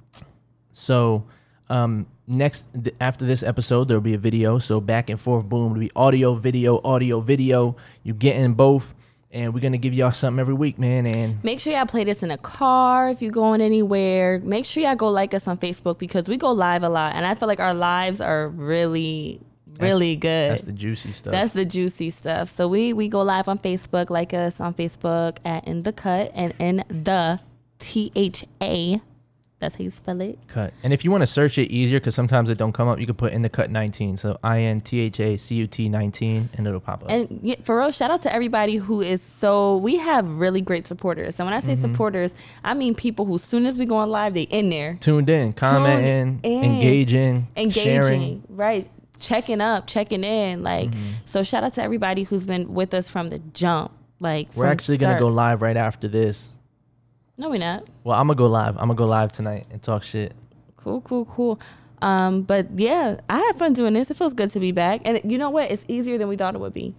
So 0.73 1.25
um 1.69 2.07
next 2.27 2.65
th- 2.73 2.97
after 3.01 3.27
this 3.27 3.43
episode, 3.43 3.89
there'll 3.89 4.01
be 4.01 4.15
a 4.15 4.19
video. 4.19 4.59
So 4.59 4.81
back 4.81 5.11
and 5.11 5.21
forth, 5.21 5.47
boom, 5.47 5.73
it'll 5.73 5.81
be 5.81 5.91
audio, 5.95 6.35
video, 6.35 6.81
audio, 6.83 7.21
video. 7.21 7.77
You 8.03 8.15
getting 8.15 8.55
both, 8.55 8.95
and 9.31 9.53
we're 9.53 9.61
gonna 9.61 9.79
give 9.79 9.93
y'all 9.93 10.13
something 10.13 10.41
every 10.41 10.55
week, 10.55 10.79
man. 10.79 11.07
And 11.07 11.43
Make 11.45 11.61
sure 11.61 11.73
y'all 11.73 11.87
play 11.87 12.05
this 12.05 12.23
in 12.23 12.31
a 12.31 12.39
car 12.39 13.11
if 13.11 13.21
you're 13.23 13.33
going 13.33 13.61
anywhere. 13.61 14.41
Make 14.41 14.65
sure 14.65 14.83
y'all 14.83 14.97
go 14.97 15.09
like 15.09 15.35
us 15.35 15.47
on 15.47 15.59
Facebook 15.59 15.99
because 15.99 16.27
we 16.29 16.37
go 16.37 16.53
live 16.53 16.83
a 16.83 16.89
lot, 16.89 17.15
and 17.15 17.27
I 17.27 17.35
feel 17.35 17.49
like 17.49 17.61
our 17.61 17.75
lives 17.75 18.21
are 18.21 18.49
really, 18.49 19.41
really 19.79 20.17
good. 20.17 20.53
that's 20.53 20.63
the 20.63 20.73
juicy 20.73 21.13
stuff. 21.13 21.33
That's 21.33 21.53
the 21.53 21.65
juicy 21.65 22.11
stuff. 22.11 22.55
So 22.55 22.69
we 22.69 22.93
we 22.93 23.09
go 23.09 23.23
live 23.23 23.49
on 23.49 23.59
Facebook. 23.59 24.11
Like 24.11 24.33
us 24.33 24.61
on 24.61 24.75
Facebook 24.75 25.39
at 25.45 25.67
In 25.67 25.83
the 25.83 25.93
Cut 25.93 26.33
and 26.35 26.55
in 26.59 26.85
the 26.89 27.39
T 27.79 28.11
H 28.15 28.45
A. 28.63 29.01
That's 29.61 29.75
how 29.75 29.83
you 29.83 29.91
spell 29.91 30.21
it. 30.21 30.39
cut. 30.47 30.73
And 30.85 30.93
if 30.93 31.05
you 31.05 31.11
want 31.11 31.23
to 31.23 31.27
search 31.27 31.59
it 31.59 31.69
easier, 31.71 31.99
because 31.99 32.15
sometimes 32.15 32.49
it 32.49 32.59
don't 32.59 32.73
come 32.73 32.87
up, 32.87 33.01
you 33.01 33.07
can 33.07 33.17
put 33.17 33.33
in 33.33 33.43
the 33.43 33.49
cut 33.49 33.71
19. 33.71 34.17
So 34.17 34.39
I 34.45 34.61
N 34.61 34.81
T 34.81 35.01
H 35.01 35.19
A 35.19 35.37
C 35.37 35.57
U 35.57 35.67
T 35.67 35.89
19, 35.89 36.51
and 36.55 36.67
it'll 36.67 36.79
pop 36.79 37.03
up. 37.03 37.11
And 37.11 37.41
yeah, 37.43 37.57
for 37.65 37.79
real, 37.79 37.91
shout 37.91 38.11
out 38.13 38.23
to 38.23 38.33
everybody 38.33 38.77
who 38.77 39.01
is 39.01 39.21
so. 39.21 39.77
We 39.79 39.97
have 39.97 40.29
really 40.29 40.61
great 40.61 40.87
supporters. 40.87 41.41
And 41.41 41.47
when 41.47 41.55
I 41.55 41.61
say 41.61 41.73
Mm-hmm. 41.73 41.93
supporters, 41.93 42.35
I 42.63 42.75
mean 42.75 42.95
people 42.95 43.25
who, 43.25 43.37
soon 43.39 43.67
as 43.67 43.77
we 43.77 43.85
go 43.85 43.97
on 43.97 44.11
live, 44.11 44.35
they 44.35 44.43
in 44.43 44.71
there 44.71 44.97
Tuned 45.01 45.29
in, 45.29 45.53
commenting, 45.53 46.41
in. 46.45 46.65
engaging, 46.65 47.49
engaging, 47.57 47.83
sharing. 48.03 48.43
right? 48.49 48.89
Checking 49.21 49.61
up, 49.61 49.89
checking 49.89 50.23
in. 50.23 50.63
Like, 50.63 50.91
Mm-hmm. 50.91 51.11
so 51.25 51.43
shout 51.43 51.65
out 51.65 51.75
to 51.75 51.83
everybody 51.83 52.23
who's 52.23 52.45
been 52.45 52.73
with 52.75 52.95
us 52.95 53.09
from 53.09 53.31
the 53.31 53.39
jump. 53.55 53.91
Like, 54.21 54.55
We're 54.55 54.67
actually 54.67 54.99
gonna 54.99 55.19
go 55.19 55.27
live 55.29 55.63
right 55.63 55.77
after 55.77 56.07
this. 56.07 56.51
No, 57.39 57.49
we're 57.49 57.59
not. 57.59 57.87
Well, 58.05 58.19
I'm 58.19 58.27
gonna 58.27 58.37
go 58.37 58.47
live. 58.47 58.75
I'm 58.77 58.89
gonna 58.89 58.95
go 58.97 59.05
live 59.07 59.31
tonight 59.33 59.67
and 59.71 59.81
talk 59.83 60.03
shit. 60.03 60.33
Cool, 60.77 61.01
cool, 61.03 61.25
cool. 61.25 61.61
Um, 62.03 62.43
but 62.43 62.67
yeah, 62.79 63.21
I 63.31 63.39
had 63.39 63.57
fun 63.59 63.73
doing 63.73 63.95
this. 63.95 64.11
It 64.11 64.17
feels 64.17 64.33
good 64.33 64.51
to 64.53 64.61
be 64.61 64.73
back. 64.73 65.03
And 65.05 65.21
you 65.31 65.39
know 65.39 65.51
what? 65.51 65.71
It's 65.71 65.85
easier 65.89 66.19
than 66.19 66.29
we 66.29 66.37
thought 66.37 66.55
it 66.55 66.61
would 66.61 66.75
be. 66.75 66.95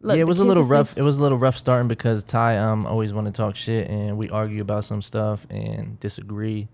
Look, 0.00 0.16
yeah, 0.16 0.22
it 0.22 0.26
was 0.26 0.40
a 0.40 0.44
little 0.44 0.64
rough. 0.64 0.96
It 0.96 1.02
was 1.02 1.16
a 1.16 1.22
little 1.22 1.38
rough 1.38 1.56
starting 1.56 1.88
because 1.88 2.24
Ty 2.24 2.58
um 2.58 2.86
always 2.86 3.12
want 3.12 3.26
to 3.26 3.32
talk 3.32 3.54
shit 3.54 3.88
and 3.88 4.16
we 4.18 4.28
argue 4.30 4.60
about 4.62 4.84
some 4.84 5.00
stuff 5.02 5.46
and 5.50 6.00
disagree. 6.00 6.68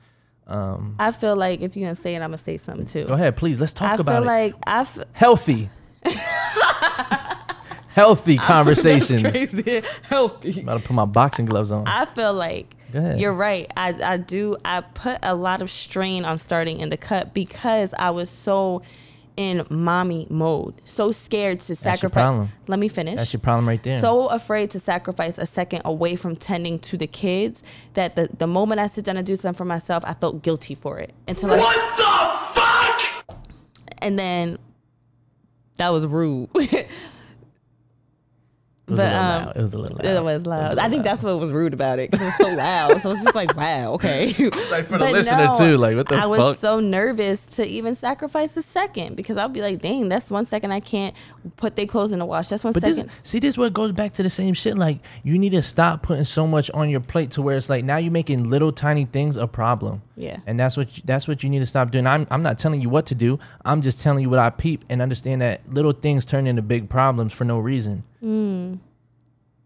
Um, 0.47 0.95
I 0.99 1.11
feel 1.11 1.37
like 1.37 1.61
if 1.61 1.77
you're 1.77 1.85
gonna 1.85 1.95
say 1.95 2.15
it, 2.15 2.23
I'm 2.23 2.29
gonna 2.31 2.39
say 2.39 2.57
something 2.57 2.87
too. 2.87 3.05
go 3.05 3.15
ahead, 3.15 3.37
please. 3.37 3.61
Let's 3.61 3.73
talk 3.75 3.99
about 4.01 4.01
it. 4.01 4.09
I 4.09 4.19
about 4.21 4.23
feel 4.23 4.31
it. 4.31 4.35
like 4.35 4.55
I 4.67 4.81
f- 4.81 4.99
Healthy, 5.13 5.69
healthy 7.89 8.37
conversations. 8.39 9.23
crazy, 9.23 9.83
healthy. 10.03 10.61
About 10.63 10.81
to 10.81 10.87
put 10.87 10.95
my 10.95 11.05
boxing 11.05 11.47
gloves 11.47 11.71
on. 11.73 11.87
I 11.87 12.07
feel 12.07 12.33
like 12.33 12.75
Go 12.93 12.99
ahead. 12.99 13.21
you're 13.21 13.35
right. 13.35 13.71
I, 13.77 13.95
I 14.03 14.17
do. 14.17 14.57
I 14.65 14.81
put 14.81 15.19
a 15.23 15.35
lot 15.35 15.61
of 15.63 15.71
strain 15.71 16.25
on 16.25 16.39
starting 16.39 16.81
in 16.81 16.89
the 16.89 16.97
cut 16.97 17.35
because 17.35 17.95
I 17.99 18.11
was 18.11 18.31
so 18.31 18.83
in 19.37 19.65
mommy 19.71 20.27
mode, 20.31 20.75
so 20.85 21.13
scared 21.13 21.61
to 21.61 21.75
sacrifice. 21.77 22.49
Let 22.67 22.79
me 22.81 22.89
finish. 22.89 23.19
That's 23.19 23.33
your 23.33 23.39
problem 23.39 23.69
right 23.69 23.81
there. 23.81 24.01
so 24.01 24.27
afraid 24.27 24.73
to 24.73 24.81
sacrifice 24.81 25.39
a 25.39 25.47
second 25.47 25.83
away 25.85 26.17
from 26.17 26.35
tending 26.35 26.81
to 26.81 26.97
the 26.99 27.07
kids 27.07 27.63
that 27.95 28.17
the, 28.17 28.29
the 28.37 28.49
moment 28.49 28.81
I 28.81 28.89
sit 28.89 29.05
down 29.05 29.17
and 29.17 29.25
do 29.25 29.37
something 29.37 29.57
for 29.57 29.65
myself, 29.65 30.03
I 30.05 30.15
felt 30.15 30.43
guilty 30.43 30.75
for 30.75 30.99
it. 30.99 31.13
Until 31.29 31.53
I, 31.53 31.59
What 31.59 31.97
the 31.97 33.29
fuck? 33.29 33.39
and 33.99 34.19
then 34.19 34.59
that 35.77 35.91
was 35.91 36.05
rude. 36.05 36.49
it 38.89 38.93
was 38.93 39.01
but, 39.01 39.13
a 39.13 39.17
little 39.17 39.21
um, 39.21 39.45
loud. 39.45 39.57
It 39.57 39.61
was 39.61 39.73
a 39.75 39.79
little 39.79 39.97
loud. 39.97 40.07
It 40.07 40.23
was 40.23 40.47
loud. 40.47 40.79
I 40.79 40.89
think 40.89 41.05
that's 41.05 41.23
what 41.23 41.39
was 41.39 41.53
rude 41.53 41.75
about 41.75 41.99
it 41.99 42.11
because 42.11 42.23
it 42.23 42.27
was 42.27 42.37
so 42.37 42.49
loud. 42.57 43.01
So 43.03 43.11
it's 43.11 43.23
just 43.23 43.35
like, 43.35 43.55
wow, 43.57 43.93
okay. 43.93 44.29
like 44.71 44.87
for 44.87 44.97
the 44.97 44.99
But 44.99 45.13
listener 45.13 45.45
no, 45.45 45.55
too. 45.59 45.77
Like 45.77 45.97
what 45.97 46.09
the 46.09 46.15
I 46.15 46.21
fuck? 46.21 46.29
was 46.31 46.59
so 46.59 46.81
nervous 46.81 47.45
to 47.57 47.67
even 47.67 47.95
sacrifice 47.95 48.57
a 48.57 48.63
second 48.63 49.15
because 49.15 49.37
I'll 49.37 49.51
be 49.51 49.61
like, 49.61 49.83
dang, 49.83 50.09
that's 50.09 50.31
one 50.31 50.47
second 50.47 50.73
I 50.73 50.81
can't 50.81 51.15
put 51.57 51.77
their 51.77 51.87
clothes 51.87 52.13
in 52.13 52.19
the 52.19 52.25
wash. 52.25 52.49
That's 52.49 52.65
one 52.65 52.73
But 52.73 52.83
this, 52.83 52.97
second. 52.97 53.13
see, 53.23 53.41
this 53.41 53.59
what 53.59 53.75
goes 53.75 53.93
back 53.93 54.15
to 54.15 54.23
the 54.23 54.31
same 54.31 54.55
shit. 54.55 54.79
Like, 54.79 55.01
you 55.23 55.39
need 55.39 55.51
to 55.51 55.63
stop 55.63 56.03
putting 56.03 56.25
so 56.25 56.47
much 56.47 56.71
on 56.71 56.89
your 56.89 57.01
plate 57.01 57.33
to 57.33 57.43
where 57.43 57.59
it's 57.59 57.69
like 57.69 57.85
now 57.85 57.99
you're 57.99 58.11
making 58.11 58.49
little 58.49 58.73
tiny 58.73 59.05
things 59.05 59.37
a 59.37 59.47
problem. 59.47 60.01
Yeah. 60.19 60.39
And 60.47 60.59
that's 60.59 60.77
what 60.77 60.97
you, 60.97 61.03
that's 61.07 61.29
what 61.29 61.43
you 61.45 61.49
need 61.49 61.61
to 61.61 61.67
stop 61.67 61.93
doing. 61.93 62.07
I'm 62.07 62.27
I'm 62.31 62.43
not 62.43 62.59
telling 62.59 62.81
you 62.81 62.89
what 62.89 63.07
to 63.07 63.15
do. 63.15 63.39
I'm 63.65 63.83
just 63.83 64.03
telling 64.03 64.23
you 64.23 64.29
what 64.29 64.41
I 64.41 64.51
peep 64.51 64.85
and 64.89 65.01
understand 65.01 65.41
that 65.43 65.61
little 65.73 65.93
things 65.93 66.27
turn 66.27 66.47
into 66.47 66.61
big 66.61 66.89
problems 66.89 67.33
for 67.33 67.45
no 67.45 67.59
reason. 67.59 68.03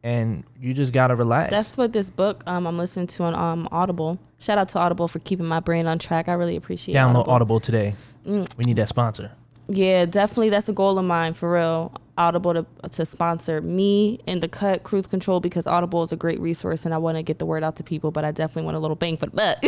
And 0.05 0.45
you 0.61 0.75
just 0.75 0.93
gotta 0.93 1.17
relax. 1.17 1.51
That's 1.51 1.77
what 1.77 1.93
this 1.93 2.11
book 2.11 2.43
um, 2.47 2.67
I'm 2.67 2.77
listening 2.77 3.07
to 3.07 3.23
on 3.25 3.35
um, 3.35 3.69
Audible. 3.73 4.19
Shout 4.39 4.59
out 4.59 4.69
to 4.71 4.79
Audible 4.79 5.09
for 5.09 5.21
keeping 5.21 5.47
my 5.47 5.61
brain 5.61 5.87
on 5.87 5.99
track. 5.99 6.29
I 6.29 6.35
really 6.35 6.57
appreciate 6.57 6.95
it. 6.95 6.99
Download 6.99 7.21
Audible. 7.21 7.33
Audible 7.33 7.61
today. 7.61 7.95
Mm. 8.27 8.49
We 8.57 8.65
need 8.65 8.77
that 8.77 8.89
sponsor. 8.89 9.31
Yeah, 9.75 10.05
definitely. 10.05 10.51
That's 10.51 10.69
a 10.69 10.73
goal 10.73 10.99
of 10.99 11.05
mine 11.07 11.33
for 11.33 11.53
real. 11.55 11.93
Audible 12.19 12.53
to, 12.53 12.67
to 12.91 13.07
sponsor 13.07 13.63
me 13.63 14.21
and 14.27 14.43
the 14.43 14.49
cut 14.49 14.83
cruise 14.83 15.07
control 15.07 15.41
because 15.41 15.67
Audible 15.67 16.03
is 16.03 16.13
a 16.13 16.17
great 16.17 16.39
resource 16.41 16.85
and 16.85 16.93
I 16.93 16.99
want 16.99 17.17
to 17.17 17.23
get 17.23 17.39
the 17.39 17.47
word 17.47 17.63
out 17.63 17.77
to 17.77 17.83
people, 17.83 18.11
but 18.11 18.23
I 18.23 18.33
definitely 18.33 18.65
want 18.65 18.77
a 18.77 18.81
little 18.81 18.97
bang 18.97 19.17
for 19.17 19.27
the 19.27 19.33
buck. 19.33 19.63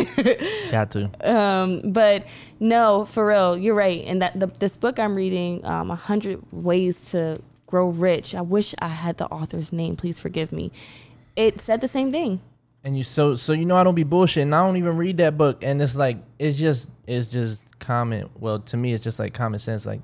Got 0.71 0.91
to. 0.91 1.09
um, 1.35 1.81
but 1.91 2.27
no, 2.59 3.05
for 3.05 3.25
real, 3.27 3.57
you're 3.57 3.73
right. 3.73 4.03
And 4.05 4.21
that 4.21 4.39
the, 4.39 4.45
this 4.45 4.77
book 4.77 4.99
I'm 4.99 5.15
reading, 5.15 5.65
um, 5.65 5.89
a 5.89 5.95
hundred 5.95 6.39
ways 6.51 7.09
to 7.11 7.41
grow 7.65 7.89
rich. 7.89 8.35
I 8.35 8.41
wish 8.41 8.75
I 8.77 8.89
had 8.89 9.17
the 9.17 9.25
author's 9.25 9.73
name. 9.73 9.95
Please 9.95 10.19
forgive 10.19 10.51
me. 10.51 10.71
It 11.35 11.61
said 11.61 11.81
the 11.81 11.87
same 11.87 12.11
thing. 12.11 12.41
And 12.83 12.95
you 12.95 13.03
so 13.03 13.33
so 13.33 13.53
you 13.53 13.65
know 13.65 13.75
I 13.75 13.83
don't 13.83 13.95
be 13.95 14.05
bullshitting. 14.05 14.43
and 14.43 14.53
I 14.53 14.63
don't 14.63 14.77
even 14.77 14.97
read 14.97 15.17
that 15.17 15.35
book, 15.35 15.63
and 15.63 15.81
it's 15.81 15.95
like 15.95 16.17
it's 16.37 16.55
just 16.55 16.91
it's 17.07 17.27
just 17.27 17.59
common. 17.79 18.29
Well, 18.39 18.59
to 18.59 18.77
me, 18.77 18.93
it's 18.93 19.03
just 19.03 19.19
like 19.19 19.33
common 19.33 19.59
sense. 19.59 19.85
Like, 19.85 20.01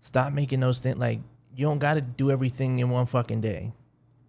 stop 0.00 0.32
making 0.32 0.60
those 0.60 0.78
things. 0.78 0.98
Like, 0.98 1.20
you 1.56 1.66
don't 1.66 1.78
got 1.78 1.94
to 1.94 2.00
do 2.00 2.30
everything 2.30 2.78
in 2.78 2.90
one 2.90 3.06
fucking 3.06 3.40
day. 3.40 3.72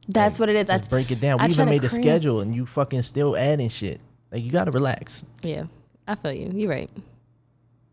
That's 0.07 0.39
what 0.39 0.49
it 0.49 0.55
is. 0.55 0.69
I, 0.69 0.77
break 0.79 1.11
it 1.11 1.19
down. 1.19 1.39
I 1.39 1.47
We 1.47 1.53
even 1.53 1.65
to 1.65 1.71
made 1.71 1.83
a 1.83 1.89
schedule, 1.89 2.41
and 2.41 2.53
you 2.53 2.65
fucking 2.65 3.01
still 3.01 3.35
adding 3.35 3.69
shit. 3.69 4.01
Like, 4.31 4.43
you 4.43 4.51
gotta 4.51 4.71
relax. 4.71 5.23
yeah, 5.41 5.63
I 6.07 6.15
feel 6.15 6.33
you. 6.33 6.51
You're 6.53 6.69
right. 6.69 6.89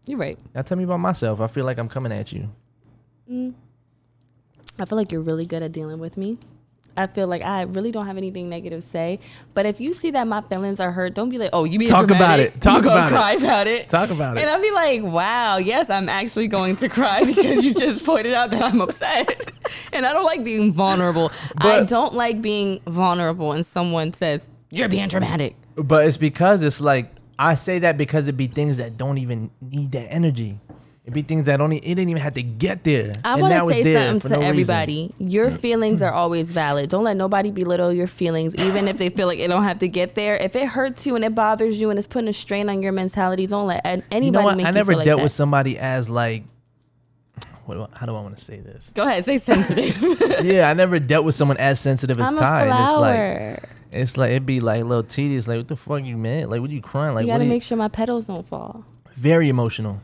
You're 0.07 0.19
right. 0.19 0.39
Now 0.55 0.63
tell 0.63 0.77
me 0.77 0.85
about 0.85 0.99
myself. 1.01 1.41
I 1.41 1.47
feel 1.47 1.65
like 1.65 1.79
I'm 1.79 1.89
coming 1.89 2.13
at 2.13 2.33
you. 2.33 2.51
Mm. 3.31 3.55
I 4.81 4.85
feel 4.85 4.99
like 4.99 5.13
you're 5.13 5.21
really 5.21 5.47
good 5.47 5.63
at 5.63 5.73
dealing 5.73 6.01
with 6.01 6.17
me. 6.17 6.39
I 6.97 7.07
feel 7.07 7.27
like 7.27 7.43
I 7.43 7.63
really 7.63 7.91
don't 7.91 8.07
have 8.07 8.17
anything 8.17 8.49
negative 8.49 8.83
to 8.83 8.87
say. 8.87 9.21
But 9.55 9.67
if 9.67 9.81
you 9.81 9.95
see 9.95 10.11
that 10.11 10.27
my 10.27 10.43
feelings 10.43 10.81
are 10.81 10.93
hurt, 10.93 11.15
don't 11.15 11.29
be 11.29 11.39
like, 11.39 11.51
"Oh, 11.53 11.65
you 11.65 11.79
being 11.79 11.91
Talk 11.91 12.11
about 12.11 12.41
it. 12.41 12.61
Talk 12.61 12.85
you 12.85 12.91
about 12.91 13.09
it. 13.09 13.15
cry 13.15 13.33
about 13.33 13.67
it. 13.67 13.89
Talk 13.89 14.11
about 14.11 14.37
it. 14.37 14.41
And. 14.41 14.51
I'll 14.51 14.61
be 14.63 14.71
like, 14.71 15.03
"Wow, 15.03 15.57
yes, 15.57 15.91
I'm 15.91 16.09
actually 16.09 16.49
going 16.49 16.77
to 16.77 16.89
cry 16.89 17.25
because 17.27 17.65
you 17.65 17.75
just 17.75 18.05
pointed 18.05 18.35
out 18.35 18.51
that 18.51 18.63
I'm 18.63 18.81
upset." 18.81 19.51
and 19.93 20.05
I 20.05 20.13
don't 20.13 20.25
like 20.25 20.45
being 20.45 20.73
vulnerable. 20.73 21.33
But, 21.57 21.67
I 21.67 21.85
don't 21.85 22.15
like 22.15 22.43
being 22.43 22.81
vulnerable 22.87 23.53
and 23.53 23.65
someone 23.65 24.13
says 24.13 24.49
you're 24.71 24.89
being 24.89 25.09
dramatic. 25.09 25.57
But 25.77 26.07
it's 26.07 26.17
because 26.17 26.63
it's 26.63 26.81
like 26.81 27.11
I 27.39 27.55
say 27.55 27.79
that 27.81 27.97
because 27.97 28.29
it 28.29 28.37
be 28.37 28.47
things 28.47 28.77
that 28.77 28.97
don't 28.97 29.19
even 29.19 29.51
need 29.61 29.93
that 29.93 30.13
energy. 30.13 30.61
It 31.05 31.13
be 31.13 31.23
things 31.23 31.47
that 31.47 31.61
only 31.61 31.79
it 31.79 31.97
didn't 31.97 32.11
even 32.11 32.23
have 32.23 32.35
to 32.35 32.45
get 32.45 32.85
there. 32.85 33.13
I 33.25 33.33
And 33.33 33.43
want 33.43 33.53
to 33.53 33.83
say 33.83 33.93
something 33.93 34.21
for 34.21 34.29
to 34.29 34.35
no 34.35 34.39
reason. 34.41 34.51
everybody. 34.51 35.13
Your 35.19 35.51
mm. 35.51 35.59
feelings 35.59 36.01
mm. 36.01 36.07
are 36.07 36.13
always 36.13 36.53
valid. 36.53 36.91
Don't 36.91 37.03
let 37.03 37.17
nobody 37.17 37.51
belittle 37.51 37.93
your 37.93 38.07
feelings, 38.07 38.55
even 38.55 38.87
if 38.87 38.99
they 38.99 39.09
feel 39.09 39.27
like 39.27 39.41
it 39.41 39.49
don't 39.49 39.65
have 39.65 39.81
to 39.81 39.89
get 39.89 40.15
there. 40.15 40.37
If 40.37 40.55
it 40.55 40.69
hurts 40.69 41.05
you 41.05 41.17
and 41.17 41.25
it 41.25 41.35
bothers 41.35 41.81
you 41.81 41.91
and 41.91 41.99
it's 41.99 42.07
putting 42.07 42.29
a 42.29 42.33
strain 42.33 42.69
on 42.69 42.83
your 42.83 42.93
mentality, 42.93 43.49
don't 43.49 43.67
let 43.67 43.85
an- 43.85 44.05
anybody 44.13 44.27
You 44.27 44.31
know 44.31 44.43
what? 44.45 44.57
make 44.59 44.67
I 44.67 44.69
you 44.69 44.75
never 44.75 44.93
feel 44.93 44.99
like 44.99 45.07
dealt 45.07 45.19
that. 45.19 45.23
with 45.25 45.33
somebody 45.33 45.77
as 45.77 46.09
like. 46.09 46.45
What 47.65 47.75
do 47.75 47.83
I, 47.83 47.87
how 47.99 48.07
do 48.07 48.15
I 48.15 48.21
want 48.21 48.37
to 48.37 48.45
say 48.45 48.61
this? 48.61 48.91
Go 48.95 49.03
ahead, 49.05 49.25
say 49.25 49.39
sensitive. 49.39 50.01
yeah, 50.45 50.69
I 50.69 50.75
never 50.75 50.99
dealt 51.01 51.25
with 51.25 51.35
someone 51.37 51.57
as 51.59 51.79
sensitive 51.81 52.19
as 52.21 52.29
I'm 52.29 52.37
Ty. 52.37 52.67
And 52.67 52.85
it's 52.85 52.97
like 52.97 53.71
it's 53.93 54.17
like 54.17 54.31
it'd 54.31 54.47
be 54.47 54.59
like 54.61 54.83
a 54.83 54.85
little 54.85 55.05
tedious. 55.05 55.47
Like 55.49 55.59
what 55.59 55.69
the 55.69 55.77
fuck 55.77 56.05
you 56.05 56.17
meant? 56.17 56.51
Like 56.51 56.61
what 56.61 56.71
are 56.71 56.73
you 56.73 56.83
crying? 56.83 57.15
Like 57.15 57.23
you 57.27 57.33
gotta 57.33 57.45
make 57.45 57.63
sure 57.63 57.77
my 57.77 57.89
petals 57.89 58.27
don't 58.27 58.47
fall. 58.47 58.85
very 59.17 59.49
emotional. 59.49 60.01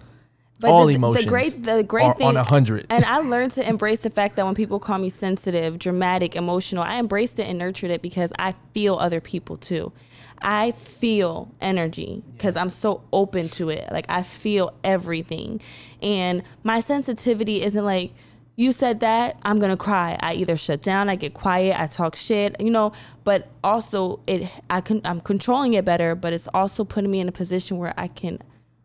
But 0.60 0.70
All 0.70 0.86
the, 0.86 0.94
emotions 0.94 1.24
The 1.24 1.28
great, 1.28 1.62
the 1.62 1.82
great 1.84 2.16
thing 2.16 2.26
on 2.26 2.36
a 2.36 2.42
hundred. 2.42 2.86
And 2.90 3.04
I 3.04 3.18
learned 3.18 3.52
to 3.52 3.68
embrace 3.68 4.00
the 4.00 4.10
fact 4.10 4.36
that 4.36 4.44
when 4.44 4.54
people 4.54 4.80
call 4.80 4.98
me 4.98 5.08
sensitive, 5.08 5.78
dramatic, 5.78 6.34
emotional, 6.34 6.82
I 6.82 6.98
embraced 6.98 7.38
it 7.38 7.44
and 7.44 7.58
nurtured 7.58 7.90
it 7.90 8.02
because 8.02 8.32
I 8.38 8.54
feel 8.74 8.96
other 8.96 9.20
people 9.20 9.56
too. 9.56 9.92
I 10.40 10.72
feel 10.72 11.52
energy 11.60 12.22
because 12.32 12.56
I'm 12.56 12.70
so 12.70 13.02
open 13.12 13.48
to 13.50 13.70
it. 13.70 13.90
Like 13.92 14.06
I 14.08 14.22
feel 14.22 14.72
everything. 14.82 15.60
And 16.02 16.42
my 16.62 16.80
sensitivity 16.80 17.62
isn't 17.62 17.84
like, 17.84 18.12
you 18.56 18.72
said 18.72 18.98
that, 19.00 19.36
I'm 19.42 19.60
gonna 19.60 19.76
cry. 19.76 20.16
I 20.18 20.34
either 20.34 20.56
shut 20.56 20.82
down, 20.82 21.08
I 21.08 21.14
get 21.14 21.32
quiet, 21.34 21.78
I 21.78 21.86
talk 21.86 22.16
shit, 22.16 22.60
you 22.60 22.70
know, 22.70 22.92
but 23.22 23.48
also 23.62 24.18
it 24.26 24.50
I 24.68 24.80
can 24.80 25.00
I'm 25.04 25.20
controlling 25.20 25.74
it 25.74 25.84
better, 25.84 26.16
but 26.16 26.32
it's 26.32 26.48
also 26.52 26.84
putting 26.84 27.10
me 27.10 27.20
in 27.20 27.28
a 27.28 27.32
position 27.32 27.78
where 27.78 27.94
I 27.96 28.08
can 28.08 28.40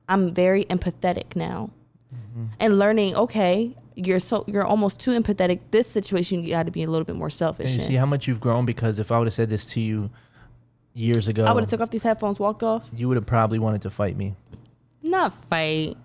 I'm 0.09 0.33
very 0.33 0.65
empathetic 0.65 1.35
now 1.35 1.71
mm-hmm. 2.13 2.45
and 2.59 2.79
learning 2.79 3.15
okay 3.15 3.75
you're 3.95 4.19
so 4.19 4.43
you're 4.47 4.65
almost 4.65 4.99
too 4.99 5.11
empathetic 5.19 5.61
this 5.71 5.87
situation 5.87 6.43
you 6.43 6.49
got 6.49 6.65
to 6.65 6.71
be 6.71 6.83
a 6.83 6.89
little 6.89 7.05
bit 7.05 7.15
more 7.15 7.29
selfish 7.29 7.67
and 7.67 7.75
you 7.75 7.81
in. 7.81 7.87
see 7.87 7.95
how 7.95 8.05
much 8.05 8.27
you've 8.27 8.39
grown 8.41 8.65
because 8.65 8.99
if 8.99 9.11
I 9.11 9.19
would 9.19 9.27
have 9.27 9.33
said 9.33 9.49
this 9.49 9.65
to 9.71 9.79
you 9.79 10.09
years 10.95 11.27
ago, 11.27 11.45
i 11.45 11.51
would 11.51 11.63
have 11.63 11.69
took 11.71 11.81
off 11.81 11.89
these 11.89 12.03
headphones 12.03 12.39
walked 12.39 12.61
off 12.61 12.87
you 12.95 13.07
would 13.07 13.17
have 13.17 13.25
probably 13.25 13.57
wanted 13.57 13.81
to 13.81 13.89
fight 13.89 14.15
me. 14.15 14.35
not 15.01 15.33
fight 15.49 15.97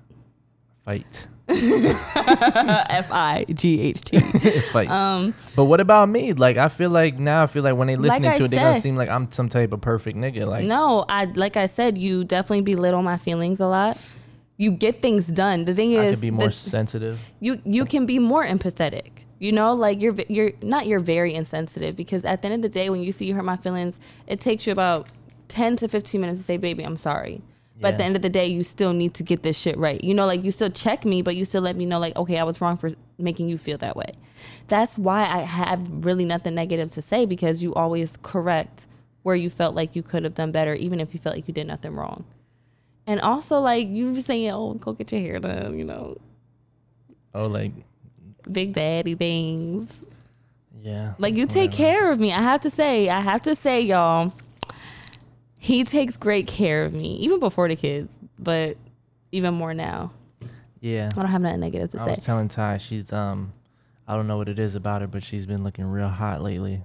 Fight. 0.89 1.27
F 1.49 3.09
I 3.11 3.45
G 3.53 3.81
H 3.81 4.01
T. 4.03 4.19
Fight. 4.73 4.91
Um, 4.91 5.35
but 5.57 5.65
what 5.65 5.81
about 5.81 6.09
me? 6.09 6.33
Like 6.33 6.57
I 6.57 6.69
feel 6.69 6.91
like 6.91 7.19
now 7.19 7.43
I 7.43 7.47
feel 7.47 7.63
like 7.63 7.77
when 7.77 7.89
they 7.89 7.97
Like 7.97 8.21
listening 8.23 8.31
I 8.31 8.39
to 8.39 8.45
it, 8.45 8.51
they're 8.51 8.61
gonna 8.61 8.81
seem 8.81 8.97
like 8.97 9.09
I'm 9.09 9.31
some 9.33 9.49
type 9.49 9.73
of 9.73 9.81
perfect 9.81 10.17
nigga. 10.19 10.47
Like 10.47 10.65
no, 10.65 11.05
I 11.09 11.25
like 11.25 11.57
I 11.57 11.67
said, 11.67 11.99
you 11.99 12.25
definitely 12.25 12.63
belittle 12.63 13.03
my 13.03 13.17
feelings 13.17 13.61
a 13.61 13.67
lot. 13.67 13.99
You 14.57 14.73
get 14.73 15.01
things 15.01 15.29
done. 15.29 15.65
The 15.65 15.75
thing 15.75 15.93
is, 15.93 15.99
I 16.01 16.11
could 16.15 16.21
be 16.21 16.31
more 16.31 16.49
the- 16.49 16.53
sensitive. 16.53 17.21
you 17.41 17.61
you 17.65 17.85
can 17.85 18.07
be 18.07 18.19
more 18.19 18.45
empathetic. 18.45 19.11
You 19.39 19.53
know, 19.53 19.73
like 19.73 20.01
you're 20.01 20.17
you're 20.29 20.51
not 20.63 20.87
you're 20.87 20.99
very 21.01 21.33
insensitive 21.33 21.95
because 21.95 22.25
at 22.25 22.43
the 22.43 22.47
end 22.49 22.57
of 22.57 22.63
the 22.63 22.69
day, 22.69 22.91
when 22.91 23.03
you 23.03 23.13
see 23.13 23.25
you 23.27 23.35
hurt 23.35 23.45
my 23.45 23.57
feelings, 23.57 24.01
it 24.27 24.41
takes 24.41 24.67
you 24.67 24.73
about 24.73 25.09
ten 25.47 25.77
to 25.77 25.87
fifteen 25.89 26.21
minutes 26.21 26.41
to 26.41 26.45
say, 26.45 26.57
"Baby, 26.57 26.83
I'm 26.83 26.97
sorry." 26.97 27.41
But 27.81 27.95
at 27.95 27.99
the 27.99 28.05
end 28.05 28.17
of 28.17 28.23
the 28.23 28.29
day, 28.29 28.47
you 28.47 28.63
still 28.65 28.93
need 28.93 29.15
to 29.15 29.23
get 29.23 29.43
this 29.45 29.57
shit 29.57 29.77
right. 29.79 30.03
You 30.03 30.13
know, 30.13 30.27
like 30.27 30.45
you 30.45 30.51
still 30.51 30.71
check 30.71 31.05
me, 31.05 31.23
but 31.23 31.37
you 31.37 31.45
still 31.45 31.63
let 31.63 31.77
me 31.77 31.87
know, 31.87 31.99
like, 32.01 32.17
okay, 32.17 32.39
I 32.39 32.43
was 32.45 32.61
wrong 32.61 32.77
for 32.77 32.91
making 33.19 33.49
you 33.49 33.57
feel 33.57 33.79
that 33.79 33.95
way. 33.95 34.13
That's 34.67 34.99
why 34.99 35.23
I 35.27 35.39
have 35.41 36.05
really 36.05 36.25
nothing 36.25 36.55
negative 36.57 36.91
to 36.93 37.03
say 37.03 37.25
because 37.25 37.63
you 37.63 37.73
always 37.75 38.17
correct 38.23 38.87
where 39.23 39.37
you 39.37 39.49
felt 39.51 39.75
like 39.75 39.95
you 39.95 40.03
could 40.03 40.25
have 40.25 40.35
done 40.35 40.51
better, 40.53 40.75
even 40.75 41.01
if 41.01 41.15
you 41.15 41.21
felt 41.21 41.37
like 41.37 41.47
you 41.47 41.55
did 41.55 41.67
nothing 41.67 41.95
wrong. 41.95 42.25
And 43.07 43.21
also, 43.21 43.61
like 43.61 43.89
you 43.89 44.13
were 44.13 44.21
saying, 44.21 44.51
oh, 44.51 44.75
go 44.75 44.93
get 44.93 45.13
your 45.13 45.21
hair 45.21 45.39
done, 45.39 45.79
you 45.79 45.85
know, 45.85 46.17
Oh, 47.35 47.47
like 47.47 47.73
big 48.51 48.73
daddy 48.73 49.15
things. 49.15 50.05
yeah. 50.83 51.15
Like 51.19 51.35
you 51.37 51.47
take 51.47 51.71
whatever. 51.71 51.77
care 51.77 52.13
of 52.13 52.19
me. 52.19 52.33
I 52.33 52.43
have 52.43 52.61
to 52.63 52.71
say, 52.71 53.09
I 53.09 53.21
have 53.21 53.43
to 53.43 53.55
say, 53.55 53.83
y'all, 53.83 54.33
he 55.69 55.85
takes 55.85 56.17
great 56.17 56.47
care 56.47 56.85
of 56.85 56.93
me, 56.95 57.17
even 57.19 57.39
before 57.41 57.69
the 57.69 57.77
kids, 57.77 58.13
but 58.39 58.77
even 59.33 59.55
more 59.55 59.75
now. 59.75 60.11
Yeah. 60.81 61.11
I 61.13 61.21
don't 61.21 61.31
have 61.31 61.43
nothing 61.43 61.61
negative 61.61 61.91
to 61.91 62.01
I 62.01 62.05
say. 62.07 62.11
was 62.13 62.21
telling 62.25 62.49
Ty 62.49 62.79
she's 62.79 63.13
um, 63.13 63.53
I 64.07 64.17
don't 64.17 64.27
know 64.27 64.37
what 64.39 64.49
it 64.49 64.59
is 64.59 64.75
about 64.75 65.03
her, 65.03 65.07
but 65.07 65.23
she's 65.23 65.45
been 65.47 65.63
looking 65.65 65.85
real 65.85 66.09
hot 66.09 66.41
lately, 66.43 66.83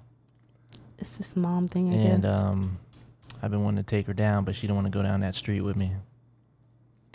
It's 0.99 1.17
this 1.17 1.35
mom 1.35 1.67
thing, 1.67 1.93
I 1.93 1.97
and 1.97 2.21
guess. 2.23 2.31
um, 2.31 2.79
I've 3.41 3.51
been 3.51 3.63
wanting 3.63 3.83
to 3.83 3.89
take 3.89 4.07
her 4.07 4.13
down, 4.13 4.43
but 4.45 4.55
she 4.55 4.67
don't 4.67 4.75
want 4.75 4.87
to 4.87 4.91
go 4.91 5.01
down 5.03 5.21
that 5.21 5.35
street 5.35 5.61
with 5.61 5.75
me. 5.77 5.91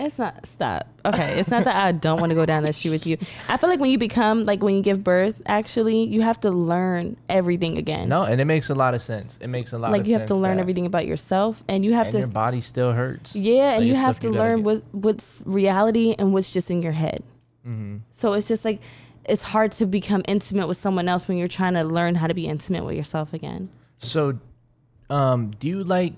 It's 0.01 0.17
not 0.17 0.47
stop. 0.47 0.87
Okay, 1.05 1.41
it's 1.41 1.51
not 1.51 1.65
that 1.65 1.75
I 1.75 1.91
don't 1.91 2.21
want 2.21 2.31
to 2.31 2.37
go 2.37 2.47
down 2.47 2.63
that 2.63 2.77
street 2.77 2.91
with 2.91 3.07
you. 3.07 3.19
I 3.49 3.57
feel 3.57 3.69
like 3.69 3.81
when 3.81 3.91
you 3.91 3.99
become 3.99 4.45
like 4.45 4.63
when 4.63 4.77
you 4.77 4.83
give 4.83 5.03
birth, 5.03 5.43
actually, 5.47 6.05
you 6.05 6.21
have 6.21 6.39
to 6.41 6.51
learn 6.51 7.17
everything 7.29 7.77
again. 7.79 8.09
No, 8.09 8.23
and 8.23 8.41
it 8.41 8.45
makes 8.45 8.71
a 8.71 8.77
lot 8.77 8.95
of 8.95 9.03
sense. 9.03 9.39
It 9.41 9.49
makes 9.49 9.73
a 9.73 9.79
lot 9.79 9.91
like 9.91 10.07
you 10.07 10.13
have 10.13 10.27
to 10.27 10.37
learn 10.37 10.61
everything 10.61 10.87
about 10.87 11.07
yourself, 11.07 11.65
and 11.69 11.85
you 11.85 11.95
have 11.95 12.07
and 12.07 12.13
to 12.13 12.19
your 12.21 12.29
body 12.29 12.61
still 12.61 12.93
hurts. 12.93 13.35
Yeah, 13.35 13.73
and 13.73 13.81
Like, 13.81 13.89
you 13.89 13.95
have 13.97 14.21
to 14.21 14.29
you 14.29 14.35
learn 14.35 14.63
what 14.63 14.83
what's 14.93 15.43
reality 15.45 16.15
and 16.17 16.33
what's 16.33 16.53
just 16.53 16.71
in 16.71 16.81
your 16.81 16.93
head. 16.93 17.25
Mm-hmm. 17.67 17.99
So 18.15 18.35
it's 18.35 18.47
just 18.47 18.65
like 18.65 18.81
it's 19.25 19.43
hard 19.43 19.73
to 19.73 19.87
become 19.87 20.23
intimate 20.29 20.69
with 20.69 20.79
someone 20.79 21.09
else 21.09 21.27
when 21.27 21.39
you're 21.39 21.49
trying 21.49 21.75
to 21.75 21.83
learn 21.83 22.15
how 22.15 22.29
to 22.29 22.35
be 22.35 22.47
intimate 22.47 22.85
with 22.85 22.97
yourself 22.97 23.35
again. 23.35 23.69
So, 23.99 24.39
um, 25.11 25.51
do 25.59 25.67
you 25.67 25.83
like 25.83 26.15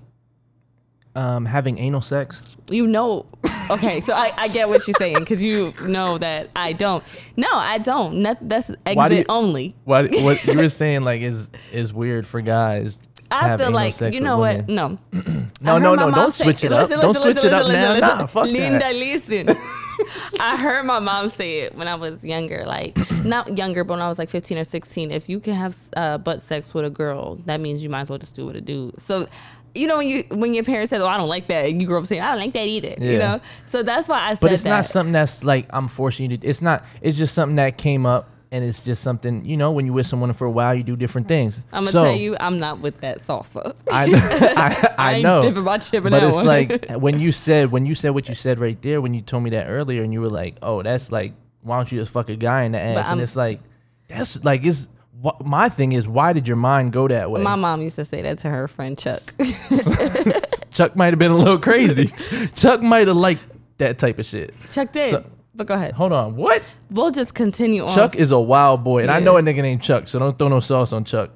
um 1.21 1.45
having 1.45 1.79
anal 1.79 2.01
sex? 2.03 2.57
You 2.71 2.87
know, 2.87 3.27
okay, 3.69 4.01
so 4.01 4.13
I, 4.15 4.33
I 4.37 4.49
get 4.49 4.69
what 4.69 4.87
you're 4.87 4.95
saying 4.99 5.19
because 5.19 5.43
you 5.43 5.73
know 5.85 6.19
that 6.19 6.51
I 6.55 6.73
don't. 6.73 7.03
No, 7.37 7.49
I 7.53 7.79
don't. 7.79 8.23
Not, 8.23 8.37
that's 8.49 8.71
exit 8.87 9.19
you- 9.19 9.25
only. 9.29 9.75
What 9.85 10.11
what 10.23 10.45
you 10.47 10.57
were 10.57 10.69
saying 10.83 11.03
like 11.03 11.21
is 11.21 11.51
is 11.73 11.93
weird 11.93 12.27
for 12.27 12.41
guys. 12.41 12.99
To 12.99 13.37
I 13.45 13.57
feel 13.57 13.71
like 13.71 14.01
you 14.01 14.21
know 14.21 14.39
what? 14.39 14.69
No, 14.69 14.99
No, 15.63 15.79
no, 15.79 15.95
no! 15.95 16.11
Don't 16.11 16.33
say- 16.35 16.45
switch 16.45 16.65
it 16.65 16.73
up. 16.73 16.89
listen, 16.89 17.01
Don't 17.01 17.13
listen, 17.13 17.23
switch 17.23 17.45
it 17.45 17.53
listen, 17.53 17.55
up 17.55 17.67
listen, 17.67 17.81
now. 17.81 17.93
listen. 17.93 18.19
Nah, 18.19 18.27
fuck 18.27 18.45
Linda, 18.47 18.79
that. 18.79 18.95
listen. 18.97 19.49
I 20.41 20.57
heard 20.57 20.85
my 20.87 20.99
mom 20.99 21.29
say 21.29 21.61
it 21.61 21.75
when 21.77 21.87
I 21.87 21.95
was 21.95 22.25
younger, 22.25 22.65
like 22.67 22.97
not 23.25 23.57
younger, 23.59 23.85
but 23.85 23.95
when 23.95 24.03
I 24.03 24.09
was 24.09 24.19
like 24.19 24.31
15 24.31 24.59
or 24.59 24.65
16. 24.65 25.11
If 25.11 25.29
you 25.29 25.39
can 25.41 25.55
have 25.55 25.77
uh, 25.97 26.19
butt 26.19 26.41
sex 26.41 26.73
with 26.73 26.85
a 26.87 26.91
girl, 26.91 27.37
that 27.47 27.61
means 27.61 27.83
you 27.83 27.91
might 27.91 28.03
as 28.03 28.11
well 28.11 28.19
just 28.19 28.35
do 28.35 28.43
it 28.45 28.47
with 28.47 28.57
a 28.57 28.61
dude. 28.63 28.99
So, 29.01 29.29
you 29.75 29.87
know 29.87 29.99
when 29.99 30.09
you 30.09 30.25
when 30.31 30.55
your 30.55 30.65
parents 30.65 30.91
said, 30.91 31.01
"Oh, 31.01 31.07
I 31.07 31.17
don't 31.17 31.29
like 31.29 31.49
that," 31.49 31.67
and 31.67 31.81
you 31.81 31.87
grow 31.87 31.99
up 32.01 32.07
saying, 32.07 32.23
"I 32.23 32.31
don't 32.33 32.41
like 32.41 32.53
that 32.55 32.67
either," 32.67 32.95
you 32.99 33.19
know. 33.19 33.41
So 33.67 33.83
that's 33.83 34.09
why 34.09 34.21
I 34.21 34.35
said 34.35 34.37
that 34.37 34.41
But 34.41 34.53
it's 34.53 34.63
that. 34.65 34.71
not 34.71 34.87
something 34.87 35.13
that's 35.13 35.45
like 35.45 35.67
I'm 35.71 35.89
forcing 35.89 36.31
you 36.31 36.37
to. 36.39 36.47
It's 36.47 36.63
not. 36.63 36.85
It's 37.01 37.17
just 37.17 37.35
something 37.35 37.57
that 37.57 37.79
came 37.79 38.05
up, 38.07 38.29
and 38.53 38.65
it's 38.65 38.83
just 38.83 39.03
something 39.03 39.45
you 39.45 39.57
know. 39.57 39.71
When 39.73 39.87
you 39.87 39.93
with 39.93 40.07
someone 40.07 40.33
for 40.33 40.47
a 40.47 40.51
while, 40.51 40.75
you 40.75 40.83
do 40.83 40.97
different 40.97 41.29
things. 41.29 41.59
I'm 41.73 41.83
gonna 41.85 41.93
So, 41.93 42.05
tell 42.05 42.17
you, 42.17 42.37
I'm 42.41 42.59
not 42.59 42.81
with 42.81 43.01
that 43.01 43.21
salsa. 43.21 43.75
I 43.91 44.05
I, 44.57 44.95
I, 44.99 45.13
ain't 45.15 45.23
know. 45.23 45.41
dipping 45.41 45.65
my 45.65 45.79
chip 45.79 46.05
in 46.05 46.11
but 46.11 46.23
it's 46.23 46.35
one. 46.35 46.47
like 46.47 46.87
when 46.91 47.21
you 47.21 47.31
said 47.33 47.71
when 47.71 47.87
you 47.87 47.95
said 47.95 48.11
what 48.11 48.29
you 48.29 48.35
said 48.35 48.59
right 48.59 48.81
there 48.83 49.01
when 49.01 49.15
you 49.15 49.21
told 49.23 49.43
me 49.45 49.51
that 49.51 49.67
earlier, 49.69 50.03
and 50.03 50.13
you 50.13 50.21
were 50.21 50.31
like, 50.31 50.57
"Oh, 50.63 50.83
that's 50.83 51.13
like 51.13 51.33
why 51.63 51.77
don't 51.77 51.91
you 51.93 52.01
just 52.01 52.11
fuck 52.13 52.29
a 52.29 52.37
guy 52.37 52.65
in 52.65 52.73
the 52.73 52.81
ass?" 52.81 53.11
And 53.11 53.21
it's 53.21 53.37
like 53.37 53.61
that's 54.09 54.43
like 54.45 54.65
it's. 54.65 54.89
Wh- 55.25 55.41
My 55.45 55.69
thing 55.69 55.93
is, 55.93 56.07
why 56.09 56.33
did 56.33 56.47
your 56.49 56.57
mind 56.57 56.93
go 56.93 57.09
that 57.09 57.31
way? 57.31 57.43
my 57.43 57.57
mom 57.57 57.83
used 57.83 57.97
to 57.97 58.05
say 58.05 58.23
that 58.23 58.39
to 58.41 58.49
her 58.51 58.69
friend 58.69 58.99
Chuck. 58.99 59.21
Chuck 60.71 60.95
might 60.97 61.07
have 61.13 61.19
been 61.19 61.31
a 61.33 61.37
little 61.37 61.59
crazy. 61.59 62.07
Chuck 62.55 62.81
might 62.83 63.09
have 63.09 63.17
liked 63.17 63.43
that 63.79 63.99
type 63.99 64.19
of 64.19 64.27
shit. 64.27 64.55
Chuck 64.71 64.93
did. 64.93 65.11
So- 65.11 65.25
but 65.53 65.67
go 65.67 65.75
ahead. 65.75 65.93
Hold 65.95 66.13
on, 66.13 66.37
what? 66.37 66.65
We'll 66.91 67.11
just 67.11 67.35
continue 67.35 67.85
on. 67.85 67.95
Chuck 67.95 68.15
is 68.17 68.31
a 68.31 68.39
wild 68.39 68.83
boy, 68.85 69.03
and 69.03 69.11
I 69.11 69.19
know 69.19 69.37
a 69.37 69.43
nigga 69.43 69.61
named 69.63 69.83
Chuck, 69.83 70.09
so 70.09 70.19
don't 70.19 70.39
throw 70.39 70.49
no 70.49 70.61
sauce 70.61 70.93
on 70.93 71.05
Chuck. 71.05 71.31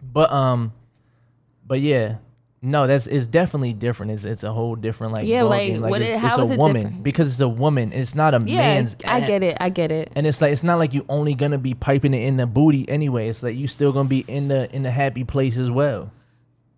But 0.00 0.32
um, 0.32 0.72
but 1.66 1.80
yeah, 1.80 2.16
no, 2.62 2.86
that's 2.86 3.06
it's 3.06 3.26
definitely 3.26 3.72
different. 3.72 4.12
It's 4.12 4.24
it's 4.24 4.44
a 4.44 4.52
whole 4.52 4.76
different 4.76 5.14
like 5.14 5.26
Yeah, 5.26 5.42
like, 5.44 5.66
game. 5.68 5.80
what 5.82 6.02
it's, 6.02 6.10
it- 6.10 6.14
it's 6.14 6.22
how 6.22 6.38
a 6.40 6.44
is 6.44 6.50
it 6.50 6.58
woman 6.58 6.82
different? 6.82 7.02
because 7.02 7.32
it's 7.32 7.40
a 7.40 7.48
woman. 7.48 7.92
It's 7.92 8.14
not 8.14 8.34
a 8.34 8.40
yeah, 8.44 8.74
man's. 8.74 8.96
I 9.06 9.20
get 9.20 9.42
it. 9.42 9.56
I 9.60 9.70
get 9.70 9.90
it. 9.90 10.12
And 10.14 10.26
it's 10.26 10.40
like 10.42 10.52
it's 10.52 10.62
not 10.62 10.78
like 10.78 10.92
you 10.92 11.04
only 11.08 11.34
gonna 11.34 11.58
be 11.58 11.74
piping 11.74 12.12
it 12.14 12.22
in 12.24 12.36
the 12.36 12.46
booty 12.46 12.88
anyway. 12.88 13.28
It's 13.28 13.42
like 13.42 13.56
you 13.56 13.66
still 13.66 13.92
gonna 13.92 14.08
be 14.08 14.24
in 14.28 14.48
the 14.48 14.68
in 14.74 14.82
the 14.82 14.90
happy 14.90 15.24
place 15.24 15.56
as 15.56 15.70
well. 15.70 16.10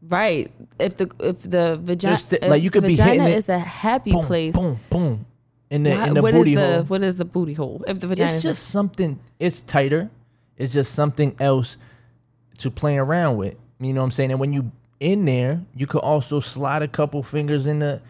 Right. 0.09 0.51
If 0.79 0.97
the 0.97 1.11
if 1.21 1.43
the 1.43 1.79
vagina 1.83 2.17
the- 2.29 2.45
if 2.45 2.51
like, 2.51 2.63
you 2.63 2.71
could 2.71 2.83
be 2.85 2.95
vagina 2.95 3.11
hitting 3.23 3.29
it- 3.33 3.37
is 3.37 3.49
a 3.49 3.59
happy 3.59 4.13
Boom, 4.13 4.25
place. 4.25 4.55
boom, 4.55 4.79
boom, 4.91 5.27
in 5.71 5.83
the 5.85 5.91
why- 5.91 6.07
in 6.09 6.15
the 6.15 6.23
what 6.23 6.35
is 6.35 6.39
booty 6.41 6.55
the 6.55 6.75
hole. 6.75 6.83
what 6.85 7.03
is 7.03 7.17
the 7.17 7.25
booty 7.25 7.55
hole? 7.55 7.85
If 7.89 8.01
the 8.01 8.07
vagina 8.09 8.29
it's 8.29 8.37
is 8.39 8.43
just 8.43 8.69
something 8.69 9.19
it's 9.41 9.61
tighter 9.61 10.11
it's 10.59 10.73
just 10.73 10.95
something 10.95 11.35
else 11.41 11.77
to 12.59 12.71
play 12.71 12.97
around 12.99 13.37
with 13.37 13.57
you 13.81 13.93
know 13.93 14.01
what 14.01 14.05
i'm 14.05 14.11
saying 14.13 14.31
and 14.31 14.39
when 14.39 14.53
you 14.53 14.71
in 15.03 15.25
there 15.25 15.61
you 15.75 15.85
could 15.85 15.99
also 16.01 16.39
slide 16.39 16.81
a 16.81 16.87
couple 16.87 17.23
fingers 17.25 17.67
in 17.67 17.81
the 17.81 18.01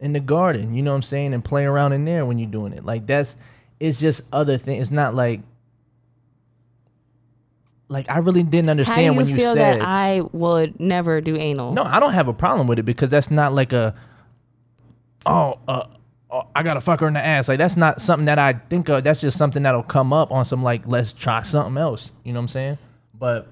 in 0.00 0.12
the 0.12 0.18
garden 0.18 0.74
you 0.74 0.82
know 0.82 0.90
what 0.90 0.96
i'm 0.96 1.02
saying 1.02 1.32
and 1.32 1.44
play 1.44 1.64
around 1.64 1.92
in 1.92 2.04
there 2.04 2.26
when 2.26 2.36
you're 2.36 2.50
doing 2.50 2.72
it 2.72 2.84
like 2.84 3.06
that's 3.06 3.36
it's 3.78 4.00
just 4.00 4.22
other 4.32 4.58
things 4.58 4.82
it's 4.82 4.90
not 4.90 5.14
like 5.14 5.40
like 7.88 8.10
i 8.10 8.18
really 8.18 8.42
didn't 8.42 8.66
how 8.66 8.74
do 8.74 8.80
understand 8.80 9.04
you 9.04 9.12
when 9.12 9.28
you 9.28 9.36
feel 9.36 9.54
said 9.54 9.78
that 9.78 9.86
I 9.86 10.22
would 10.32 10.80
never 10.80 11.20
do 11.20 11.36
anal? 11.36 11.72
no 11.72 11.84
i 11.84 12.00
don't 12.00 12.12
have 12.12 12.26
a 12.26 12.34
problem 12.34 12.66
with 12.66 12.80
it 12.80 12.84
because 12.84 13.08
that's 13.08 13.30
not 13.30 13.52
like 13.52 13.72
a 13.72 13.94
oh 15.26 15.60
uh 15.68 15.86
oh, 16.28 16.42
I 16.56 16.64
gotta 16.64 16.80
fuck 16.80 17.00
her 17.00 17.08
in 17.08 17.14
the 17.14 17.24
ass. 17.24 17.48
Like 17.48 17.58
that's 17.58 17.76
not 17.76 18.02
something 18.02 18.26
that 18.26 18.38
I 18.38 18.54
think 18.54 18.88
of. 18.88 19.04
That's 19.04 19.20
just 19.20 19.38
something 19.38 19.62
that'll 19.62 19.84
come 19.84 20.12
up 20.12 20.32
on 20.32 20.44
some 20.44 20.62
like 20.62 20.82
let's 20.86 21.12
try 21.12 21.42
something 21.42 21.80
else. 21.80 22.12
You 22.24 22.32
know 22.32 22.40
what 22.40 22.44
I'm 22.44 22.48
saying? 22.48 22.78
But 23.14 23.46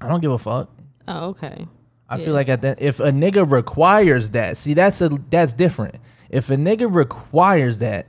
I 0.00 0.08
don't 0.08 0.20
give 0.20 0.32
a 0.32 0.38
fuck. 0.38 0.70
Oh, 1.06 1.28
okay. 1.28 1.66
I 2.10 2.16
Yeah. 2.16 2.24
feel 2.26 2.34
like 2.34 2.48
at 2.48 2.60
that 2.62 2.82
if 2.82 3.00
a 3.00 3.10
nigga 3.12 3.50
requires 3.50 4.30
that, 4.30 4.56
see 4.56 4.74
that's 4.74 5.00
a 5.00 5.08
that's 5.30 5.52
different. 5.52 5.94
If 6.28 6.50
a 6.50 6.56
nigga 6.56 6.92
requires 6.92 7.78
that, 7.78 8.06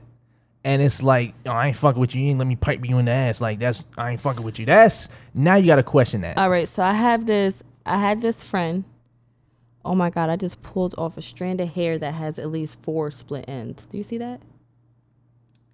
and 0.64 0.82
it's 0.82 1.02
like 1.02 1.34
oh, 1.46 1.50
I 1.52 1.68
ain't 1.68 1.76
fucking 1.76 2.00
with 2.00 2.14
you, 2.14 2.22
you 2.22 2.30
ain't 2.30 2.38
let 2.38 2.48
me 2.48 2.56
pipe 2.56 2.84
you 2.84 2.98
in 2.98 3.04
the 3.06 3.12
ass. 3.12 3.40
Like 3.40 3.58
that's 3.60 3.84
I 3.96 4.10
ain't 4.10 4.20
fucking 4.20 4.44
with 4.44 4.58
you. 4.58 4.66
That's 4.66 5.08
now 5.34 5.54
you 5.54 5.66
gotta 5.66 5.82
question 5.84 6.20
that. 6.22 6.36
All 6.36 6.50
right. 6.50 6.68
So 6.68 6.82
I 6.82 6.92
have 6.92 7.26
this. 7.26 7.62
I 7.86 7.96
had 7.98 8.20
this 8.20 8.42
friend. 8.42 8.84
Oh 9.84 9.94
my 9.96 10.10
god! 10.10 10.30
I 10.30 10.36
just 10.36 10.62
pulled 10.62 10.94
off 10.96 11.16
a 11.16 11.22
strand 11.22 11.60
of 11.60 11.68
hair 11.70 11.98
that 11.98 12.14
has 12.14 12.38
at 12.38 12.50
least 12.52 12.80
four 12.82 13.10
split 13.10 13.44
ends. 13.48 13.86
Do 13.86 13.98
you 13.98 14.04
see 14.04 14.18
that? 14.18 14.40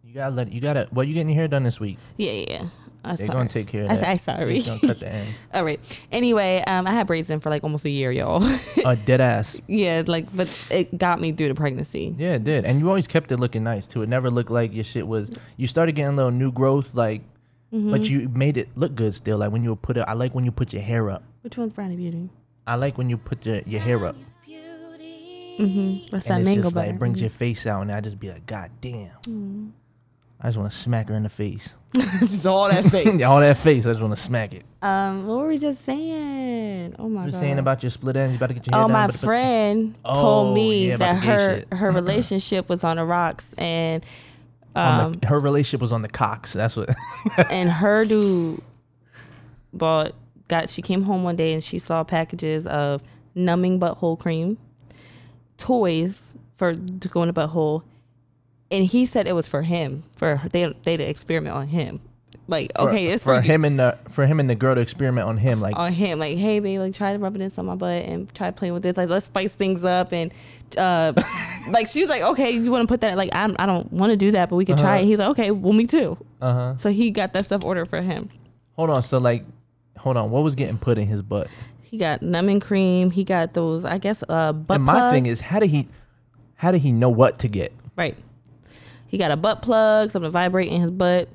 you 0.03 0.15
gotta 0.15 0.35
let 0.35 0.51
you 0.53 0.61
gotta. 0.63 0.89
Well, 0.93 1.05
you 1.05 1.13
getting 1.13 1.29
your 1.29 1.37
hair 1.37 1.49
done 1.49 1.63
this 1.65 1.79
week? 1.79 1.99
Yeah, 2.17 2.33
yeah. 2.33 2.65
Yeah. 3.05 3.11
I'm 3.11 3.17
They're 3.17 3.27
sorry. 3.27 3.37
gonna 3.39 3.49
take 3.49 3.67
care 3.69 3.85
of 3.85 3.91
I, 3.91 3.97
that. 3.97 4.09
I 4.09 4.17
sorry. 4.17 4.61
They're 4.61 4.75
gonna 4.77 4.89
cut 4.89 5.01
the 5.01 5.13
ends. 5.13 5.39
All 5.55 5.65
right. 5.65 5.81
Anyway, 6.13 6.63
um, 6.67 6.87
I 6.87 6.93
had 6.93 7.07
braids 7.07 7.31
in 7.31 7.41
for 7.41 7.51
like 7.51 7.65
almost 7.65 7.85
a 7.85 7.91
year, 7.91 8.11
y'all. 8.13 8.43
A 8.85 8.97
dead 8.97 9.21
ass. 9.21 9.61
yeah, 9.67 10.03
like, 10.07 10.35
but 10.35 10.49
it 10.71 10.97
got 10.99 11.21
me 11.21 11.33
through 11.33 11.49
the 11.49 11.55
pregnancy. 11.55 12.15
Yeah, 12.19 12.35
it 12.35 12.45
did. 12.45 12.65
And 12.65 12.81
you 12.81 12.89
always 12.89 13.07
kept 13.07 13.33
it 13.33 13.37
looking 13.39 13.65
nice 13.65 13.87
too. 13.87 14.03
It 14.03 14.09
never 14.09 14.31
looked 14.31 14.51
like 14.51 14.75
your 14.75 14.85
shit 14.85 15.07
was. 15.07 15.31
You 15.57 15.67
started 15.67 15.93
getting 15.93 16.15
a 16.15 16.17
little 16.17 16.31
new 16.33 16.53
growth, 16.53 16.95
like, 16.95 17.23
Mm-hmm. 17.71 17.91
but 17.91 18.09
you 18.09 18.31
made 18.31 18.57
it 18.57 18.71
look 18.77 18.95
good 18.95 19.13
still. 19.13 19.37
Like 19.37 19.53
when 19.53 19.63
you 19.63 19.69
would 19.69 19.83
put 19.83 19.99
it. 19.99 20.05
I 20.09 20.15
like 20.15 20.35
when 20.35 20.43
you 20.47 20.51
put 20.51 20.73
your 20.73 20.81
hair 20.81 21.11
up. 21.11 21.23
Which 21.43 21.59
one's 21.59 21.73
Brownie 21.73 21.97
Beauty? 21.97 22.31
I 22.67 22.77
like 22.77 22.97
when 22.97 23.11
you 23.11 23.19
put 23.19 23.45
your, 23.45 23.61
your 23.67 23.83
hair 23.83 24.07
up. 24.07 24.17
Mm-hmm. 25.59 26.15
What's 26.15 26.27
that 26.27 26.35
and 26.35 26.41
it's 26.41 26.47
mango 26.47 26.63
just 26.63 26.77
like 26.77 26.87
butter? 26.87 26.97
it 26.97 26.99
brings 26.99 27.21
your 27.21 27.31
face 27.31 27.67
out, 27.67 27.83
and 27.83 27.91
I 27.91 28.01
just 28.01 28.19
be 28.21 28.31
like, 28.31 28.47
God 28.47 28.71
damn. 28.81 29.11
Mm. 29.27 29.73
I 30.41 30.49
just 30.49 30.59
want 30.59 30.71
to 30.73 30.79
smack 30.79 31.09
her 31.09 31.15
in 31.17 31.25
the 31.25 31.29
face. 31.29 31.75
just 31.95 32.47
all 32.47 32.69
that 32.69 32.85
face. 32.93 33.23
All 33.23 33.41
that 33.41 33.59
face, 33.59 33.87
I 33.87 33.91
just 33.91 34.01
want 34.01 34.15
to 34.15 34.23
smack 34.23 34.55
it. 34.55 34.65
um, 34.83 35.27
what 35.27 35.39
were 35.39 35.49
we 35.49 35.59
just 35.59 35.85
saying? 35.85 36.95
Oh 36.99 37.09
my 37.09 37.21
god. 37.23 37.23
You 37.23 37.27
were 37.27 37.31
god. 37.33 37.41
saying 37.41 37.59
about 37.59 37.83
your 37.83 37.91
split 37.91 38.17
ends. 38.17 38.33
You 38.33 38.37
about 38.37 38.49
to 38.49 38.55
get 38.55 38.67
your 38.67 38.75
hair 38.77 38.85
Oh, 38.85 38.87
done. 38.89 38.93
my 38.93 39.07
but- 39.07 39.13
but- 39.15 39.21
friend 39.21 39.95
Oh, 40.05 40.15
told 40.15 40.55
me 40.55 40.89
yeah, 40.89 40.97
that 40.97 41.23
her 41.25 41.59
shit. 41.61 41.75
her 41.75 41.91
relationship 42.01 42.69
was 42.69 42.85
on 42.85 42.97
the 42.97 43.05
rocks, 43.05 43.53
and 43.59 44.05
Um, 44.77 45.15
the, 45.15 45.27
her 45.27 45.41
relationship 45.41 45.81
was 45.81 45.93
on 45.93 46.03
the 46.03 46.09
cocks. 46.09 46.53
That's 46.53 46.77
what. 46.77 46.91
and 47.51 47.69
her 47.71 48.05
dude 48.05 48.63
bought 49.73 50.13
got 50.47 50.69
she 50.71 50.81
came 50.83 51.03
home 51.03 51.25
one 51.25 51.37
day 51.37 51.53
and 51.53 51.63
she 51.65 51.79
saw 51.79 52.05
packages 52.05 52.67
of 52.67 53.03
numbing 53.35 53.81
butthole 53.81 54.19
cream, 54.19 54.57
toys 55.57 56.37
for 56.57 56.75
to 56.75 57.09
go 57.09 57.23
in 57.23 57.33
the 57.33 57.35
butthole, 57.41 57.83
and 58.71 58.85
he 58.85 59.07
said 59.07 59.27
it 59.27 59.35
was 59.35 59.49
for 59.49 59.63
him 59.63 60.05
for 60.17 60.41
they 60.53 60.73
they 60.85 60.97
to 60.97 61.05
experiment 61.05 61.55
on 61.55 61.69
him. 61.69 62.01
Like 62.51 62.73
okay, 62.79 63.09
for, 63.09 63.15
it's 63.15 63.25
for 63.25 63.35
for, 63.37 63.41
him 63.43 63.65
and 63.67 63.79
the 63.79 63.99
for 64.09 64.27
him 64.27 64.41
and 64.41 64.49
the 64.49 64.55
girl 64.55 64.75
to 64.75 64.81
experiment 64.81 65.29
on 65.29 65.37
him. 65.37 65.61
Like 65.61 65.77
on 65.77 65.93
him. 65.93 66.19
Like, 66.19 66.39
hey, 66.39 66.61
babe, 66.61 66.81
like 66.81 66.95
try 66.95 67.13
to 67.13 67.19
rub 67.19 67.35
this 67.35 67.59
on 67.59 67.67
my 67.67 67.75
butt 67.75 68.05
and 68.07 68.33
try 68.35 68.51
playing 68.51 68.73
with 68.73 68.83
this. 68.83 68.97
Like, 68.97 69.11
let's 69.11 69.27
spice 69.27 69.55
things 69.55 69.85
up. 69.85 70.13
And 70.13 70.33
uh, 70.79 71.13
like, 71.69 71.89
she 71.89 72.01
was 72.01 72.09
like, 72.09 72.23
okay, 72.23 72.51
you 72.51 72.71
want 72.71 72.89
to 72.89 72.93
put 72.93 73.03
that? 73.03 73.19
Like, 73.19 73.29
I'm, 73.35 73.55
I 73.59 73.67
don't 73.67 73.93
want 73.93 74.13
to 74.13 74.17
do 74.17 74.31
that, 74.31 74.49
but 74.49 74.57
we 74.57 74.65
can 74.65 74.79
try 74.79 74.99
it. 74.99 75.05
He's 75.05 75.19
like, 75.19 75.29
okay, 75.31 75.51
well, 75.51 75.75
me 75.75 75.85
too. 75.85 76.17
uh 76.41 76.53
huh. 76.53 76.77
So 76.79 76.91
he 76.91 77.11
got 77.11 77.35
that 77.35 77.45
stuff 77.45 77.65
ordered 77.65 77.91
for 77.91 78.01
him. 78.01 78.31
Hold 78.77 78.91
on. 78.91 79.03
So 79.03 79.19
like, 79.19 79.45
hold 79.99 80.17
on. 80.17 80.31
What 80.31 80.43
was 80.43 80.55
getting 80.55 80.79
put 80.79 80.97
in 80.97 81.07
his 81.07 81.21
butt? 81.21 81.49
He 81.83 81.99
got 81.99 82.23
numbing 82.23 82.61
cream. 82.61 83.11
He 83.11 83.25
got 83.25 83.53
those, 83.53 83.85
I 83.85 83.99
guess, 83.99 84.25
uh, 84.27 84.55
butt 84.55 84.77
and 84.77 84.85
my 84.85 84.95
plug. 84.95 85.13
thing 85.13 85.27
is, 85.27 85.43
how 85.43 85.59
did 85.59 85.69
he, 85.69 85.87
how 86.55 86.73
did 86.73 86.81
he 86.81 86.93
know 86.93 87.11
what 87.11 87.41
to 87.41 87.49
get? 87.49 87.75
right. 87.95 88.17
He 89.09 89.19
got 89.19 89.31
a 89.33 89.37
butt 89.37 89.63
plug, 89.63 90.11
something 90.13 90.27
to 90.29 90.31
vibrate 90.31 90.69
in 90.71 90.81
his 90.81 90.91
butt, 90.93 91.29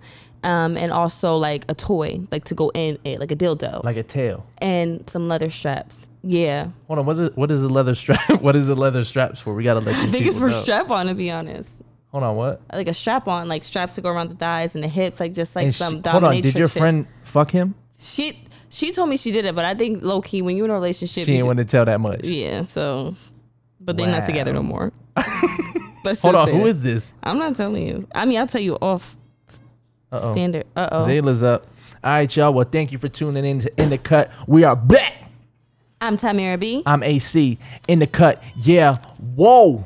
um, 0.44 0.78
and 0.78 0.92
also 0.92 1.36
like 1.38 1.66
a 1.70 1.74
toy, 1.74 2.22
like 2.32 2.46
to 2.46 2.56
go 2.56 2.70
in 2.74 2.98
it, 3.04 3.20
like 3.20 3.32
a 3.32 3.36
dildo, 3.36 3.84
Like 3.84 3.98
a 3.98 4.04
tail. 4.04 4.46
and 4.60 5.08
some 5.10 5.28
leather 5.28 5.50
straps. 5.50 6.08
Yeah, 6.26 6.70
Hold 6.88 7.00
on. 7.00 7.06
What 7.06 7.18
is 7.20 7.36
what 7.36 7.52
is 7.52 7.60
the 7.62 7.68
leather 7.70 7.96
strap? 7.96 8.30
what 8.42 8.58
is 8.58 8.68
the 8.68 8.76
leather 8.76 9.04
straps 9.04 9.42
for? 9.42 9.54
We 9.54 9.64
gotta 9.64 9.82
let. 9.82 9.94
I 9.96 10.08
think 10.08 10.26
it's 10.26 10.40
for 10.40 10.52
strap 10.52 10.90
on 10.90 11.08
to 11.08 11.14
be 11.14 11.30
honest. 11.30 11.74
Hold 12.12 12.24
on. 12.24 12.36
What? 12.38 12.62
like 12.72 12.88
a 12.88 12.94
strap 12.94 13.28
on, 13.28 13.50
like 13.50 13.64
straps 13.66 13.96
to 13.96 14.02
go 14.02 14.10
around 14.10 14.30
the 14.30 14.36
thighs 14.36 14.76
and 14.76 14.84
the 14.84 14.88
hips, 14.88 15.20
like 15.20 15.34
just 15.34 15.54
like 15.56 15.66
And 15.66 15.76
some 15.76 16.02
she- 16.04 16.10
hold 16.10 16.24
on. 16.24 16.34
Did 16.42 16.56
your 16.56 16.68
shit. 16.70 16.78
friend 16.80 17.08
fuck 17.24 17.52
him? 17.52 17.76
She 17.98 18.40
she 18.70 18.92
told 18.92 19.10
me 19.10 19.18
she 19.18 19.32
did 19.32 19.46
it, 19.46 19.54
but 19.56 19.66
I 19.66 19.74
think 19.74 20.02
low 20.04 20.22
key 20.22 20.42
when 20.42 20.56
you're 20.56 20.66
in 20.66 20.72
a 20.72 20.76
relationship, 20.76 21.26
She 21.26 21.32
didn't 21.34 21.48
want 21.48 21.60
to 21.60 21.66
tell 21.66 21.86
that 21.86 22.00
much. 22.00 22.24
yeah. 22.26 22.64
So, 22.64 23.16
but 23.82 23.98
they're 23.98 24.08
not 24.08 24.26
together 24.26 24.54
no 24.54 24.64
more. 24.64 24.94
Let's 26.04 26.22
Hold 26.22 26.36
on. 26.36 26.50
Who 26.50 26.66
is 26.68 26.82
this? 26.82 27.14
I'm 27.24 27.38
not 27.38 27.56
telling 27.56 27.88
you. 27.88 28.08
I 28.14 28.26
mean, 28.26 28.38
I'll 28.40 28.48
tell 28.48 28.62
you 28.62 28.76
off 28.82 29.16
Uh-oh. 30.12 30.32
standard. 30.32 30.66
Uh 30.76 30.90
oh. 30.92 31.08
Zayla's 31.08 31.44
up. 31.44 31.68
All 32.04 32.12
right, 32.12 32.36
y'all. 32.36 32.54
Well, 32.54 32.68
thank 32.70 32.92
you 32.92 32.98
for 32.98 33.08
tuning 33.08 33.46
in 33.46 33.62
to 33.62 33.82
In 33.82 33.90
the 33.90 33.98
Cut. 33.98 34.30
We 34.48 34.64
are 34.66 34.76
back. 34.76 35.14
I'm 36.02 36.18
Tamara 36.18 36.58
B. 36.58 36.84
I'm 36.86 37.02
AC. 37.02 37.58
In 37.88 38.00
the 38.00 38.08
Cut. 38.08 38.44
Yeah. 38.58 38.98
Whoa. 39.36 39.86